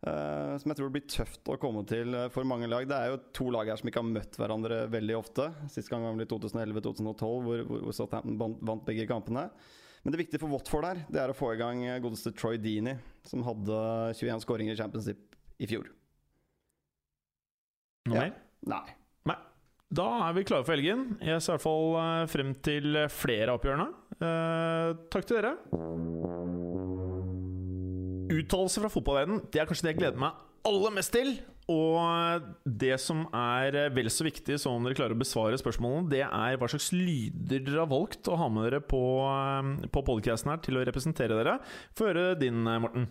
som 0.00 0.72
jeg 0.72 0.78
tror 0.78 0.92
blir 0.94 1.04
tøft 1.04 1.48
å 1.52 1.58
komme 1.60 1.82
til 1.84 2.16
for 2.32 2.48
mange 2.48 2.68
lag. 2.70 2.86
Det 2.88 2.96
er 2.96 3.10
jo 3.12 3.20
to 3.36 3.50
lag 3.52 3.68
her 3.68 3.76
som 3.76 3.90
ikke 3.90 4.00
har 4.00 4.08
møtt 4.08 4.38
hverandre 4.40 4.86
veldig 4.88 5.18
ofte. 5.18 5.50
Sist 5.68 5.92
gang 5.92 6.06
var 6.06 6.16
i 6.16 6.28
2011-2012, 6.30 7.20
hvor, 7.44 7.64
hvor 7.68 7.92
Southampton 7.92 8.56
vant 8.64 8.88
begge 8.88 9.04
kampene. 9.10 9.50
Men 10.02 10.14
det 10.14 10.20
viktige 10.22 10.40
for 10.40 10.48
Watford 10.54 10.86
her, 10.88 11.00
det 11.12 11.20
er 11.20 11.28
å 11.32 11.36
få 11.36 11.50
i 11.54 11.58
gang 11.60 11.82
eh, 11.84 11.98
godeste 12.00 12.32
Troy 12.32 12.56
Deeney, 12.60 12.96
som 13.28 13.42
hadde 13.44 13.80
21 14.16 14.40
skåringer 14.46 14.72
i 14.72 14.78
Championship 14.80 15.36
i 15.60 15.68
fjor. 15.68 15.90
Noe 18.08 18.16
Ja. 18.16 18.22
mer? 18.24 18.32
Nei. 18.70 18.94
Nei. 19.28 19.36
Da 19.92 20.06
er 20.28 20.32
vi 20.38 20.44
klare 20.48 20.64
for 20.64 20.72
helgen. 20.76 21.18
Jeg 21.20 21.42
ser 21.42 21.52
i 21.52 21.56
hvert 21.58 21.66
fall 21.66 21.96
eh, 22.00 22.26
frem 22.32 22.54
til 22.64 22.96
flere 23.12 23.52
av 23.52 23.60
oppgjørene. 23.60 23.88
Eh, 24.20 24.94
takk 25.12 25.26
til 25.28 25.40
dere. 25.40 25.52
Uttalelser 28.30 28.84
fra 28.84 28.90
fotballverdenen 28.92 29.40
Det 29.50 29.60
er 29.60 29.66
kanskje 29.68 29.88
det 29.88 29.92
jeg 29.94 30.00
gleder 30.04 30.20
meg 30.22 30.46
aller 30.68 30.92
mest 30.92 31.12
til. 31.14 31.30
Og 31.70 32.48
det 32.66 32.96
som 32.98 33.22
er 33.36 33.76
vel 33.94 34.10
så 34.10 34.26
viktig 34.26 34.56
som 34.58 34.74
om 34.74 34.86
dere 34.86 34.96
klarer 34.98 35.14
å 35.14 35.20
besvare 35.20 35.58
spørsmålene, 35.60 36.10
det 36.10 36.24
er 36.26 36.58
hva 36.58 36.68
slags 36.70 36.90
lyder 36.96 37.62
dere 37.62 37.84
har 37.84 37.90
valgt 37.92 38.26
å 38.26 38.38
ha 38.40 38.48
med 38.50 38.66
dere 38.66 38.80
på, 38.82 39.02
eh, 39.30 39.88
på 39.94 40.02
podcasten 40.08 40.50
her 40.50 40.62
til 40.64 40.80
å 40.80 40.84
representere 40.88 41.38
dere. 41.38 41.60
Få 41.94 42.10
høre 42.10 42.34
din, 42.40 42.66
eh, 42.66 42.80
Morten. 42.82 43.06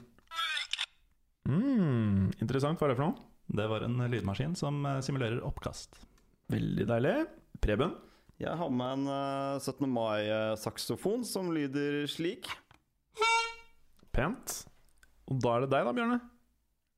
Mm, 1.48 2.36
interessant. 2.42 2.78
Hva 2.80 2.90
er 2.90 2.94
det 2.94 3.00
for 3.00 3.08
noe? 3.08 3.26
Det 3.50 3.66
var 3.70 3.86
en 3.86 3.98
lydmaskin 4.12 4.56
som 4.60 4.84
eh, 4.86 5.00
simulerer 5.06 5.42
oppkast. 5.46 5.96
Veldig 6.52 6.86
deilig. 6.90 7.16
Preben? 7.64 7.96
Jeg 8.40 8.56
har 8.56 8.70
med 8.72 9.00
en 9.00 9.08
eh, 9.14 9.60
17. 9.60 9.88
mai-saksofon 9.90 11.24
som 11.28 11.50
lyder 11.56 12.06
slik. 12.12 12.50
Pent. 14.16 14.66
Og 15.30 15.40
da 15.44 15.56
er 15.56 15.66
det 15.66 15.72
deg, 15.74 15.88
da, 15.88 15.96
Bjørne. 15.96 16.20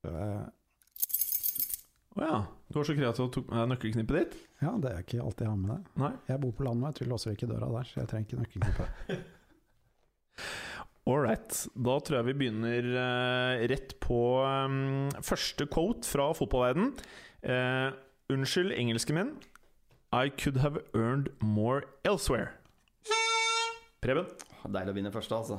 Eh, 0.08 0.44
Å 2.12 2.24
ja. 2.24 2.38
Du 2.68 2.78
var 2.78 2.88
så 2.88 2.96
kreativ 2.96 3.24
og 3.24 3.30
tok 3.32 3.46
med 3.48 3.58
deg 3.58 3.70
nøkkelknippet 3.72 4.18
ditt? 4.18 4.34
Ja, 4.64 4.72
det 4.80 4.90
er 4.90 5.04
ikke 5.04 5.22
alltid 5.22 5.46
jeg 5.46 5.52
har 5.52 5.60
med 5.60 5.70
det. 5.72 5.78
Nei. 6.02 6.10
Jeg 6.28 6.42
bor 6.42 6.52
på 6.56 6.66
landet, 6.66 6.84
vet 6.88 7.00
du, 7.00 7.10
låser 7.12 7.36
ikke 7.36 7.48
døra 7.48 7.70
der, 7.72 7.88
så 7.88 8.02
jeg 8.02 8.10
trenger 8.10 8.28
ikke 8.28 8.42
nøkkelknippe. 8.42 9.18
All 11.08 11.18
right. 11.18 11.56
Da 11.74 11.96
tror 11.98 12.20
jeg 12.20 12.28
vi 12.28 12.36
begynner 12.44 12.88
uh, 12.94 13.64
rett 13.72 13.96
på 14.04 14.20
um, 14.44 15.08
første 15.24 15.66
quote 15.72 16.06
fra 16.06 16.28
fotballverden. 16.36 16.92
Uh, 17.42 17.90
unnskyld, 18.32 18.70
engelsken 18.76 19.18
min. 19.18 19.32
I 20.12 20.28
could 20.28 20.60
have 20.62 20.78
earned 20.94 21.32
more 21.40 21.82
elsewhere. 22.04 22.52
Preben? 24.04 24.28
Deilig 24.68 24.92
å 24.92 24.96
vinne 25.00 25.14
første, 25.14 25.38
altså. 25.40 25.58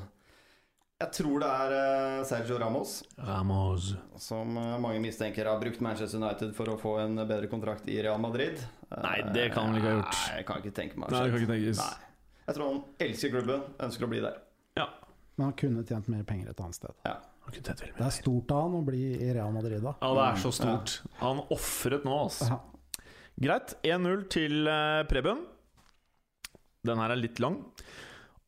Jeg 1.02 1.12
tror 1.18 1.42
det 1.42 1.48
er 1.50 1.74
eh, 1.76 2.20
Sergio 2.28 2.58
Ramos, 2.62 2.92
Ramos. 3.18 3.90
som 4.22 4.54
eh, 4.60 4.76
mange 4.80 5.02
mistenker 5.04 5.50
har 5.50 5.60
brukt 5.60 5.82
Manchester 5.84 6.22
United 6.22 6.54
for 6.56 6.70
å 6.72 6.78
få 6.80 6.94
en 7.02 7.18
bedre 7.28 7.50
kontrakt 7.52 7.90
i 7.92 7.98
Real 8.06 8.22
Madrid. 8.24 8.62
Nei, 8.94 9.18
det 9.36 9.50
kan 9.56 9.68
han 9.72 9.80
ikke 9.80 9.90
ha 9.90 9.96
gjort. 9.98 10.20
Nei, 10.22 10.38
jeg 10.38 10.48
kan 10.48 10.62
ikke 10.62 10.76
tenke 10.78 11.02
meg 11.02 11.12
Nei, 11.12 11.24
det 11.26 11.34
kan 11.34 11.42
ikke 11.42 11.52
tenkes. 11.52 11.82
Nei. 11.82 12.10
Jeg 12.44 12.58
tror 12.58 12.70
han 12.70 12.80
elsker 13.08 13.34
klubben, 13.34 13.66
ønsker 13.88 14.06
å 14.08 14.12
bli 14.14 14.22
der. 14.24 14.38
Ja. 14.80 14.88
Men 15.36 15.48
han 15.50 15.56
kunne 15.60 15.84
tjent 15.90 16.10
mer 16.14 16.24
penger 16.30 16.52
et 16.54 16.62
annet 16.64 16.78
sted. 16.78 16.96
Ja. 17.08 17.18
Han 17.44 17.52
kunne 17.58 17.68
tjent 17.68 17.84
veldig 17.84 17.98
Det 17.98 18.06
er 18.08 18.16
stort 18.22 18.54
av 18.56 18.62
han 18.68 18.78
å 18.80 18.84
bli 18.88 19.02
i 19.18 19.32
Real 19.36 19.52
Madrid 19.56 19.84
da. 19.84 19.96
Ja, 20.00 20.14
det 20.20 20.28
er 20.30 20.42
så 20.46 20.54
stort. 20.56 20.96
Han 21.24 21.42
ofret 21.52 22.06
nå, 22.08 22.16
altså. 22.30 22.48
Ja. 22.54 22.62
Greit. 23.44 23.76
1-0 23.84 24.28
til 24.32 24.70
eh, 24.70 25.02
Preben. 25.10 25.42
Den 26.88 27.00
her 27.02 27.12
er 27.16 27.20
litt 27.20 27.42
lang. 27.44 27.60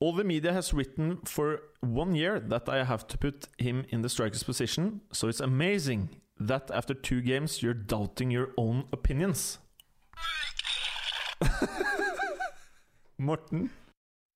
All 0.01 0.13
the 0.13 0.23
media 0.23 0.51
has 0.53 0.73
written 0.73 1.17
for 1.25 1.59
one 1.81 2.15
year 2.15 2.39
that 2.49 2.67
I 2.67 2.83
have 2.83 3.07
to 3.07 3.17
put 3.17 3.47
him 3.57 3.85
in 3.89 4.01
the 4.01 4.09
striker's 4.09 4.43
position, 4.43 5.01
so 5.11 5.27
it's 5.29 5.39
amazing 5.39 6.09
that 6.39 6.69
after 6.71 6.93
two 6.93 7.21
games 7.21 7.61
you're 7.63 7.73
doubting 7.73 8.29
your 8.31 8.49
own 8.57 8.83
opinions. 8.91 9.59
Morten 13.17 13.69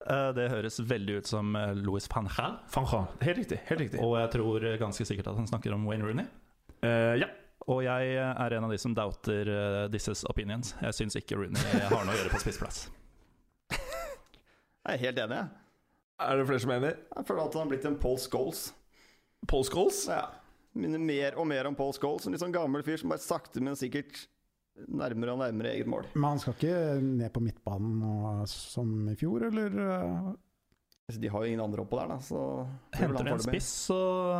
Eh, 0.08 0.30
Det 0.34 0.46
høres 0.48 0.80
veldig 0.80 1.18
ut 1.20 1.26
som 1.28 1.56
eh, 1.56 1.74
Louis 1.76 2.06
van 2.14 2.28
Gaal. 2.36 2.54
van 2.74 2.86
Gaal. 2.88 3.06
Helt 3.20 3.38
riktig. 3.38 3.58
Helt 3.68 3.80
riktig. 3.80 4.00
Og 4.00 4.16
jeg 4.20 4.30
tror 4.32 4.64
ganske 4.80 5.04
sikkert 5.04 5.28
at 5.32 5.36
han 5.36 5.46
snakker 5.50 5.74
om 5.76 5.84
Wayne 5.88 6.06
Rooney. 6.06 6.24
Uh, 6.80 7.18
ja. 7.20 7.28
Og 7.68 7.82
jeg 7.84 8.14
er 8.16 8.54
en 8.56 8.64
av 8.64 8.70
de 8.72 8.78
som 8.80 8.94
doubter 8.96 9.50
uh, 9.52 9.84
disses 9.92 10.24
opinions. 10.30 10.72
Jeg 10.80 10.96
syns 10.96 11.18
ikke 11.20 11.36
Rooney 11.36 11.60
har 11.90 12.06
noe 12.06 12.14
å 12.14 12.16
gjøre 12.16 12.32
på 12.32 12.40
spissplass. 12.40 12.86
Jeg 14.86 14.96
er 14.96 15.02
helt 15.04 15.18
enig, 15.24 15.36
jeg. 15.40 15.56
Er 16.20 16.36
det 16.40 16.44
flere 16.48 16.60
som 16.64 16.70
er 16.74 16.78
enig? 16.82 16.92
Jeg 17.16 17.26
føler 17.28 17.42
at 17.46 17.56
han 17.56 17.62
har 17.66 17.70
blitt 17.72 17.86
en 17.88 17.96
Paul 18.00 18.18
Scholes. 18.20 18.60
Paul 19.48 19.64
Scholes? 19.68 20.02
Ja. 20.10 20.26
Minner 20.76 21.02
mer 21.02 21.36
og 21.40 21.48
mer 21.50 21.68
om 21.68 21.76
Paul 21.78 21.92
Scholes. 21.96 22.26
En 22.28 22.34
litt 22.36 22.42
sånn 22.42 22.54
gammel 22.54 22.84
fyr 22.86 23.00
som 23.00 23.12
bare 23.12 23.24
sakte, 23.24 23.62
men 23.64 23.76
sikkert 23.78 24.26
nærmere 24.88 25.34
og 25.34 25.40
nærmere 25.42 25.72
eget 25.74 25.88
mål. 25.90 26.06
Men 26.14 26.28
han 26.34 26.40
skal 26.42 26.54
ikke 26.56 26.76
ned 27.04 27.32
på 27.34 27.42
midtbanen 27.44 28.04
og, 28.06 28.44
som 28.48 28.92
i 29.10 29.16
fjor, 29.20 29.48
eller? 29.50 29.80
eh? 29.86 30.30
De 31.10 31.26
har 31.32 31.42
jo 31.42 31.50
ingen 31.50 31.64
andre 31.64 31.82
oppå 31.82 31.98
der, 31.98 32.12
da. 32.12 32.18
Så 32.22 32.40
er 32.94 33.00
Henter 33.02 33.24
han 33.26 33.34
en 33.34 33.42
spiss, 33.42 33.68
så 33.90 33.96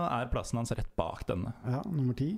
er 0.07 0.28
plassen 0.30 0.61
hans 0.61 0.70
rett 0.78 0.93
bak 0.97 1.24
denne. 1.28 1.51
Ja, 1.66 1.80
nummer 1.91 2.14
ti. 2.16 2.36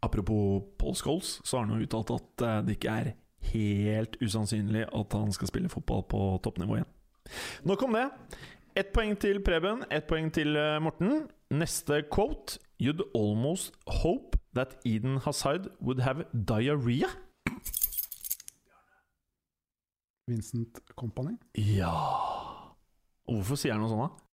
Apropos 0.00 0.62
Paul 0.80 0.94
Scholes, 0.96 1.34
så 1.44 1.58
har 1.58 1.66
han 1.68 1.76
jo 1.76 1.84
uttalt 1.84 2.14
at 2.14 2.44
eh, 2.46 2.60
det 2.64 2.78
ikke 2.78 2.94
er 3.02 3.10
helt 3.52 4.16
usannsynlig 4.22 4.86
at 4.86 5.16
han 5.16 5.32
skal 5.32 5.50
spille 5.50 5.72
fotball 5.72 6.04
på 6.08 6.22
toppnivå 6.44 6.78
igjen. 6.78 6.90
Nok 7.68 7.82
om 7.86 7.96
det. 7.98 8.06
Ett 8.78 8.92
poeng 8.94 9.16
til 9.18 9.40
Preben, 9.44 9.84
ett 9.90 10.06
poeng 10.06 10.30
til 10.32 10.56
eh, 10.56 10.78
Morten. 10.82 11.24
Neste 11.50 12.04
quote 12.12 12.60
You'd 12.80 13.02
almost 13.14 13.74
hope 14.02 14.38
that 14.54 14.78
Eden 14.86 15.18
Hazard 15.24 15.68
would 15.80 16.00
have 16.00 16.24
diarrhea. 16.32 17.10
Vincent 20.30 20.78
Company. 20.96 21.34
Ja 21.56 21.90
Hvorfor 23.30 23.58
sier 23.58 23.74
han 23.74 23.82
noe 23.82 23.90
sånt, 23.90 24.06
da? 24.06 24.26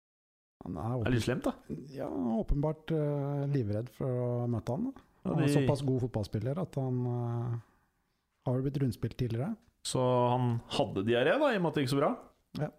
Han 0.66 0.78
er, 0.82 0.93
er 1.05 1.14
litt 1.14 1.26
slemt, 1.26 1.45
da. 1.45 1.53
ja, 1.93 2.08
åpenbart 2.10 2.93
uh, 2.95 3.43
livredd 3.51 3.91
for 3.93 4.10
å 4.10 4.30
møte 4.49 4.74
han. 4.74 4.88
Da. 4.89 5.03
Han 5.28 5.43
er 5.43 5.51
såpass 5.53 5.84
god 5.86 6.01
fotballspiller 6.08 6.58
at 6.64 6.78
han 6.80 7.01
eh, 7.12 7.58
har 8.47 8.57
jo 8.57 8.65
blitt 8.65 8.79
rundspilt 8.81 9.17
tidligere. 9.19 9.53
Så 9.87 10.01
han 10.31 10.57
hadde 10.79 11.05
diaré, 11.07 11.37
da, 11.39 11.53
i 11.53 11.59
og 11.59 11.63
med 11.63 11.71
at 11.71 11.79
det 11.79 11.85
gikk 11.85 11.93
så 11.93 12.01
bra? 12.01 12.11
Ja, 12.57 12.71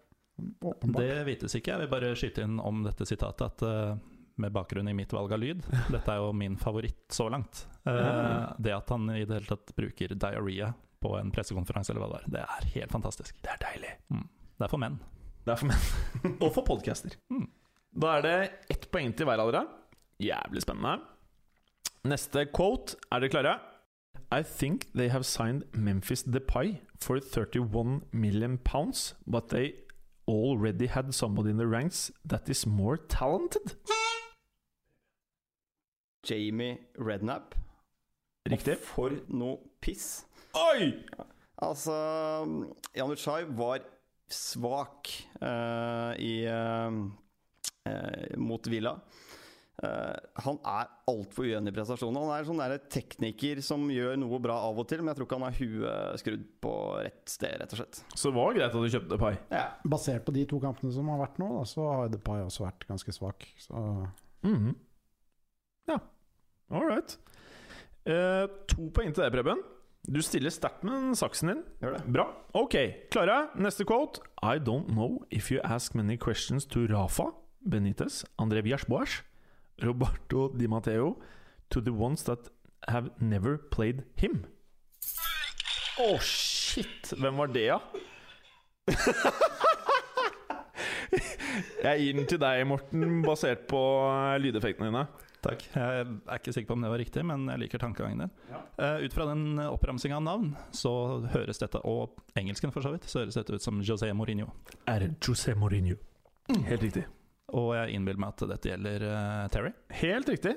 Åpenbart. 0.61 1.03
Det 1.03 1.23
vites 1.27 1.55
ikke. 1.57 1.73
Jeg 1.73 1.83
vil 1.83 1.91
bare 1.91 2.15
skyte 2.17 2.45
inn 2.45 2.59
om 2.63 2.83
dette 2.85 3.07
sitatet 3.07 3.45
at 3.47 3.63
uh, 3.65 4.19
med 4.39 4.53
bakgrunn 4.55 4.87
i 4.87 4.95
mitt 4.95 5.11
valg 5.11 5.33
av 5.35 5.41
lyd 5.41 5.65
Dette 5.93 6.13
er 6.13 6.21
jo 6.21 6.31
min 6.35 6.55
favoritt 6.59 7.11
så 7.11 7.27
langt. 7.31 7.65
Eh, 7.83 8.45
det 8.57 8.71
at 8.71 8.93
han 8.93 9.09
i 9.11 9.25
det 9.25 9.41
hele 9.41 9.49
tatt 9.49 9.73
bruker 9.75 10.13
diaré 10.15 10.71
på 10.99 11.13
en 11.19 11.31
pressekonferanse, 11.31 11.91
eller 11.91 12.05
hva 12.05 12.09
det 12.13 12.21
er, 12.21 12.31
det 12.35 12.43
er 12.43 12.69
helt 12.75 12.93
fantastisk. 12.95 13.35
Det 13.43 13.51
er 13.51 13.59
deilig. 13.63 13.91
Det 14.09 14.65
er 14.67 14.71
for 14.71 14.81
menn. 14.81 14.97
Det 15.43 15.53
er 15.53 15.59
for 15.59 15.71
menn. 15.71 15.85
Og 16.43 16.49
for 16.55 16.65
podcaster. 16.67 17.15
Mm. 17.31 17.47
Da 17.99 18.17
er 18.17 18.25
det 18.25 18.35
ett 18.75 18.87
poeng 18.91 19.11
til 19.15 19.27
hver 19.27 19.43
av 19.43 19.51
dere. 19.51 19.63
Jævlig 20.23 20.63
spennende. 20.63 20.99
Neste 22.07 22.45
quote. 22.51 22.99
Er 23.11 23.23
dere 23.23 23.31
klare? 23.33 23.55
I 24.31 24.43
think 24.43 24.87
they 24.93 25.07
have 25.09 25.25
signed 25.25 25.63
Memphis 25.73 26.23
Depay 26.23 26.79
for 26.99 27.19
31 27.19 28.03
million 28.11 28.59
pounds, 28.59 29.15
but 29.25 29.49
they 29.49 29.73
already 30.27 30.85
had 30.85 31.13
somebody 31.13 31.49
in 31.49 31.57
the 31.57 31.65
ranks 31.65 32.11
that 32.25 32.47
is 32.47 32.67
more 32.67 32.97
talented. 32.97 33.75
Jamie 36.23 36.77
Rednap. 36.99 37.55
Riktig. 38.45 38.77
Og 38.77 38.83
For 38.83 39.11
noe 39.27 39.57
piss. 39.81 40.25
Oi! 40.55 40.93
Altså 41.57 41.93
Jan 42.95 43.11
Utsjaj 43.11 43.45
var 43.57 43.79
svak 44.29 45.09
uh, 45.41 46.13
i 46.19 46.45
uh, 46.47 46.93
uh, 47.85 48.37
mot 48.37 48.69
Villa. 48.69 48.99
Eh, 49.79 50.15
han 50.43 50.57
er 50.67 50.89
altfor 51.07 51.47
uenig 51.47 51.71
i 51.71 51.75
prestasjonene. 51.77 52.23
Han 52.25 52.33
er 52.35 52.47
sånn 52.47 52.59
der 52.59 52.75
tekniker 52.91 53.61
som 53.63 53.85
gjør 53.93 54.17
noe 54.19 54.41
bra 54.43 54.57
av 54.67 54.81
og 54.81 54.87
til, 54.89 55.03
men 55.03 55.13
jeg 55.13 55.19
tror 55.19 55.29
ikke 55.29 55.39
han 55.39 55.47
har 55.47 55.59
huet 55.59 56.21
skrudd 56.23 56.45
på 56.65 56.73
rett 56.99 57.31
sted, 57.31 57.55
rett 57.61 57.75
og 57.75 57.81
slett. 57.81 58.01
Så 58.11 58.31
det 58.31 58.37
var 58.39 58.57
greit 58.57 58.67
at 58.69 58.75
du 58.75 58.91
kjøpte 58.97 59.21
pai. 59.21 59.33
Basert 59.95 60.27
på 60.27 60.35
de 60.35 60.45
to 60.49 60.59
kampene 60.63 60.91
som 60.95 61.11
har 61.13 61.21
vært 61.23 61.39
nå, 61.39 61.49
da, 61.61 61.65
så 61.69 61.87
har 61.93 62.11
Depay 62.11 62.43
også 62.43 62.67
vært 62.67 62.87
ganske 62.89 63.15
svak. 63.15 63.47
Så 63.61 63.73
-hmm. 64.43 64.75
Ja, 65.87 65.99
all 66.71 66.87
right. 66.87 67.17
Eh, 68.05 68.47
to 68.67 68.89
poeng 68.93 69.13
til 69.13 69.23
deg, 69.23 69.31
Preben. 69.31 69.61
Du 70.07 70.21
stiller 70.21 70.49
sterkt 70.49 70.83
med 70.83 71.15
saksen 71.15 71.49
din. 71.49 71.63
Gjør 71.81 71.97
det. 71.97 72.13
Bra. 72.13 72.25
Ok, 72.53 72.75
Klara, 73.11 73.49
Neste 73.55 73.85
quote. 73.85 74.21
I 74.41 74.57
don't 74.57 74.87
know 74.87 75.25
if 75.29 75.51
you 75.51 75.59
ask 75.63 75.93
many 75.93 76.17
questions 76.17 76.65
to 76.65 76.79
Rafa 76.87 77.31
Benitez, 77.61 78.25
André 78.37 78.61
Villas-Boas, 78.63 79.23
Roberto 79.83 80.49
Di 80.55 80.67
Matteo, 80.67 81.15
to 81.69 81.81
the 81.81 81.91
ones 81.93 82.23
that 82.23 82.49
have 82.87 83.11
never 83.19 83.57
played 83.57 84.03
him. 84.15 84.45
Å, 85.99 86.15
shit! 86.23 87.13
Hvem 87.19 87.41
var 87.41 87.51
det, 87.53 87.67
da? 87.69 87.79
Jeg 91.83 92.03
gir 92.03 92.17
den 92.19 92.27
til 92.29 92.39
deg, 92.41 92.61
Morten, 92.69 93.21
basert 93.25 93.65
på 93.69 93.79
eh, 94.05 94.37
lydeffektene 94.43 94.91
dine. 94.91 95.03
Takk. 95.39 95.63
Jeg 95.71 96.03
er 96.03 96.35
ikke 96.35 96.53
sikker 96.55 96.67
på 96.69 96.75
om 96.75 96.83
det 96.83 96.91
var 96.91 96.99
riktig, 96.99 97.23
men 97.23 97.45
jeg 97.47 97.61
liker 97.61 97.79
tankegangen 97.79 98.25
din. 98.25 98.33
Eh, 98.51 99.05
ut 99.05 99.15
fra 99.15 99.29
den 99.29 99.61
oppramsinga 99.63 100.17
av 100.19 100.25
navn, 100.25 100.49
så 100.75 100.91
høres 101.33 101.61
dette, 101.61 101.79
og 101.87 102.19
engelsken 102.39 102.73
for 102.75 102.85
så 102.85 102.91
vidt, 102.95 103.07
så 103.09 103.23
høres 103.23 103.39
dette 103.39 103.55
ut 103.55 103.63
som 103.63 103.79
José 103.85 104.11
Mourinho. 104.15 104.51
Er 104.91 105.07
José 105.23 105.55
Mourinho. 105.55 105.95
Helt 106.67 106.83
riktig. 106.83 107.05
Og 107.57 107.71
jeg 107.77 107.95
innbiller 107.95 108.21
meg 108.21 108.35
at 108.35 108.45
dette 108.53 108.71
gjelder 108.71 109.05
eh, 109.09 109.45
Terry. 109.53 109.71
Helt 110.01 110.29
riktig. 110.31 110.55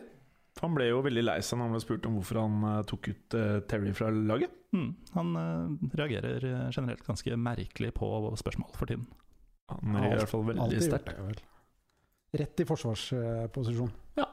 Han 0.60 0.74
ble 0.76 0.90
jo 0.90 1.00
veldig 1.04 1.24
lei 1.24 1.38
seg 1.40 1.58
når 1.58 1.68
han 1.68 1.76
ble 1.76 1.82
spurt 1.84 2.08
om 2.08 2.18
hvorfor 2.18 2.42
han 2.42 2.66
eh, 2.68 2.82
tok 2.90 3.08
ut 3.08 3.36
eh, 3.38 3.56
Terry 3.70 3.94
fra 3.96 4.10
laget. 4.12 4.58
Mm, 4.72 4.90
han 5.12 5.34
reagerer 5.92 6.46
generelt 6.72 7.02
ganske 7.04 7.36
merkelig 7.36 7.90
på 7.96 8.08
spørsmål 8.40 8.76
for 8.78 8.88
tiden. 8.88 9.04
Han 9.72 9.98
er 10.00 10.06
i 10.06 10.20
hvert 10.20 10.32
fall 10.32 10.46
veldig 10.48 10.84
sterkt. 10.84 11.42
Rett 12.32 12.62
i 12.62 12.68
forsvarsposisjon. 12.68 13.92
Ja 14.20 14.28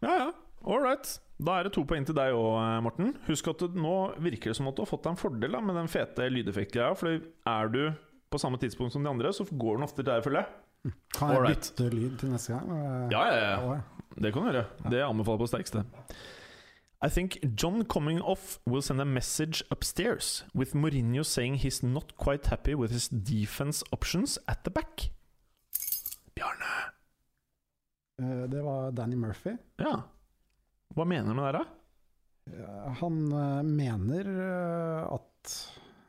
ja, 0.00 0.32
all 0.62 0.82
right. 0.82 1.20
Da 1.38 1.58
er 1.58 1.66
det 1.66 1.74
to 1.74 1.84
poeng 1.86 2.06
til 2.06 2.16
deg 2.18 2.34
òg, 2.34 2.56
Morten. 2.86 3.12
Husk 3.28 3.50
at 3.52 3.62
det, 3.62 3.78
nå 3.78 3.94
virker 4.22 4.52
det 4.52 4.58
som 4.58 4.70
at 4.70 4.78
du 4.78 4.82
har 4.82 4.90
fått 4.90 5.04
deg 5.06 5.14
en 5.14 5.20
fordel 5.20 5.54
da, 5.54 5.62
med 5.62 5.78
den 5.78 5.90
fete 5.90 6.26
lydeffektgreia. 6.30 6.94
For 6.98 7.18
er 7.18 7.72
du 7.74 7.82
på 8.28 8.40
samme 8.42 8.60
tidspunkt 8.60 8.94
som 8.94 9.04
de 9.06 9.10
andre, 9.10 9.32
så 9.34 9.46
går 9.48 9.78
den 9.78 9.86
ofte 9.86 10.02
til 10.02 10.10
deg, 10.10 10.24
føler 10.26 10.42
jeg. 10.42 10.64
Kan 11.14 11.28
jeg 11.32 11.38
Alright. 11.38 11.72
bytte 11.76 11.88
lyd 11.94 12.18
til 12.20 12.30
neste 12.32 12.52
gang? 12.54 12.68
Ja, 13.12 13.22
ja, 13.26 13.36
ja. 13.36 13.74
ja. 13.74 13.80
Det 14.18 14.32
kan 14.34 14.42
du 14.46 14.52
gjøre. 14.52 14.66
Det 14.90 15.02
anbefaler 15.04 15.36
jeg 15.38 15.42
på 15.44 15.46
sterkeste. 15.52 15.84
I 17.00 17.08
think 17.08 17.36
John 17.62 17.84
coming 17.84 18.20
off 18.22 18.58
will 18.66 18.82
send 18.82 19.00
a 19.00 19.04
message 19.04 19.62
upstairs 19.70 20.44
with 20.54 20.74
Mourinho 20.74 21.22
saying 21.22 21.54
he's 21.62 21.82
not 21.86 22.16
quite 22.16 22.46
happy 22.50 22.74
with 22.74 22.90
his 22.90 23.08
defense 23.08 23.84
options 23.92 24.38
at 24.48 24.64
the 24.64 24.70
back. 24.70 25.10
Bjarne. 26.34 26.72
Eh, 28.18 28.48
Det 28.50 28.62
var 28.62 28.90
Danny 28.90 29.16
Murphy. 29.16 29.56
Ja. 29.78 30.02
Hva 30.96 31.04
mener 31.04 31.28
du 31.28 31.34
med 31.38 31.54
det, 31.54 31.60
da? 31.60 31.64
Eh, 32.56 32.92
Han 33.00 33.32
eh, 33.32 33.62
mener 33.62 34.32
eh, 34.34 35.14
at 35.14 35.54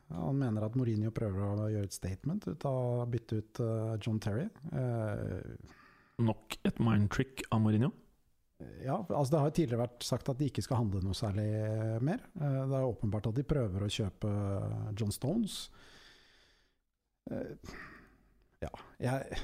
han 0.09 0.37
mener 0.39 0.65
at 0.65 0.75
Mourinho 0.79 1.11
prøver 1.13 1.43
å 1.45 1.69
gjøre 1.69 1.85
et 1.89 1.93
statement 1.95 2.47
ut 2.49 2.65
av 2.65 2.77
å 3.03 3.07
bytte 3.09 3.39
ut 3.41 3.59
eh, 3.65 3.95
John 4.01 4.19
Terry. 4.23 4.47
Eh, 4.73 5.67
Nok 6.19 6.57
et 6.67 6.79
mind 6.83 7.07
trick 7.13 7.45
av 7.53 7.61
Mourinho? 7.63 7.91
Ja, 8.83 8.97
altså 9.07 9.31
Det 9.31 9.39
har 9.39 9.47
jo 9.47 9.55
tidligere 9.55 9.83
vært 9.85 10.03
sagt 10.03 10.27
at 10.33 10.39
de 10.41 10.49
ikke 10.49 10.63
skal 10.65 10.81
handle 10.81 10.99
noe 11.05 11.15
særlig 11.15 11.45
mer. 12.03 12.25
Eh, 12.41 12.57
Det 12.67 12.75
er 12.81 12.89
åpenbart 12.89 13.29
at 13.29 13.37
de 13.37 13.45
prøver 13.47 13.85
å 13.85 13.93
kjøpe 13.93 14.33
John 14.99 15.13
Stones. 15.15 15.61
Eh, 17.31 17.55
Ja, 18.59 18.73
jeg, 18.99 19.37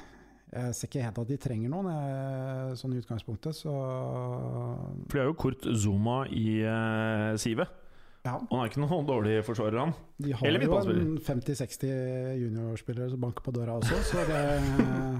jeg 0.52 0.74
ser 0.76 0.90
ikke 0.90 1.06
helt 1.06 1.18
at 1.22 1.30
de 1.30 1.36
trenger 1.40 1.70
noen, 1.72 1.86
jeg, 1.88 2.74
sånn 2.82 2.92
i 2.92 2.98
utgangspunktet, 3.00 3.56
så 3.56 3.72
For 5.06 5.14
de 5.16 5.22
har 5.22 5.30
jo 5.30 5.38
Kurt 5.40 5.64
Zuma 5.80 6.18
i 6.28 6.58
uh, 6.68 7.32
sivet. 7.40 7.72
Ja. 8.26 8.34
Han 8.50 8.58
er 8.58 8.70
ikke 8.72 8.82
noen 8.82 9.06
dårlig 9.06 9.38
forsvarer, 9.46 9.78
han. 9.78 9.94
De 10.18 10.32
har 10.34 10.48
Eller 10.48 10.64
jo 10.66 10.78
en 10.90 11.16
50-60 11.22 11.92
juniorspillere 12.40 13.12
som 13.12 13.22
banker 13.22 13.44
på 13.46 13.54
døra 13.54 13.76
også, 13.78 14.00
så 14.08 14.24
det 14.26 14.40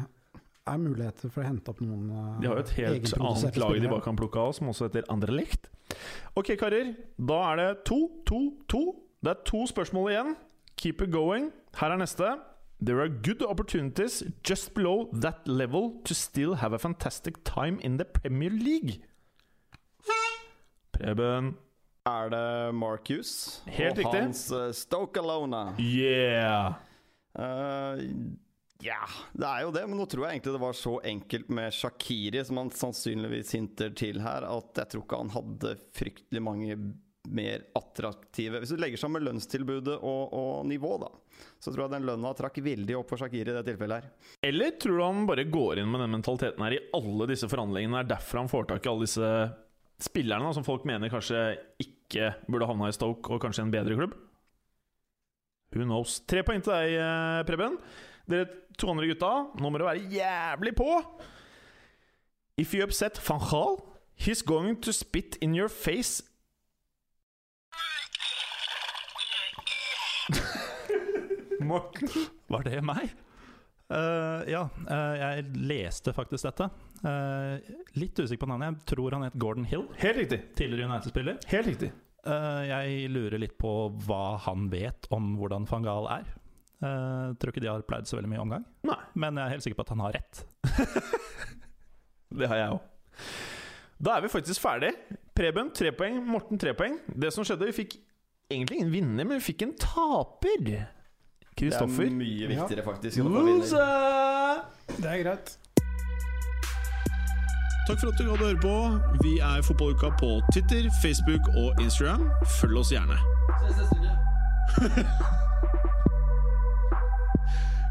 er 0.73 0.81
muligheter 0.83 1.31
for 1.31 1.45
å 1.45 1.47
hente 1.47 1.71
opp 1.71 1.83
noen 1.85 2.09
eh, 2.11 2.33
De 2.43 2.51
har 2.51 2.59
jo 2.59 2.65
et 2.65 2.75
helt 2.81 3.15
annet 3.21 3.61
lag 3.63 3.79
de 3.85 3.93
bare 3.93 4.07
kan 4.09 4.19
plukke 4.19 4.43
av, 4.43 4.57
som 4.59 4.73
også 4.73 4.89
heter 4.89 5.07
Anderlecht. 5.13 5.71
Ok, 6.35 6.57
karer. 6.59 6.97
Da 7.17 7.39
er 7.53 7.63
det 7.63 7.71
to, 7.89 8.01
to, 8.27 8.43
to. 8.73 8.83
Det 9.23 9.33
er 9.37 9.47
to 9.47 9.63
spørsmål 9.71 10.11
igjen. 10.13 10.35
Keep 10.77 11.07
it 11.07 11.15
going. 11.15 11.53
Her 11.79 11.95
er 11.95 12.03
neste. 12.03 12.35
There 12.83 13.01
are 13.01 13.09
good 13.09 13.41
opportunities 13.47 14.23
just 14.45 14.75
below 14.75 15.07
that 15.23 15.47
level 15.49 15.95
to 16.05 16.15
still 16.15 16.59
have 16.61 16.75
a 16.75 16.79
fantastic 16.79 17.45
time 17.45 17.79
in 17.81 17.97
the 17.97 18.05
Premier 18.05 18.51
League. 18.51 18.99
Preben. 20.93 21.55
Er 22.07 22.31
det 22.31 22.73
Marcus 22.79 23.63
Helt 23.67 23.97
og 23.97 24.05
riktig. 24.05 24.21
hans 24.21 24.43
uh, 24.55 24.69
Stoke 24.77 25.23
Alona? 25.23 25.73
Yeah! 25.83 26.77
Uh, 27.37 27.99
ja, 28.85 29.01
det 29.33 29.49
er 29.49 29.65
jo 29.65 29.73
det, 29.75 29.83
men 29.89 29.99
nå 29.99 30.07
tror 30.11 30.27
jeg 30.27 30.37
egentlig 30.37 30.55
det 30.55 30.63
var 30.63 30.77
så 30.77 30.93
enkelt 31.09 31.51
med 31.59 31.75
Shakiri, 31.75 32.45
som 32.45 32.61
han 32.61 32.71
sannsynligvis 32.77 33.57
hinter 33.57 33.91
til 33.97 34.21
her, 34.23 34.47
at 34.47 34.81
jeg 34.83 34.93
tror 34.93 35.05
ikke 35.07 35.21
han 35.25 35.35
hadde 35.35 35.75
fryktelig 35.97 36.45
mange 36.45 36.79
mer 37.27 37.65
attraktive 37.75 38.61
Hvis 38.63 38.71
du 38.71 38.79
legger 38.79 39.01
sammen 39.03 39.25
lønnstilbudet 39.27 39.97
og, 39.97 40.35
og 40.37 40.67
nivå, 40.71 40.93
da, 41.03 41.09
så 41.59 41.73
tror 41.73 41.87
jeg 41.89 41.97
den 41.97 42.07
lønna 42.07 42.31
trakk 42.39 42.61
veldig 42.63 43.01
opp 43.01 43.11
for 43.11 43.19
Shakiri 43.19 43.51
i 43.51 43.57
det 43.57 43.65
tilfellet 43.67 44.05
her. 44.05 44.33
Eller 44.47 44.77
tror 44.79 45.01
du 45.01 45.03
han 45.03 45.27
bare 45.27 45.49
går 45.51 45.83
inn 45.83 45.91
med 45.91 46.05
den 46.05 46.15
mentaliteten 46.15 46.63
her 46.63 46.77
i 46.77 46.85
alle 46.95 47.27
disse 47.33 47.51
forhandlingene? 47.51 48.05
Er 48.05 48.13
derfor 48.15 48.45
han 48.45 48.53
får 48.53 48.71
tak 48.71 48.87
i 48.87 48.93
alle 48.93 49.09
disse 49.09 49.33
spillerne 50.07 50.47
da, 50.47 50.55
som 50.55 50.67
folk 50.67 50.87
mener 50.87 51.11
kanskje 51.11 51.43
ikke 51.83 51.96
burde 52.49 52.67
havna 52.69 52.89
i 52.89 52.93
Stoke, 52.95 53.31
og 53.33 53.41
kanskje 53.43 53.63
en 53.67 53.73
bedre 53.75 53.97
klubb? 53.97 54.15
Who 55.75 55.85
knows? 55.85 56.21
Tre 56.29 56.43
poeng 56.47 56.63
til 56.63 56.73
deg, 56.73 56.95
eh, 57.01 57.45
Preben. 57.49 57.79
Dere 58.31 58.47
to 58.79 58.91
andre 58.91 59.07
gutta, 59.11 59.33
nå 59.57 59.71
må 59.71 59.79
dere 59.79 59.91
være 59.95 60.09
jævlig 60.11 60.75
på! 60.77 60.89
If 62.59 62.75
you 62.75 62.83
upset 62.83 63.21
van 63.29 63.41
Gaal, 63.41 63.77
he's 64.17 64.43
going 64.43 64.81
to 64.83 64.93
spit 64.93 65.37
in 65.43 65.55
your 65.55 65.69
face 65.69 66.23
Morten. 71.61 72.09
Var 72.49 72.63
det 72.63 72.85
meg? 72.85 73.11
Eh, 73.87 74.41
ja, 74.51 74.65
uh, 74.67 75.15
jeg 75.21 75.45
leste 75.69 76.15
faktisk 76.17 76.49
dette. 76.49 76.67
Uh, 77.05 77.63
litt 77.99 78.19
usikker 78.19 78.43
på 78.43 78.49
navnet. 78.51 78.81
Jeg 78.81 78.91
tror 78.95 79.15
han 79.15 79.27
het 79.29 79.37
Gordon 79.39 79.69
Hill. 79.69 79.87
Helt 80.01 80.19
riktig. 80.23 80.41
Tidligere 80.59 80.91
United-spiller. 80.91 81.39
Helt 81.53 81.73
riktig. 81.73 81.93
Jeg 82.27 83.11
lurer 83.15 83.39
litt 83.39 83.53
på 83.55 83.71
hva 84.03 84.35
han 84.43 84.65
vet 84.67 85.07
om 85.15 85.37
hvordan 85.39 85.69
van 85.71 85.85
Gaal 85.87 86.09
er. 86.11 86.33
Tror 87.39 87.53
ikke 87.53 87.63
de 87.63 87.69
har 87.71 87.85
pleid 87.87 88.09
så 88.11 88.19
veldig 88.19 88.33
mye 88.33 88.41
omgang, 88.43 88.65
Nei. 88.89 88.97
men 89.15 89.39
jeg 89.39 89.45
er 89.45 89.53
helt 89.55 89.63
sikker 89.63 89.79
på 89.79 89.85
at 89.87 89.93
han 89.95 90.03
har 90.03 90.17
rett. 90.17 90.41
Det 92.41 92.49
har 92.51 92.59
jeg 92.59 92.73
òg. 92.75 93.31
Da 94.03 94.17
er 94.17 94.27
vi 94.27 94.33
faktisk 94.35 94.65
ferdig. 94.65 94.91
Preben 95.39 95.71
tre 95.71 95.95
poeng, 95.95 96.19
Morten 96.27 96.59
tre 96.59 96.75
poeng. 96.75 96.99
Det 97.07 97.31
som 97.31 97.47
skjedde, 97.47 97.71
vi 97.71 97.79
fikk 97.79 97.95
egentlig 98.51 98.81
ingen 98.81 98.93
vinner, 98.97 99.23
men 99.23 99.39
vi 99.39 99.47
fikk 99.53 99.63
en 99.69 99.77
taper. 99.79 100.67
Kristoffer. 101.57 102.05
Det 102.05 102.13
er 102.13 102.17
mye 102.17 102.47
viktigere, 102.53 102.85
faktisk. 102.85 103.17
Det 104.97 105.09
er 105.13 105.19
greit. 105.23 105.59
Takk 107.87 108.01
for 108.01 108.09
at 108.11 108.19
du 108.19 108.25
gadd 108.27 108.43
å 108.43 108.47
høre 108.49 108.61
på. 108.61 108.77
Vi 109.23 109.39
er 109.39 109.63
Fotballuka 109.63 110.11
på 110.21 110.41
Twitter, 110.53 110.91
Facebook 111.03 111.49
og 111.55 111.81
Instagram. 111.81 112.31
Følg 112.59 112.77
oss 112.83 112.93
gjerne. 112.93 113.17
Ses 113.63 113.77
neste 113.79 113.97
uke. 114.03 114.13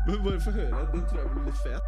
Men 0.06 0.24
bare 0.24 0.42
få 0.42 0.52
høre. 0.52 0.88
Den 0.94 1.02
tror 1.10 1.20
jeg 1.24 1.30
blir 1.32 1.44
litt 1.48 1.58
fet. 1.64 1.82